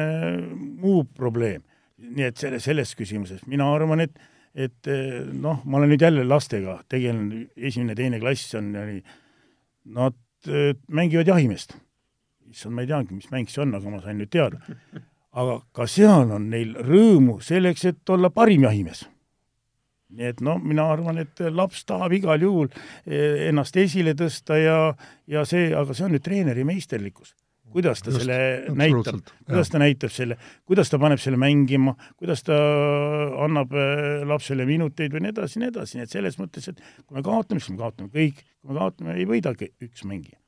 muu 0.80 1.04
probleem. 1.16 1.62
nii 2.00 2.24
et 2.24 2.38
selle, 2.40 2.56
selles 2.64 2.94
küsimuses 2.96 3.42
mina 3.46 3.66
arvan, 3.74 4.00
et 4.00 4.16
et 4.54 4.88
eh, 4.90 5.20
noh, 5.30 5.60
ma 5.64 5.78
olen 5.78 5.92
nüüd 5.92 6.02
jälle 6.02 6.24
lastega, 6.26 6.80
tegelen 6.90 7.46
esimene-teine 7.54 8.18
klass 8.18 8.56
on, 8.58 8.72
nad 8.74 10.16
eh, 10.48 10.74
mängivad 10.88 11.28
jahimeest. 11.30 11.76
Issand, 12.50 12.74
ma 12.74 12.84
ei 12.84 12.90
teagi, 12.90 13.16
mis 13.16 13.30
mäng 13.32 13.50
see 13.50 13.62
on, 13.64 13.74
aga 13.78 13.92
ma 13.92 14.02
sain 14.04 14.20
nüüd 14.20 14.30
teada. 14.32 14.60
Aga 15.30 15.60
ka 15.76 15.86
seal 15.90 16.32
on 16.34 16.48
neil 16.50 16.74
rõõmu 16.86 17.38
selleks, 17.44 17.86
et 17.86 18.14
olla 18.14 18.32
parim 18.34 18.66
jahimees. 18.66 19.06
nii 20.10 20.26
et 20.26 20.40
noh, 20.42 20.56
mina 20.58 20.88
arvan, 20.90 21.20
et 21.22 21.38
laps 21.54 21.84
tahab 21.86 22.10
igal 22.16 22.42
juhul 22.42 22.66
eh, 23.06 23.46
ennast 23.46 23.76
esile 23.78 24.16
tõsta 24.18 24.56
ja, 24.58 24.78
ja 25.30 25.44
see, 25.46 25.68
aga 25.70 25.94
see 25.94 26.08
on 26.08 26.16
nüüd 26.16 26.24
treeneri 26.24 26.64
meisterlikkus. 26.66 27.36
Kuidas 27.70 28.02
ta 28.02 28.10
Just, 28.10 28.24
selle 28.24 28.74
näitab, 28.74 29.20
kuidas 29.46 29.70
ta 29.70 29.78
näitab 29.78 30.10
selle, 30.10 30.34
kuidas 30.66 30.90
ta 30.90 30.98
paneb 30.98 31.22
selle 31.22 31.38
mängima, 31.38 31.94
kuidas 32.18 32.42
ta 32.42 32.58
annab 33.46 33.78
eh, 33.78 34.26
lapsele 34.26 34.66
minuteid 34.66 35.14
või 35.14 35.28
nii 35.28 35.36
edasi, 35.36 35.62
nii 35.62 35.70
edasi, 35.70 36.00
nii 36.00 36.08
et 36.08 36.18
selles 36.18 36.42
mõttes, 36.42 36.66
et 36.72 36.82
kui 37.04 37.14
me 37.14 37.22
kaotame, 37.22 37.62
siis 37.62 37.76
me 37.76 37.84
kaotame 37.84 38.10
kõik, 38.10 38.42
kui 38.42 38.74
me 38.74 38.82
kaotame, 38.82 39.14
ei 39.14 39.30
võidagi 39.30 39.70
üks 39.86 40.02
mängija 40.02 40.39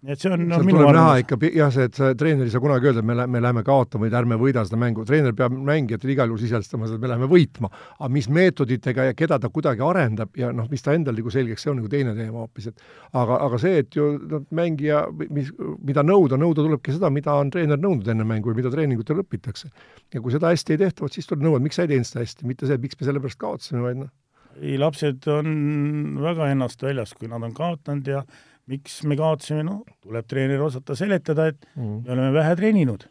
et 0.00 0.16
see 0.22 0.30
on 0.32 0.46
no, 0.48 0.58
minu 0.64 0.80
tuleb 0.80 0.94
näha 0.96 1.16
ikka 1.20 1.36
jah, 1.52 1.70
see, 1.74 1.84
et 1.90 1.96
sa 1.98 2.10
treener 2.16 2.48
ei 2.48 2.52
saa 2.52 2.62
kunagi 2.62 2.88
öelda, 2.88 3.02
et 3.02 3.08
me, 3.10 3.26
me 3.28 3.42
läheme 3.44 3.62
kaotama 3.66 4.06
või 4.06 4.14
ärme 4.16 4.38
võida 4.40 4.62
seda 4.64 4.78
mängu, 4.80 5.04
treener 5.08 5.34
peab 5.36 5.52
mängijatele 5.52 6.14
igal 6.14 6.30
juhul 6.32 6.40
sisestama 6.40 6.88
seda, 6.88 6.96
et 6.96 7.04
me 7.04 7.10
läheme 7.10 7.28
võitma. 7.28 7.68
aga 7.98 8.08
mis 8.14 8.30
meetoditega 8.32 9.10
ja 9.10 9.16
keda 9.18 9.36
ta 9.42 9.50
kuidagi 9.52 9.84
arendab 9.84 10.40
ja 10.40 10.54
noh, 10.56 10.70
mis 10.72 10.86
ta 10.86 10.94
endal 10.96 11.18
nagu 11.20 11.32
selgeks, 11.34 11.66
see 11.66 11.72
on 11.72 11.80
nagu 11.82 11.92
teine 11.92 12.14
teema 12.16 12.40
hoopis, 12.40 12.70
et 12.72 12.80
aga, 13.12 13.42
aga 13.44 13.60
see, 13.60 13.84
et 13.84 14.00
ju 14.00 14.08
noh, 14.16 14.46
mängija, 14.56 15.04
mis, 15.28 15.52
mida 15.84 16.04
nõuda, 16.06 16.40
nõuda 16.40 16.64
tulebki 16.64 16.96
seda, 16.96 17.12
mida 17.12 17.36
on 17.36 17.52
treener 17.52 17.80
nõudnud 17.80 18.08
enne 18.08 18.24
mängu 18.24 18.54
ja 18.54 18.60
mida 18.62 18.72
treeningutel 18.72 19.20
õpitakse. 19.20 19.68
ja 20.14 20.24
kui 20.24 20.32
seda 20.32 20.54
hästi 20.54 20.78
ei 20.78 20.84
tehta, 20.86 21.04
vot 21.04 21.12
siis 21.12 21.28
tuleb 21.28 21.44
nõuda, 21.44 21.60
miks 21.66 21.76
sa 21.76 21.84
ei 21.84 21.92
teinud 21.92 22.08
seda 22.08 22.24
hästi, 22.24 22.48
mitte 22.48 22.70
see, 22.70 22.80
miks 22.80 22.96
me 22.96 23.10
sellepärast 23.10 23.40
kaotasime, 23.40 23.84
vaid 23.84 24.00
noh. 24.06 24.14
ei, 24.62 24.78
lapsed 24.80 25.28
on 25.28 26.16
väga 26.24 26.48
ennast 26.54 26.80
väljas, 26.88 27.12
kui 27.18 27.28
nad 27.28 27.44
on 27.44 27.52
kaotanud 27.52 28.08
ja 28.08 28.24
miks 28.70 29.00
me 29.08 29.16
kaotasime, 29.18 29.64
no 29.66 29.80
tuleb 30.02 30.28
treener 30.30 30.60
osata 30.64 30.96
seletada, 30.98 31.48
et 31.52 31.64
mm. 31.74 31.96
me 32.04 32.14
oleme 32.16 32.30
vähe 32.36 32.52
treeninud. 32.60 33.08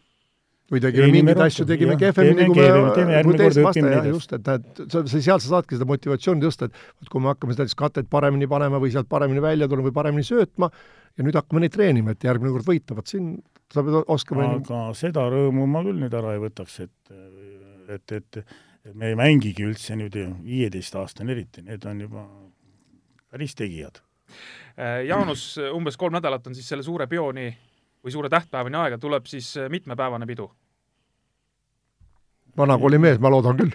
või 0.70 0.82
tegime 0.84 1.10
mingeid 1.10 1.40
asju, 1.42 1.66
tegime 1.66 1.96
kehvemini, 1.98 2.46
kui 2.52 3.06
me, 3.10 3.22
kui 3.26 3.38
teist 3.40 3.58
vaste, 3.66 3.82
jah, 3.90 4.06
just, 4.06 4.34
et 4.38 4.50
näed, 4.52 4.68
sa, 4.94 5.02
sealt 5.10 5.42
sa 5.42 5.56
saadki 5.56 5.80
seda 5.80 5.88
motivatsiooni 5.90 6.44
tõsta, 6.46 6.70
et 6.70 6.84
vot 7.02 7.10
kui 7.10 7.24
me 7.26 7.32
hakkame 7.32 7.56
näiteks 7.56 7.74
katet 7.80 8.10
paremini 8.12 8.48
panema 8.52 8.82
või 8.82 8.94
sealt 8.94 9.10
paremini 9.10 9.42
välja 9.42 9.70
tulema 9.72 9.90
või 9.90 9.96
paremini 9.96 10.28
söötma 10.28 10.70
ja 10.70 11.26
nüüd 11.26 11.40
hakkame 11.40 11.64
neid 11.64 11.74
treenima, 11.74 12.14
et 12.14 12.28
järgmine 12.28 12.54
kord 12.54 12.70
võita, 12.70 12.98
vot 13.00 13.10
siin 13.10 13.32
sa 13.74 13.82
pead 13.86 13.98
oskama 14.14 14.46
aga 14.60 14.84
seda 14.98 15.26
rõõmu 15.34 15.66
ma 15.70 15.82
küll 15.88 16.04
nüüd 16.04 16.14
ära 16.22 16.36
ei 16.38 16.44
võtaks, 16.44 16.78
et 16.86 17.16
et, 17.90 18.14
et, 18.20 18.44
et 18.86 18.94
me 18.94 19.10
ei 19.10 19.18
mängigi 19.18 19.66
üldse 19.66 19.98
nüüd 19.98 20.14
viieteistaastane 20.46 21.34
eriti, 21.34 21.66
need 21.66 21.90
on 21.90 22.06
juba 22.06 22.28
päris 23.34 23.58
tegijad 23.58 24.04
Jaanus, 25.08 25.58
umbes 25.76 25.98
kolm 26.00 26.14
nädalat 26.16 26.46
on 26.48 26.56
siis 26.56 26.70
selle 26.72 26.84
suure 26.86 27.08
peoni 27.08 27.50
või 28.04 28.16
suure 28.16 28.32
tähtpäevani 28.32 28.80
aega, 28.80 28.98
tuleb 28.98 29.28
siis 29.28 29.52
äh, 29.58 29.70
mitmepäevane 29.70 30.28
pidu? 30.28 30.50
vanakooli 32.60 32.98
mees, 33.00 33.20
ma 33.24 33.30
loodan 33.32 33.56
küll 33.56 33.70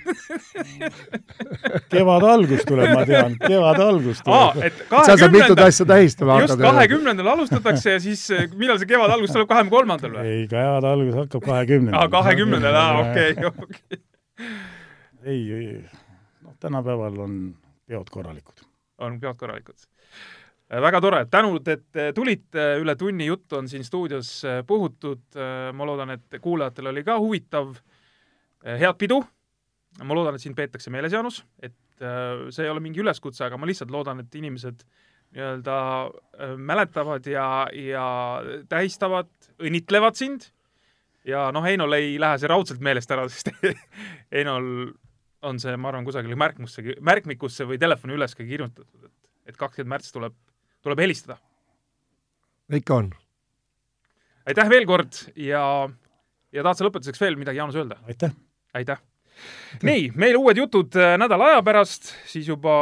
kevade 1.95 2.27
algus 2.29 2.67
tuleb, 2.69 2.91
ma 2.93 3.05
tean, 3.09 3.37
kevade 3.41 3.81
algus 3.81 4.21
tuleb. 4.27 4.75
sa 4.91 5.15
saad 5.17 5.33
mitut 5.33 5.63
asja 5.63 5.87
tähistama 5.89 6.35
hakata. 6.37 6.53
just, 6.53 6.65
kahekümnendal 6.67 7.31
alustatakse 7.33 7.95
ja 7.95 8.03
siis 8.03 8.27
äh, 8.35 8.45
millal 8.53 8.81
see 8.83 8.91
kevade 8.91 9.15
algus 9.17 9.33
tuleb, 9.33 9.49
kahekümne 9.49 9.77
kolmandal 9.77 10.19
või? 10.19 10.27
ei, 10.35 10.45
kevade 10.51 10.91
algus 10.91 11.17
hakkab 11.23 11.49
kahekümnendal. 11.49 12.03
aa, 12.03 12.13
kahekümnendal, 12.13 12.81
aa, 12.83 13.01
okei, 13.07 13.31
okei. 13.53 14.03
ei, 15.23 15.41
ei, 15.41 15.73
noh, 16.43 16.59
tänapäeval 16.61 17.25
on 17.25 17.41
peod 17.89 18.13
korralikud. 18.13 18.69
on 19.07 19.21
peod 19.23 19.41
korralikud 19.41 19.79
Äh, 19.79 20.44
väga 20.71 21.01
tore, 21.05 21.21
tänud, 21.31 21.69
et 21.69 22.01
äh, 22.01 22.11
tulite, 22.17 22.67
üle 22.81 22.97
tunni 22.97 23.29
juttu 23.29 23.59
on 23.59 23.69
siin 23.69 23.85
stuudios 23.85 24.31
äh, 24.49 24.63
puhutud, 24.67 25.25
ma 25.73 25.87
loodan, 25.87 26.15
et 26.17 26.39
kuulajatel 26.41 26.93
oli 26.93 27.05
ka 27.05 27.19
huvitav. 27.21 27.75
head 28.65 28.97
pidu, 28.97 29.21
ma 30.03 30.15
loodan, 30.17 30.35
et 30.35 30.41
sind 30.41 30.57
peetakse 30.57 30.91
meeles, 30.91 31.13
Jaanus, 31.13 31.43
et 31.61 31.77
see 32.51 32.65
ei 32.65 32.71
ole 32.73 32.81
mingi 32.81 33.03
üleskutse, 33.03 33.45
aga 33.45 33.59
ma 33.61 33.69
lihtsalt 33.69 33.93
loodan, 33.93 34.23
et 34.25 34.35
inimesed 34.35 34.81
nii-öelda 35.35 35.77
mäletavad 36.57 37.27
ja, 37.29 37.69
ja 37.77 38.07
tähistavad, 38.69 39.29
õnnitlevad 39.61 40.17
sind. 40.17 40.49
Ja 41.29 41.51
noh, 41.53 41.65
Heinol 41.65 41.93
ei 41.97 42.17
lähe 42.21 42.41
see 42.41 42.49
raudselt 42.51 42.83
meelest 42.85 43.13
ära, 43.13 43.29
sest 43.33 43.53
Heinol 44.33 44.67
on 45.45 45.61
see, 45.61 45.77
ma 45.77 45.93
arvan, 45.93 46.09
kusagile 46.09 46.39
märkmusse, 46.41 46.97
märkmikusse 47.05 47.69
või 47.69 47.79
telefoni 47.81 48.17
üles 48.17 48.35
ka 48.37 48.49
kirjutatud, 48.49 49.05
et, 49.05 49.31
et 49.53 49.61
kakskümmend 49.61 49.93
märts 49.93 50.13
tuleb 50.15 50.37
tuleb 50.85 51.01
helistada. 51.01 51.39
ikka 52.73 52.95
on. 52.95 53.11
aitäh 54.47 54.69
veel 54.69 54.87
kord 54.87 55.13
ja, 55.37 55.65
ja 56.53 56.63
tahad 56.63 56.79
sa 56.79 56.87
lõpetuseks 56.89 57.21
veel 57.21 57.39
midagi, 57.41 57.59
Jaanus, 57.59 57.81
öelda? 57.81 57.99
aitäh! 58.09 58.35
aitäh! 58.75 59.01
nii, 59.83 60.13
meil 60.15 60.37
uued 60.39 60.61
jutud 60.61 60.97
äh, 61.01 61.17
nädala 61.19 61.55
aja 61.55 61.63
pärast, 61.67 62.13
siis 62.29 62.49
juba 62.49 62.77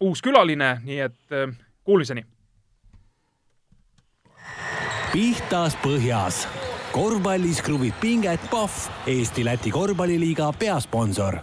uus 0.00 0.22
külaline, 0.22 0.76
nii 0.84 1.00
et 1.06 1.36
äh, 1.36 1.54
kuulmiseni! 1.84 2.26
pihtas 5.10 5.74
põhjas 5.82 6.44
korvpallis 6.94 7.62
kruvib 7.66 7.94
pinget 8.02 8.42
Pahv, 8.50 8.90
Eesti-Läti 9.10 9.70
korvpalliliiga 9.74 10.52
peasponsor 10.58 11.40